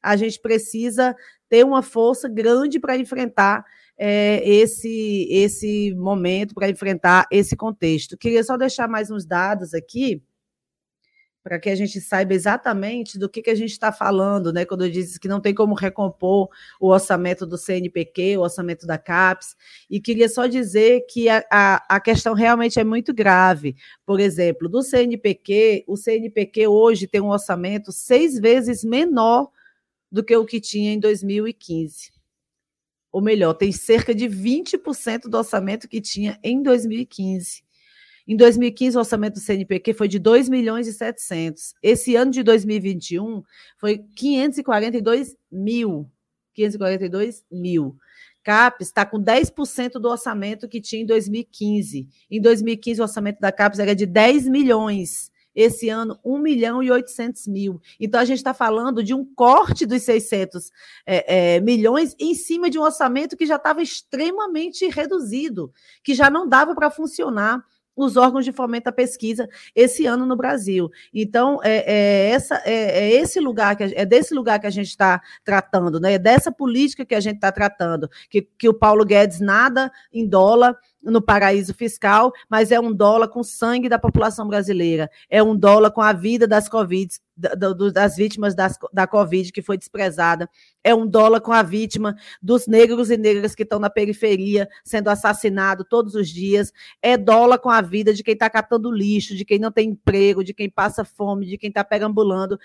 a 0.01 0.15
gente 0.15 0.39
precisa 0.39 1.15
ter 1.49 1.65
uma 1.65 1.81
força 1.81 2.27
grande 2.27 2.79
para 2.79 2.97
enfrentar 2.97 3.65
é, 3.97 4.47
esse, 4.47 5.27
esse 5.31 5.93
momento, 5.95 6.53
para 6.53 6.69
enfrentar 6.69 7.25
esse 7.31 7.55
contexto. 7.55 8.17
Queria 8.17 8.43
só 8.43 8.55
deixar 8.55 8.87
mais 8.87 9.09
uns 9.09 9.25
dados 9.25 9.73
aqui, 9.73 10.21
para 11.43 11.59
que 11.59 11.69
a 11.69 11.75
gente 11.75 12.01
saiba 12.01 12.33
exatamente 12.33 13.17
do 13.17 13.29
que, 13.29 13.41
que 13.41 13.49
a 13.49 13.55
gente 13.55 13.71
está 13.71 13.89
falando, 13.89 14.51
né? 14.51 14.65
Quando 14.65 14.83
eu 14.83 14.91
disse 14.91 15.17
que 15.17 15.29
não 15.29 15.39
tem 15.39 15.53
como 15.53 15.73
recompor 15.73 16.49
o 16.77 16.89
orçamento 16.89 17.45
do 17.45 17.57
CNPq, 17.57 18.35
o 18.37 18.41
orçamento 18.41 18.85
da 18.85 18.97
CAPES, 18.97 19.55
e 19.89 20.01
queria 20.01 20.27
só 20.27 20.45
dizer 20.45 21.05
que 21.09 21.29
a, 21.29 21.45
a, 21.49 21.95
a 21.95 21.99
questão 22.01 22.33
realmente 22.33 22.81
é 22.81 22.83
muito 22.83 23.13
grave. 23.13 23.77
Por 24.05 24.19
exemplo, 24.19 24.67
do 24.67 24.83
CNPq, 24.83 25.85
o 25.87 25.95
CNPq 25.95 26.67
hoje 26.67 27.07
tem 27.07 27.21
um 27.21 27.29
orçamento 27.29 27.93
seis 27.93 28.37
vezes 28.37 28.83
menor 28.83 29.49
do 30.11 30.25
que 30.25 30.35
o 30.35 30.45
que 30.45 30.59
tinha 30.59 30.91
em 30.91 30.99
2015 30.99 32.16
ou 33.17 33.23
melhor, 33.23 33.55
tem 33.55 33.71
cerca 33.71 34.13
de 34.13 34.25
20% 34.27 35.21
do 35.21 35.39
orçamento 35.39 35.87
que 35.87 35.99
tinha 35.99 36.39
em 36.43 36.61
2015. 36.61 37.63
Em 38.27 38.37
2015, 38.37 38.95
o 38.95 38.99
orçamento 38.99 39.33
do 39.33 39.39
CNPq 39.39 39.91
foi 39.95 40.07
de 40.07 40.19
2 40.19 40.47
milhões 40.47 40.85
e 40.85 40.93
700. 40.93 41.73
Esse 41.81 42.15
ano 42.15 42.29
de 42.29 42.43
2021 42.43 43.41
foi 43.79 44.05
542 44.15 45.35
mil. 45.51 46.07
542 46.53 47.43
mil. 47.51 47.97
CAPES 48.43 48.89
está 48.89 49.03
com 49.03 49.17
10% 49.19 49.93
do 49.93 50.09
orçamento 50.09 50.69
que 50.69 50.79
tinha 50.79 51.01
em 51.01 51.05
2015. 51.07 52.07
Em 52.29 52.39
2015, 52.39 53.01
o 53.01 53.03
orçamento 53.03 53.39
da 53.39 53.51
CAPES 53.51 53.79
era 53.79 53.95
de 53.95 54.05
10 54.05 54.47
milhões 54.47 55.31
esse 55.57 55.89
ano 55.89 56.19
1 56.23 56.37
milhão 56.37 56.83
e 56.83 56.91
800 56.91 57.47
mil. 57.47 57.81
Então, 57.99 58.21
a 58.21 58.25
gente 58.25 58.37
está 58.37 58.53
falando 58.53 59.03
de 59.03 59.11
um 59.11 59.25
corte 59.25 59.87
dos 59.87 60.03
600 60.03 60.69
é, 61.03 61.55
é, 61.55 61.59
milhões 61.59 62.15
em 62.19 62.35
cima 62.35 62.69
de 62.69 62.77
um 62.77 62.83
orçamento 62.83 63.35
que 63.35 63.47
já 63.47 63.55
estava 63.55 63.81
extremamente 63.81 64.87
reduzido, 64.87 65.73
que 66.03 66.13
já 66.13 66.29
não 66.29 66.47
dava 66.47 66.75
para 66.75 66.91
funcionar 66.91 67.65
os 67.97 68.15
órgãos 68.15 68.45
de 68.45 68.51
fomento 68.51 68.87
à 68.87 68.91
pesquisa 68.91 69.49
esse 69.75 70.05
ano 70.05 70.23
no 70.23 70.37
Brasil. 70.37 70.91
Então, 71.11 71.59
é, 71.63 71.83
é 71.91 72.29
essa, 72.29 72.61
é, 72.63 72.99
é, 72.99 73.11
esse 73.13 73.39
lugar, 73.39 73.75
que, 73.75 73.83
é 73.83 74.05
desse 74.05 74.35
lugar 74.35 74.59
que 74.59 74.67
a 74.67 74.69
gente 74.69 74.89
está 74.89 75.19
tratando, 75.43 75.99
né? 75.99 76.13
é 76.13 76.19
dessa 76.19 76.51
política 76.51 77.03
que 77.03 77.15
a 77.15 77.19
gente 77.19 77.37
está 77.37 77.51
tratando, 77.51 78.07
que, 78.29 78.43
que 78.43 78.69
o 78.69 78.73
Paulo 78.73 79.03
Guedes 79.03 79.39
nada 79.39 79.91
em 80.13 80.27
dólar, 80.27 80.77
no 81.01 81.21
paraíso 81.21 81.73
fiscal, 81.73 82.31
mas 82.49 82.71
é 82.71 82.79
um 82.79 82.93
dólar 82.93 83.27
com 83.27 83.43
sangue 83.43 83.87
da 83.87 83.99
população 83.99 84.47
brasileira, 84.47 85.09
é 85.29 85.41
um 85.41 85.55
dólar 85.55 85.91
com 85.91 86.01
a 86.01 86.11
vida 86.11 86.47
das 86.47 86.67
Covid, 86.67 87.15
das 87.35 88.15
vítimas 88.15 88.55
das, 88.55 88.77
da 88.91 89.05
Covid 89.05 89.51
que 89.51 89.61
foi 89.61 89.77
desprezada, 89.77 90.49
é 90.83 90.93
um 90.93 91.05
dólar 91.05 91.39
com 91.39 91.51
a 91.51 91.61
vítima 91.61 92.15
dos 92.41 92.67
negros 92.67 93.11
e 93.11 93.17
negras 93.17 93.53
que 93.53 93.63
estão 93.63 93.79
na 93.79 93.89
periferia 93.89 94.67
sendo 94.83 95.09
assassinados 95.09 95.85
todos 95.89 96.15
os 96.15 96.29
dias, 96.29 96.73
é 97.01 97.15
dólar 97.15 97.59
com 97.59 97.69
a 97.69 97.81
vida 97.81 98.13
de 98.13 98.23
quem 98.23 98.33
está 98.33 98.49
catando 98.49 98.91
lixo, 98.91 99.35
de 99.35 99.45
quem 99.45 99.59
não 99.59 99.71
tem 99.71 99.89
emprego, 99.89 100.43
de 100.43 100.53
quem 100.53 100.69
passa 100.69 101.05
fome, 101.05 101.45
de 101.45 101.57
quem 101.57 101.69
está 101.69 101.83
perambulando 101.83 102.57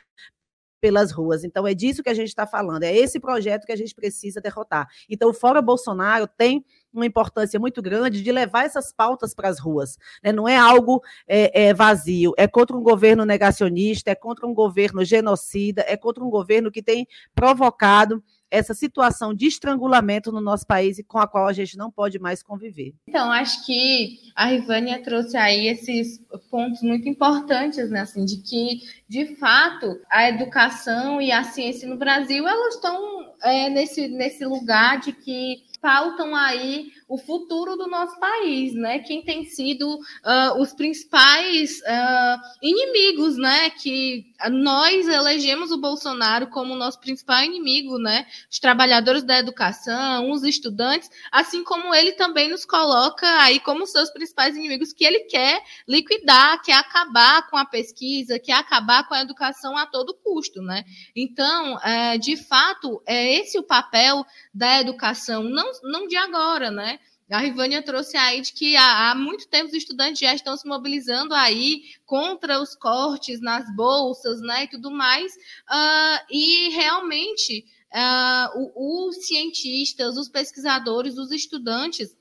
pelas 0.83 1.12
ruas. 1.12 1.45
Então, 1.45 1.64
é 1.64 1.72
disso 1.72 2.03
que 2.03 2.11
a 2.11 2.14
gente 2.14 2.26
está 2.26 2.45
falando, 2.45 2.83
é 2.83 2.93
esse 2.93 3.20
projeto 3.20 3.64
que 3.64 3.70
a 3.70 3.76
gente 3.76 3.95
precisa 3.95 4.41
derrotar. 4.41 4.89
Então, 5.09 5.30
o 5.30 5.33
Fora 5.33 5.62
Bolsonaro 5.62 6.26
tem 6.26 6.64
uma 6.93 7.07
importância 7.07 7.59
muito 7.59 7.80
grande 7.80 8.20
de 8.20 8.33
levar 8.33 8.64
essas 8.64 8.93
pautas 8.93 9.33
para 9.33 9.49
as 9.49 9.61
ruas. 9.61 9.97
Né? 10.22 10.33
Não 10.33 10.49
é 10.49 10.57
algo 10.57 11.01
é, 11.26 11.68
é, 11.68 11.72
vazio, 11.72 12.33
é 12.37 12.49
contra 12.49 12.76
um 12.76 12.83
governo 12.83 13.24
negacionista, 13.24 14.11
é 14.11 14.14
contra 14.16 14.45
um 14.45 14.53
governo 14.53 15.05
genocida, 15.05 15.85
é 15.87 15.97
contra 15.97 16.24
um 16.24 16.28
governo 16.28 16.70
que 16.70 16.83
tem 16.83 17.07
provocado 17.33 18.22
essa 18.53 18.74
situação 18.74 19.32
de 19.32 19.46
estrangulamento 19.46 20.30
no 20.30 20.40
nosso 20.40 20.66
país 20.66 20.98
e 20.98 21.03
com 21.03 21.18
a 21.18 21.26
qual 21.26 21.48
a 21.48 21.55
gente 21.55 21.74
não 21.78 21.90
pode 21.90 22.18
mais 22.18 22.42
conviver. 22.42 22.92
Então, 23.09 23.32
acho 23.32 23.64
que 23.64 24.18
a 24.36 24.44
Rivânia 24.44 25.03
trouxe 25.03 25.38
aí 25.38 25.68
esses 25.68 26.20
pontos 26.50 26.82
muito 26.82 27.09
importantes, 27.09 27.88
né, 27.88 28.00
assim, 28.00 28.26
de 28.26 28.36
que, 28.42 28.82
de 29.09 29.36
fato, 29.36 29.98
a 30.11 30.28
educação 30.28 31.18
e 31.18 31.32
a 31.32 31.42
ciência 31.44 31.88
no 31.88 31.96
Brasil, 31.96 32.46
elas 32.46 32.74
estão 32.74 33.32
é, 33.42 33.70
nesse, 33.70 34.07
nesse 34.09 34.44
lugar 34.44 35.00
de 35.00 35.14
que 35.14 35.62
pautam 35.83 36.35
aí 36.37 36.93
o 37.09 37.18
futuro 37.18 37.76
do 37.76 37.89
nosso 37.89 38.18
país, 38.20 38.72
né? 38.72 39.01
Quem 39.01 39.22
tem 39.22 39.45
sido 39.45 39.97
uh, 39.97 40.61
os 40.61 40.72
principais 40.72 41.80
uh, 41.80 42.41
inimigos, 42.62 43.37
né? 43.37 43.68
Que 43.70 44.24
nós 44.51 45.09
elegemos 45.09 45.72
o 45.72 45.80
Bolsonaro 45.80 46.47
como 46.47 46.76
nosso 46.76 47.01
principal 47.01 47.43
inimigo, 47.43 47.99
né? 47.99 48.26
Os 48.49 48.61
trabalhadores 48.61 49.24
da 49.24 49.39
educação, 49.39 50.30
os 50.30 50.45
estudantes, 50.45 51.11
assim 51.33 51.64
como 51.64 51.93
ele 51.93 52.12
também 52.12 52.49
nos 52.49 52.64
coloca 52.64 53.26
aí 53.41 53.59
como 53.59 53.87
seus 53.87 54.11
principais 54.11 54.57
inimigos 54.57 54.93
que 54.93 55.05
ele 55.05 55.20
quer 55.24 55.61
liquidar, 55.87 56.62
quer 56.62 56.74
acabar 56.74 57.51
com 57.51 57.57
a 57.57 57.64
pesquisa, 57.64 58.39
quer 58.39 58.55
acabar 58.55 59.09
com 59.09 59.14
a 59.14 59.20
educação 59.20 59.76
a 59.76 59.85
todo 59.85 60.14
custo, 60.14 60.62
né? 60.62 60.85
Então, 61.16 61.78
é, 61.80 62.16
de 62.16 62.37
fato, 62.37 63.03
é 63.05 63.35
esse 63.35 63.59
o 63.59 63.64
papel 63.64 64.24
da 64.55 64.80
educação, 64.80 65.43
não, 65.43 65.72
não 65.83 66.07
de 66.07 66.16
agora, 66.16 66.70
né? 66.70 66.99
A 67.31 67.39
Rivânia 67.39 67.83
trouxe 67.83 68.16
aí 68.16 68.43
de 68.43 68.53
que 68.53 68.77
há, 68.77 69.14
muito 69.14 69.49
tempo 69.49 69.68
os 69.68 69.75
estudantes 69.75 70.20
já 70.20 70.35
estão 70.35 70.57
se 70.57 70.68
mobilizando 70.68 71.35
aí 71.35 71.83
contra 72.05 72.61
os 72.61 72.75
cortes 72.75 73.41
nas 73.41 73.64
bolsas, 73.75 74.41
né, 74.43 74.64
e 74.64 74.68
tudo 74.68 74.91
mais. 74.91 75.33
Uh, 75.35 76.27
e 76.31 76.68
realmente 76.70 77.64
uh, 77.95 79.07
os 79.07 79.27
cientistas, 79.27 80.18
os 80.18 80.29
pesquisadores, 80.29 81.16
os 81.16 81.31
estudantes 81.31 82.14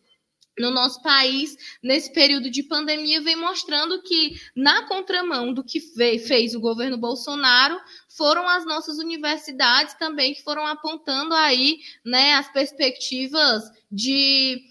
no 0.61 0.71
nosso 0.71 1.01
país, 1.01 1.57
nesse 1.83 2.13
período 2.13 2.49
de 2.49 2.63
pandemia, 2.63 3.19
vem 3.19 3.35
mostrando 3.35 4.01
que, 4.03 4.39
na 4.55 4.87
contramão 4.87 5.53
do 5.53 5.63
que 5.63 5.81
fez 6.19 6.55
o 6.55 6.61
governo 6.61 6.97
Bolsonaro, 6.97 7.77
foram 8.07 8.47
as 8.47 8.65
nossas 8.65 8.97
universidades 8.97 9.95
também 9.95 10.33
que 10.33 10.43
foram 10.43 10.65
apontando 10.65 11.33
aí 11.33 11.79
né, 12.05 12.35
as 12.35 12.51
perspectivas 12.51 13.63
de 13.91 14.61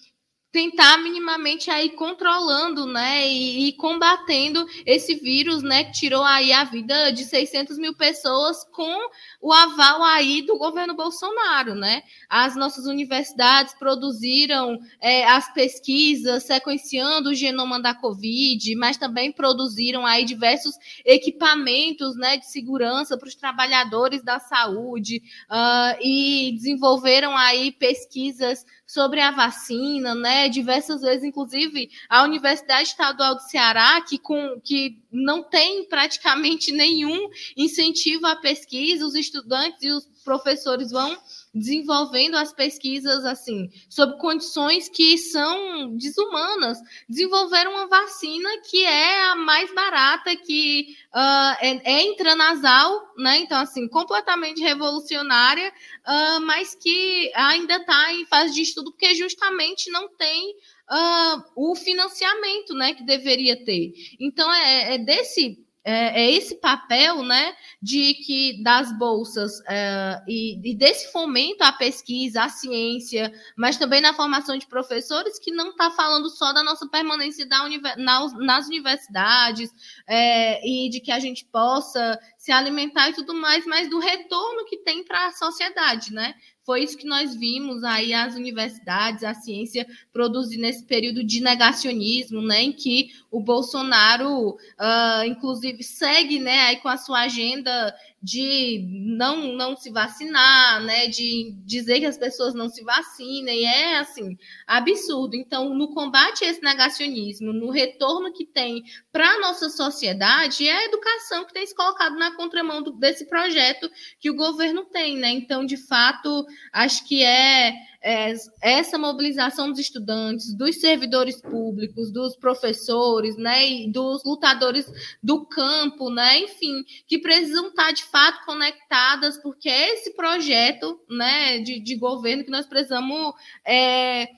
tentar 0.53 0.99
minimamente 0.99 1.71
aí 1.71 1.91
controlando, 1.91 2.87
né, 2.87 3.27
e, 3.29 3.69
e, 3.69 3.73
combatendo 3.75 4.67
esse 4.85 5.15
vírus, 5.15 5.63
né, 5.63 5.85
que 5.85 5.93
tirou 5.93 6.25
aí 6.25 6.53
a 6.53 6.65
vida 6.65 7.11
de 7.13 7.25
600 7.25 7.79
mil 7.79 7.95
pessoas 7.95 8.65
com 8.73 9.09
o 9.41 9.53
aval 9.53 10.03
aí 10.03 10.43
do 10.43 10.59
governo 10.59 10.95
Bolsonaro, 10.95 11.75
né? 11.75 12.03
As 12.29 12.57
nossas 12.57 12.87
universidades 12.87 13.75
produziram 13.75 14.79
é, 15.01 15.25
as 15.25 15.53
pesquisas 15.53 16.43
sequenciando 16.43 17.31
o 17.31 17.35
genoma 17.35 17.81
da 17.81 17.95
Covid, 17.95 18.75
mas 18.77 18.97
também 18.97 19.33
produziram 19.33 20.05
aí 20.05 20.25
diversos 20.25 20.75
equipamentos, 21.05 22.17
né, 22.17 22.37
de 22.37 22.47
segurança 22.51 23.17
para 23.17 23.29
os 23.29 23.35
trabalhadores 23.35 24.23
da 24.23 24.39
saúde 24.39 25.23
uh, 25.51 25.99
e 26.03 26.53
desenvolveram 26.57 27.37
aí 27.37 27.73
pesquisas 27.73 28.65
sobre 28.93 29.21
a 29.21 29.31
vacina, 29.31 30.17
né? 30.17 30.49
Diversas 30.49 31.01
vezes, 31.01 31.23
inclusive, 31.23 31.89
a 32.09 32.25
Universidade 32.25 32.89
Estadual 32.89 33.37
do 33.37 33.43
Ceará, 33.43 34.01
que, 34.01 34.19
com, 34.19 34.61
que 34.61 34.99
não 35.13 35.45
tem 35.45 35.85
praticamente 35.89 36.73
nenhum 36.75 37.31
incentivo 37.57 38.27
à 38.27 38.35
pesquisa, 38.35 39.07
os 39.07 39.15
estudantes 39.15 39.81
e 39.85 39.93
os 39.93 40.05
professores 40.25 40.91
vão 40.91 41.17
desenvolvendo 41.53 42.37
as 42.37 42.53
pesquisas 42.53 43.25
assim, 43.25 43.69
sob 43.89 44.19
condições 44.19 44.89
que 44.89 45.19
são 45.19 45.97
desumanas. 45.97 46.79
Desenvolveram 47.09 47.73
uma 47.73 47.89
vacina 47.89 48.49
que 48.69 48.85
é 48.85 49.31
a 49.31 49.37
mais 49.37 49.75
barata, 49.75 50.35
que 50.37 50.95
uh, 51.15 51.57
é, 51.61 51.81
é, 51.93 52.03
intranasal, 52.05 53.13
né? 53.19 53.39
Então, 53.39 53.61
assim, 53.61 53.89
completamente 53.89 54.61
revolucionária, 54.61 55.73
uh, 56.07 56.41
mas 56.43 56.75
que 56.75 57.33
ainda 57.35 57.77
está 57.77 58.13
em 58.13 58.25
fase 58.27 58.55
de 58.55 58.63
estudo, 58.63 58.93
porque 58.93 59.15
justamente 59.15 59.91
não 59.91 60.09
tem 60.09 60.55
uh, 60.91 61.43
o 61.57 61.75
financiamento 61.75 62.75
né, 62.75 62.95
que 62.95 63.05
deveria 63.05 63.65
ter. 63.65 63.93
Então, 64.21 64.53
é, 64.53 64.95
é 64.95 64.99
desse 64.99 65.59
é, 65.83 66.23
é, 66.23 66.31
esse 66.33 66.57
papel 66.57 67.23
né, 67.23 67.55
de 67.81 68.15
que 68.15 68.63
das 68.63 68.97
bolsas 68.99 69.61
é, 69.67 70.23
e, 70.29 70.61
e, 70.71 70.75
desse 70.75 71.11
fomento 71.11 71.65
à 71.65 71.73
pesquisa, 71.73 72.45
à 72.45 72.49
ciência, 72.49 73.33
mas 73.57 73.79
também 73.79 74.01
na 74.01 74.13
formação 74.13 74.59
de 74.59 74.67
professores, 74.67 75.39
que 75.39 75.51
não 75.51 75.71
está 75.71 75.91
falando 75.91 76.29
só 76.29 76.53
da 76.53 76.63
nossa 76.63 76.87
permanência 76.89 77.47
da 77.47 77.67
na, 77.97 78.29
nas 78.39 78.67
universidades 78.67 79.71
é, 80.07 80.61
e 80.67 80.91
de 80.91 81.01
que 81.01 81.11
a 81.11 81.19
gente 81.19 81.45
possa 81.47 82.19
se 82.37 82.53
alimentar 82.53 83.09
e 83.09 83.15
tudo 83.15 83.35
mais, 83.35 83.65
mas 83.67 83.89
do 83.89 83.99
retorno 83.99 84.65
que 84.67 84.79
tem 84.79 85.03
para 85.05 85.27
a 85.27 85.33
sociedade, 85.33 86.13
né? 86.13 86.35
Foi 86.71 86.85
isso 86.85 86.97
que 86.97 87.05
nós 87.05 87.35
vimos 87.35 87.83
aí 87.83 88.15
as 88.15 88.37
universidades, 88.37 89.25
a 89.25 89.35
ciência 89.35 89.85
produzir 90.13 90.57
nesse 90.57 90.85
período 90.85 91.25
de 91.25 91.41
negacionismo, 91.41 92.41
né, 92.41 92.63
em 92.63 92.73
que 92.73 93.11
o 93.29 93.41
Bolsonaro, 93.41 94.51
uh, 94.51 95.25
inclusive, 95.27 95.83
segue, 95.83 96.39
né, 96.39 96.61
aí 96.61 96.77
com 96.77 96.89
a 96.89 96.97
sua 96.97 97.23
agenda 97.23 97.93
de 98.23 98.87
não, 99.17 99.55
não 99.55 99.77
se 99.77 99.91
vacinar, 99.91 100.83
né, 100.83 101.07
de 101.07 101.55
dizer 101.65 102.01
que 102.01 102.07
as 102.07 102.19
pessoas 102.19 102.55
não 102.55 102.69
se 102.69 102.85
vacinem, 102.85 103.67
é 103.67 103.99
assim, 103.99 104.37
absurdo. 104.67 105.35
Então, 105.35 105.75
no 105.75 105.95
combate 105.95 106.45
a 106.45 106.49
esse 106.49 106.63
negacionismo, 106.63 107.53
no 107.53 107.71
retorno 107.71 108.33
que 108.33 108.45
tem 108.45 108.83
para 109.11 109.27
a 109.27 109.41
nossa 109.41 109.71
sociedade, 109.71 110.69
é 110.69 110.77
a 110.77 110.85
educação 110.85 111.47
que 111.47 111.55
tem 111.55 111.67
se 111.67 111.75
colocado 111.75 112.17
na 112.17 112.37
contramão 112.37 112.83
do, 112.83 112.93
desse 112.93 113.27
projeto 113.27 113.91
que 114.19 114.31
o 114.31 114.37
governo 114.37 114.85
tem, 114.85 115.17
né? 115.17 115.31
Então, 115.31 115.65
de 115.65 115.79
fato, 115.79 116.45
acho 116.73 117.07
que 117.09 117.25
é 117.25 117.73
é, 118.03 118.33
essa 118.63 118.99
mobilização 118.99 119.71
dos 119.71 119.79
estudantes, 119.79 120.55
dos 120.55 120.81
servidores 120.81 121.41
públicos, 121.41 122.11
dos 122.11 122.35
professores, 122.37 123.37
né, 123.37 123.69
e 123.69 123.93
dos 123.93 124.25
lutadores 124.25 124.87
do 125.23 125.45
campo, 125.45 126.11
né, 126.11 126.39
enfim, 126.41 126.85
que 127.07 127.19
precisam 127.19 127.69
estar 127.69 127.93
de 127.93 128.05
fato 128.05 128.45
conectadas, 128.47 129.37
porque 129.43 129.69
é 129.69 129.95
esse 129.95 130.15
projeto, 130.15 130.99
né, 131.11 131.59
de, 131.59 131.81
de 131.81 131.97
governo 131.97 132.45
que 132.45 132.51
nós 132.51 132.67
precisamos 132.67 133.35
é, 133.67 134.29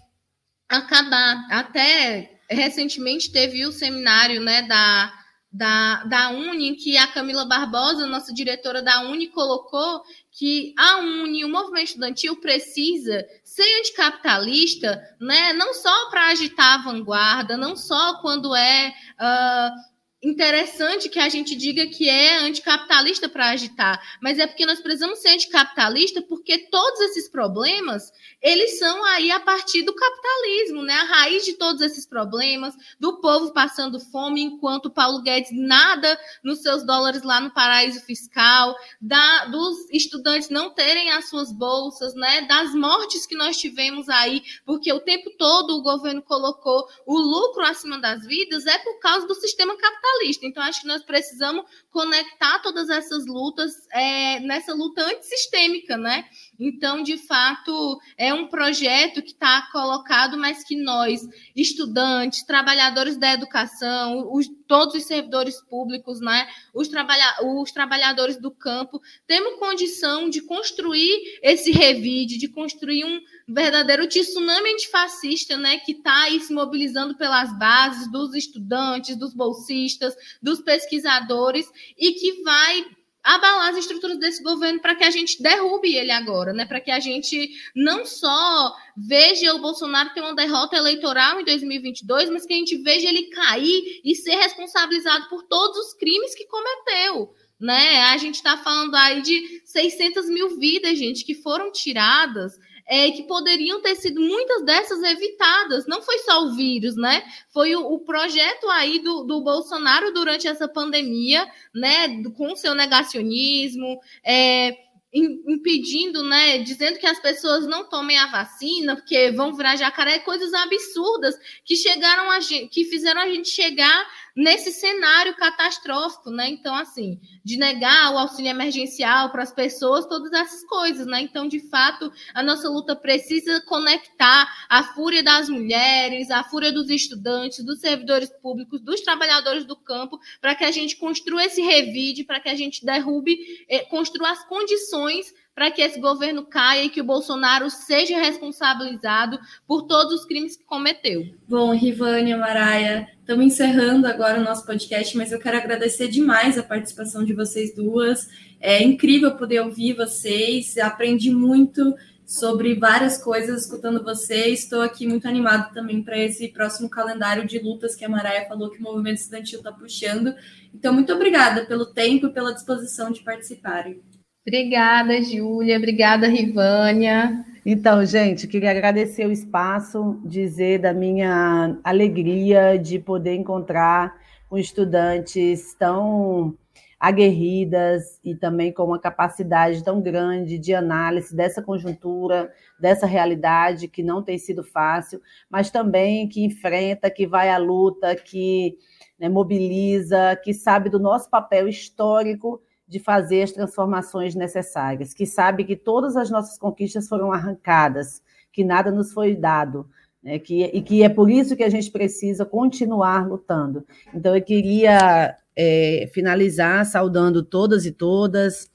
acabar. 0.68 1.46
Até 1.50 2.40
recentemente 2.50 3.30
teve 3.30 3.64
o 3.64 3.72
seminário, 3.72 4.40
né, 4.40 4.62
da 4.62 5.21
da, 5.53 6.05
da 6.05 6.30
Uni, 6.30 6.74
que 6.76 6.96
a 6.96 7.07
Camila 7.07 7.44
Barbosa, 7.44 8.07
nossa 8.07 8.32
diretora 8.32 8.80
da 8.80 9.03
Uni, 9.03 9.28
colocou 9.28 10.03
que 10.30 10.74
a 10.78 10.98
Uni, 10.98 11.44
o 11.44 11.48
movimento 11.48 11.88
estudantil, 11.88 12.36
precisa 12.36 13.26
ser 13.44 13.80
anticapitalista, 13.80 15.00
né? 15.20 15.53
não 15.53 15.74
só 15.74 16.09
para 16.09 16.28
agitar 16.28 16.80
a 16.80 16.82
vanguarda, 16.82 17.57
não 17.57 17.76
só 17.76 18.20
quando 18.22 18.55
é. 18.55 18.94
Uh, 19.20 19.91
interessante 20.22 21.08
que 21.08 21.18
a 21.18 21.28
gente 21.28 21.56
diga 21.56 21.84
que 21.86 22.08
é 22.08 22.38
anticapitalista 22.38 23.28
para 23.28 23.50
agitar, 23.50 24.00
mas 24.22 24.38
é 24.38 24.46
porque 24.46 24.64
nós 24.64 24.80
precisamos 24.80 25.18
ser 25.18 25.30
anticapitalista 25.30 26.22
porque 26.22 26.58
todos 26.70 27.00
esses 27.00 27.28
problemas, 27.28 28.12
eles 28.40 28.78
são 28.78 29.04
aí 29.06 29.32
a 29.32 29.40
partir 29.40 29.82
do 29.82 29.92
capitalismo, 29.92 30.82
né? 30.82 30.94
A 30.94 31.04
raiz 31.04 31.44
de 31.44 31.54
todos 31.54 31.82
esses 31.82 32.06
problemas, 32.06 32.74
do 33.00 33.20
povo 33.20 33.52
passando 33.52 33.98
fome 33.98 34.42
enquanto 34.42 34.90
Paulo 34.90 35.22
Guedes 35.22 35.50
nada 35.52 36.16
nos 36.42 36.62
seus 36.62 36.86
dólares 36.86 37.22
lá 37.22 37.40
no 37.40 37.52
paraíso 37.52 38.00
fiscal, 38.02 38.76
da, 39.00 39.46
dos 39.46 39.90
estudantes 39.90 40.50
não 40.50 40.70
terem 40.70 41.10
as 41.10 41.28
suas 41.28 41.50
bolsas, 41.52 42.14
né? 42.14 42.42
Das 42.42 42.72
mortes 42.74 43.26
que 43.26 43.34
nós 43.34 43.56
tivemos 43.56 44.08
aí, 44.08 44.42
porque 44.64 44.92
o 44.92 45.00
tempo 45.00 45.30
todo 45.36 45.76
o 45.76 45.82
governo 45.82 46.22
colocou 46.22 46.86
o 47.04 47.18
lucro 47.18 47.64
acima 47.64 47.98
das 47.98 48.24
vidas, 48.24 48.66
é 48.66 48.78
por 48.78 49.00
causa 49.00 49.26
do 49.26 49.34
sistema 49.34 49.76
capitalista 49.76 50.11
capitalista. 50.12 50.46
Então, 50.46 50.62
acho 50.62 50.82
que 50.82 50.86
nós 50.86 51.02
precisamos 51.02 51.64
conectar 51.90 52.60
todas 52.60 52.88
essas 52.88 53.26
lutas 53.26 53.72
é, 53.92 54.40
nessa 54.40 54.74
luta 54.74 55.02
antissistêmica, 55.02 55.96
né? 55.96 56.24
Então, 56.59 57.03
de 57.03 57.16
fato, 57.16 57.98
é 58.16 58.32
um 58.32 58.46
projeto 58.46 59.22
que 59.22 59.32
está 59.32 59.68
colocado, 59.72 60.36
mas 60.36 60.62
que 60.62 60.76
nós, 60.76 61.26
estudantes, 61.57 62.44
trabalhadores 62.44 63.16
da 63.16 63.32
educação, 63.32 64.32
os, 64.32 64.46
todos 64.68 64.94
os 64.94 65.05
servidores 65.05 65.61
públicos, 65.62 66.20
né, 66.20 66.46
os, 66.74 66.88
trabalha, 66.88 67.36
os 67.42 67.72
trabalhadores 67.72 68.36
do 68.36 68.50
campo, 68.50 69.00
temos 69.26 69.59
condição 69.59 70.28
de 70.28 70.42
construir 70.42 71.40
esse 71.42 71.72
revide, 71.72 72.38
de 72.38 72.48
construir 72.48 73.05
um 73.05 73.20
verdadeiro 73.48 74.07
tsunami 74.07 74.70
antifascista, 74.70 75.57
né, 75.57 75.78
que 75.78 75.92
está 75.92 76.24
aí 76.24 76.38
se 76.40 76.53
mobilizando 76.53 77.16
pelas 77.16 77.57
bases 77.59 78.11
dos 78.11 78.34
estudantes, 78.34 79.16
dos 79.16 79.34
bolsistas, 79.34 80.14
dos 80.42 80.61
pesquisadores, 80.61 81.66
e 81.98 82.12
que 82.12 82.42
vai 82.42 82.84
abalar 83.22 83.70
as 83.70 83.78
estruturas 83.78 84.18
desse 84.18 84.42
governo 84.42 84.80
para 84.80 84.94
que 84.94 85.04
a 85.04 85.10
gente 85.10 85.42
derrube 85.42 85.94
ele 85.94 86.10
agora, 86.10 86.52
né? 86.52 86.64
Para 86.64 86.80
que 86.80 86.90
a 86.90 86.98
gente 86.98 87.50
não 87.74 88.04
só 88.04 88.74
veja 88.96 89.54
o 89.54 89.60
Bolsonaro 89.60 90.12
ter 90.12 90.20
uma 90.20 90.34
derrota 90.34 90.76
eleitoral 90.76 91.40
em 91.40 91.44
2022, 91.44 92.30
mas 92.30 92.44
que 92.44 92.52
a 92.52 92.56
gente 92.56 92.76
veja 92.78 93.08
ele 93.08 93.24
cair 93.24 94.00
e 94.04 94.14
ser 94.14 94.34
responsabilizado 94.34 95.28
por 95.28 95.44
todos 95.44 95.78
os 95.78 95.94
crimes 95.94 96.34
que 96.34 96.46
cometeu. 96.46 97.32
Né? 97.60 98.02
A 98.02 98.16
gente 98.16 98.36
está 98.36 98.56
falando 98.56 98.94
aí 98.96 99.22
de 99.22 99.62
600 99.66 100.28
mil 100.28 100.58
vidas, 100.58 100.98
gente, 100.98 101.24
que 101.24 101.34
foram 101.34 101.70
tiradas 101.70 102.58
é, 102.86 103.10
que 103.10 103.22
poderiam 103.24 103.80
ter 103.80 103.96
sido 103.96 104.20
muitas 104.20 104.64
dessas 104.64 105.02
evitadas. 105.02 105.86
Não 105.86 106.02
foi 106.02 106.18
só 106.18 106.44
o 106.44 106.54
vírus, 106.54 106.96
né? 106.96 107.22
Foi 107.52 107.74
o, 107.74 107.80
o 107.80 108.00
projeto 108.00 108.68
aí 108.70 108.98
do, 109.00 109.24
do 109.24 109.40
Bolsonaro 109.42 110.12
durante 110.12 110.48
essa 110.48 110.68
pandemia, 110.68 111.46
né? 111.74 112.22
Com 112.36 112.56
seu 112.56 112.74
negacionismo, 112.74 114.00
é, 114.24 114.76
impedindo, 115.12 116.22
né, 116.22 116.58
dizendo 116.58 116.98
que 116.98 117.06
as 117.06 117.20
pessoas 117.20 117.66
não 117.66 117.86
tomem 117.86 118.16
a 118.16 118.28
vacina 118.28 118.96
porque 118.96 119.30
vão 119.30 119.54
virar 119.54 119.76
jacaré, 119.76 120.18
coisas 120.20 120.54
absurdas 120.54 121.38
que 121.64 121.76
chegaram 121.76 122.30
a 122.30 122.40
gente, 122.40 122.68
que 122.68 122.84
fizeram 122.86 123.20
a 123.20 123.26
gente 123.26 123.50
chegar 123.50 124.06
nesse 124.36 124.72
cenário 124.72 125.34
catastrófico, 125.36 126.30
né? 126.30 126.48
Então, 126.48 126.74
assim, 126.74 127.20
de 127.44 127.56
negar 127.56 128.12
o 128.12 128.18
auxílio 128.18 128.50
emergencial 128.50 129.30
para 129.30 129.42
as 129.42 129.52
pessoas, 129.52 130.06
todas 130.06 130.32
essas 130.32 130.64
coisas, 130.64 131.06
né? 131.06 131.20
Então, 131.22 131.46
de 131.46 131.60
fato, 131.68 132.12
a 132.34 132.42
nossa 132.42 132.68
luta 132.68 132.96
precisa 132.96 133.60
conectar 133.62 134.48
a 134.68 134.82
fúria 134.94 135.22
das 135.22 135.48
mulheres, 135.48 136.30
a 136.30 136.42
fúria 136.44 136.72
dos 136.72 136.88
estudantes, 136.90 137.64
dos 137.64 137.80
servidores 137.80 138.30
públicos, 138.42 138.80
dos 138.80 139.00
trabalhadores 139.00 139.64
do 139.64 139.76
campo, 139.76 140.18
para 140.40 140.54
que 140.54 140.64
a 140.64 140.70
gente 140.70 140.96
construa 140.96 141.44
esse 141.44 141.60
revide, 141.60 142.24
para 142.24 142.40
que 142.40 142.48
a 142.48 142.54
gente 142.54 142.84
derrube, 142.84 143.36
eh, 143.68 143.84
construa 143.84 144.30
as 144.30 144.44
condições 144.46 145.32
para 145.55 145.70
que 145.70 145.82
esse 145.82 146.00
governo 146.00 146.44
caia 146.44 146.84
e 146.84 146.88
que 146.88 147.00
o 147.00 147.05
Bolsonaro 147.05 147.68
seja 147.68 148.18
responsabilizado 148.18 149.38
por 149.66 149.82
todos 149.82 150.12
os 150.20 150.24
crimes 150.24 150.57
que 150.57 150.64
cometeu. 150.64 151.26
Bom, 151.46 151.74
Rivânia, 151.74 152.38
Maraia, 152.38 153.09
estamos 153.20 153.44
encerrando 153.44 154.07
agora 154.07 154.40
o 154.40 154.44
nosso 154.44 154.64
podcast, 154.64 155.16
mas 155.16 155.30
eu 155.30 155.38
quero 155.38 155.57
agradecer 155.57 156.09
demais 156.09 156.59
a 156.59 156.62
participação 156.62 157.24
de 157.24 157.34
vocês 157.34 157.74
duas. 157.74 158.28
É 158.61 158.82
incrível 158.82 159.36
poder 159.36 159.61
ouvir 159.61 159.94
vocês, 159.94 160.78
aprendi 160.78 161.30
muito 161.30 161.94
sobre 162.24 162.74
várias 162.74 163.22
coisas 163.22 163.62
escutando 163.62 164.03
vocês. 164.03 164.61
Estou 164.61 164.80
aqui 164.80 165.07
muito 165.07 165.28
animado 165.28 165.72
também 165.74 166.03
para 166.03 166.16
esse 166.16 166.48
próximo 166.48 166.88
calendário 166.88 167.46
de 167.46 167.59
lutas 167.59 167.94
que 167.94 168.05
a 168.05 168.09
Maraia 168.09 168.48
falou 168.48 168.70
que 168.70 168.78
o 168.78 168.82
movimento 168.82 169.18
estudantil 169.18 169.59
está 169.59 169.70
puxando. 169.70 170.34
Então, 170.74 170.94
muito 170.94 171.12
obrigada 171.12 171.66
pelo 171.66 171.84
tempo 171.84 172.28
e 172.28 172.32
pela 172.32 172.55
disposição 172.55 173.11
de 173.11 173.22
participarem. 173.22 174.00
Obrigada, 174.47 175.22
Júlia. 175.22 175.76
Obrigada, 175.76 176.26
Rivânia. 176.26 177.45
Então, 177.64 178.05
gente, 178.05 178.49
queria 178.49 178.72
agradecer 178.72 179.24
o 179.24 179.30
espaço, 179.30 180.20
dizer 180.24 180.80
da 180.80 180.93
minha 180.93 181.78
alegria 181.84 182.76
de 182.76 182.99
poder 182.99 183.36
encontrar 183.36 184.20
com 184.49 184.59
estudantes 184.59 185.74
tão 185.74 186.59
aguerridas 186.99 188.20
e 188.24 188.34
também 188.34 188.72
com 188.72 188.84
uma 188.84 188.99
capacidade 188.99 189.82
tão 189.84 190.01
grande 190.01 190.59
de 190.59 190.74
análise 190.74 191.34
dessa 191.34 191.62
conjuntura, 191.62 192.53
dessa 192.80 193.07
realidade 193.07 193.86
que 193.86 194.03
não 194.03 194.22
tem 194.22 194.38
sido 194.38 194.64
fácil, 194.64 195.20
mas 195.49 195.70
também 195.70 196.28
que 196.28 196.45
enfrenta, 196.45 197.11
que 197.11 197.26
vai 197.26 197.49
à 197.49 197.59
luta, 197.59 198.14
que 198.16 198.76
né, 199.18 199.28
mobiliza, 199.28 200.36
que 200.43 200.53
sabe 200.53 200.90
do 200.90 200.99
nosso 200.99 201.30
papel 201.30 201.68
histórico 201.68 202.61
de 202.93 202.99
fazer 202.99 203.43
as 203.43 203.53
transformações 203.53 204.34
necessárias, 204.34 205.14
que 205.14 205.24
sabe 205.24 205.64
que 205.64 205.74
todas 205.74 206.14
as 206.14 206.28
nossas 206.28 206.59
conquistas 206.59 207.09
foram 207.09 207.32
arrancadas, 207.32 208.22
que 208.53 208.62
nada 208.62 208.90
nos 208.90 209.14
foi 209.14 209.34
dado, 209.34 209.88
né, 210.22 210.38
que, 210.38 210.64
e 210.64 210.82
que 210.82 211.03
é 211.03 211.09
por 211.09 211.30
isso 211.30 211.57
que 211.57 211.62
a 211.62 211.70
gente 211.70 211.90
precisa 211.90 212.45
continuar 212.45 213.26
lutando. 213.26 213.82
Então, 214.12 214.36
eu 214.36 214.43
queria 214.43 215.34
é, 215.57 216.07
finalizar 216.12 216.84
saudando 216.84 217.43
todas 217.43 217.86
e 217.86 217.93
todas, 217.93 218.70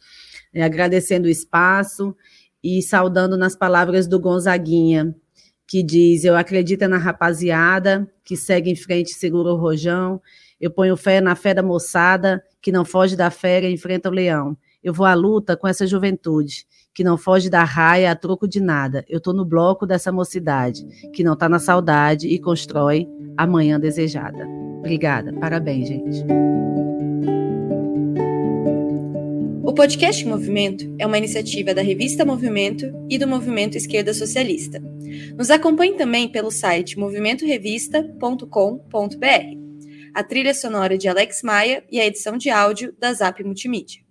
é, 0.52 0.64
agradecendo 0.64 1.28
o 1.28 1.32
espaço 1.32 2.16
e 2.64 2.82
saudando 2.82 3.38
nas 3.38 3.56
palavras 3.56 4.08
do 4.08 4.20
Gonzaguinha, 4.20 5.16
que 5.68 5.84
diz: 5.84 6.24
Eu 6.24 6.36
acredito 6.36 6.88
na 6.88 6.98
rapaziada 6.98 8.12
que 8.24 8.36
segue 8.36 8.72
em 8.72 8.76
frente, 8.76 9.14
segura 9.14 9.54
o 9.54 9.58
rojão. 9.58 10.20
Eu 10.60 10.72
ponho 10.72 10.98
fé 10.98 11.22
na 11.22 11.36
fé 11.36 11.54
da 11.54 11.62
moçada 11.62 12.44
que 12.68 12.72
não 12.74 12.84
foge 12.84 13.16
da 13.16 13.32
fera 13.32 13.66
e 13.66 13.74
enfrenta 13.74 14.10
o 14.10 14.12
leão. 14.12 14.58
Eu 14.84 14.94
vou 14.94 15.06
à 15.06 15.14
luta 15.14 15.56
com 15.56 15.70
essa 15.70 15.88
juventude, 15.88 16.66
que 16.94 17.02
não 17.02 17.18
foge 17.18 17.50
da 17.50 17.64
raia 17.64 18.12
a 18.12 18.16
troco 18.16 18.46
de 18.46 18.60
nada. 18.60 19.06
Eu 19.08 19.20
estou 19.20 19.34
no 19.34 19.46
bloco 19.46 19.88
dessa 19.88 20.12
mocidade, 20.12 20.86
que 21.14 21.24
não 21.24 21.32
está 21.32 21.48
na 21.48 21.60
saudade 21.60 22.28
e 22.28 22.38
constrói 22.38 23.08
a 23.38 23.48
manhã 23.48 23.80
desejada. 23.80 24.46
Obrigada. 24.80 25.32
Parabéns, 25.32 25.88
gente. 25.88 26.26
O 29.64 29.74
podcast 29.74 30.28
Movimento 30.28 30.94
é 31.00 31.08
uma 31.08 31.18
iniciativa 31.18 31.74
da 31.74 31.82
revista 31.82 32.26
Movimento 32.26 32.94
e 33.10 33.18
do 33.18 33.30
Movimento 33.30 33.78
Esquerda 33.78 34.14
Socialista. 34.14 34.84
Nos 35.38 35.50
acompanhe 35.50 35.94
também 35.94 36.28
pelo 36.28 36.52
site 36.52 37.00
movimentorevista.com.br 37.00 39.67
a 40.14 40.24
trilha 40.24 40.54
sonora 40.54 40.98
de 40.98 41.08
Alex 41.08 41.42
Maia 41.44 41.84
e 41.92 42.00
a 42.00 42.06
edição 42.06 42.38
de 42.38 42.50
áudio 42.50 42.94
da 43.00 43.14
Zap 43.14 43.44
Multimídia. 43.44 44.02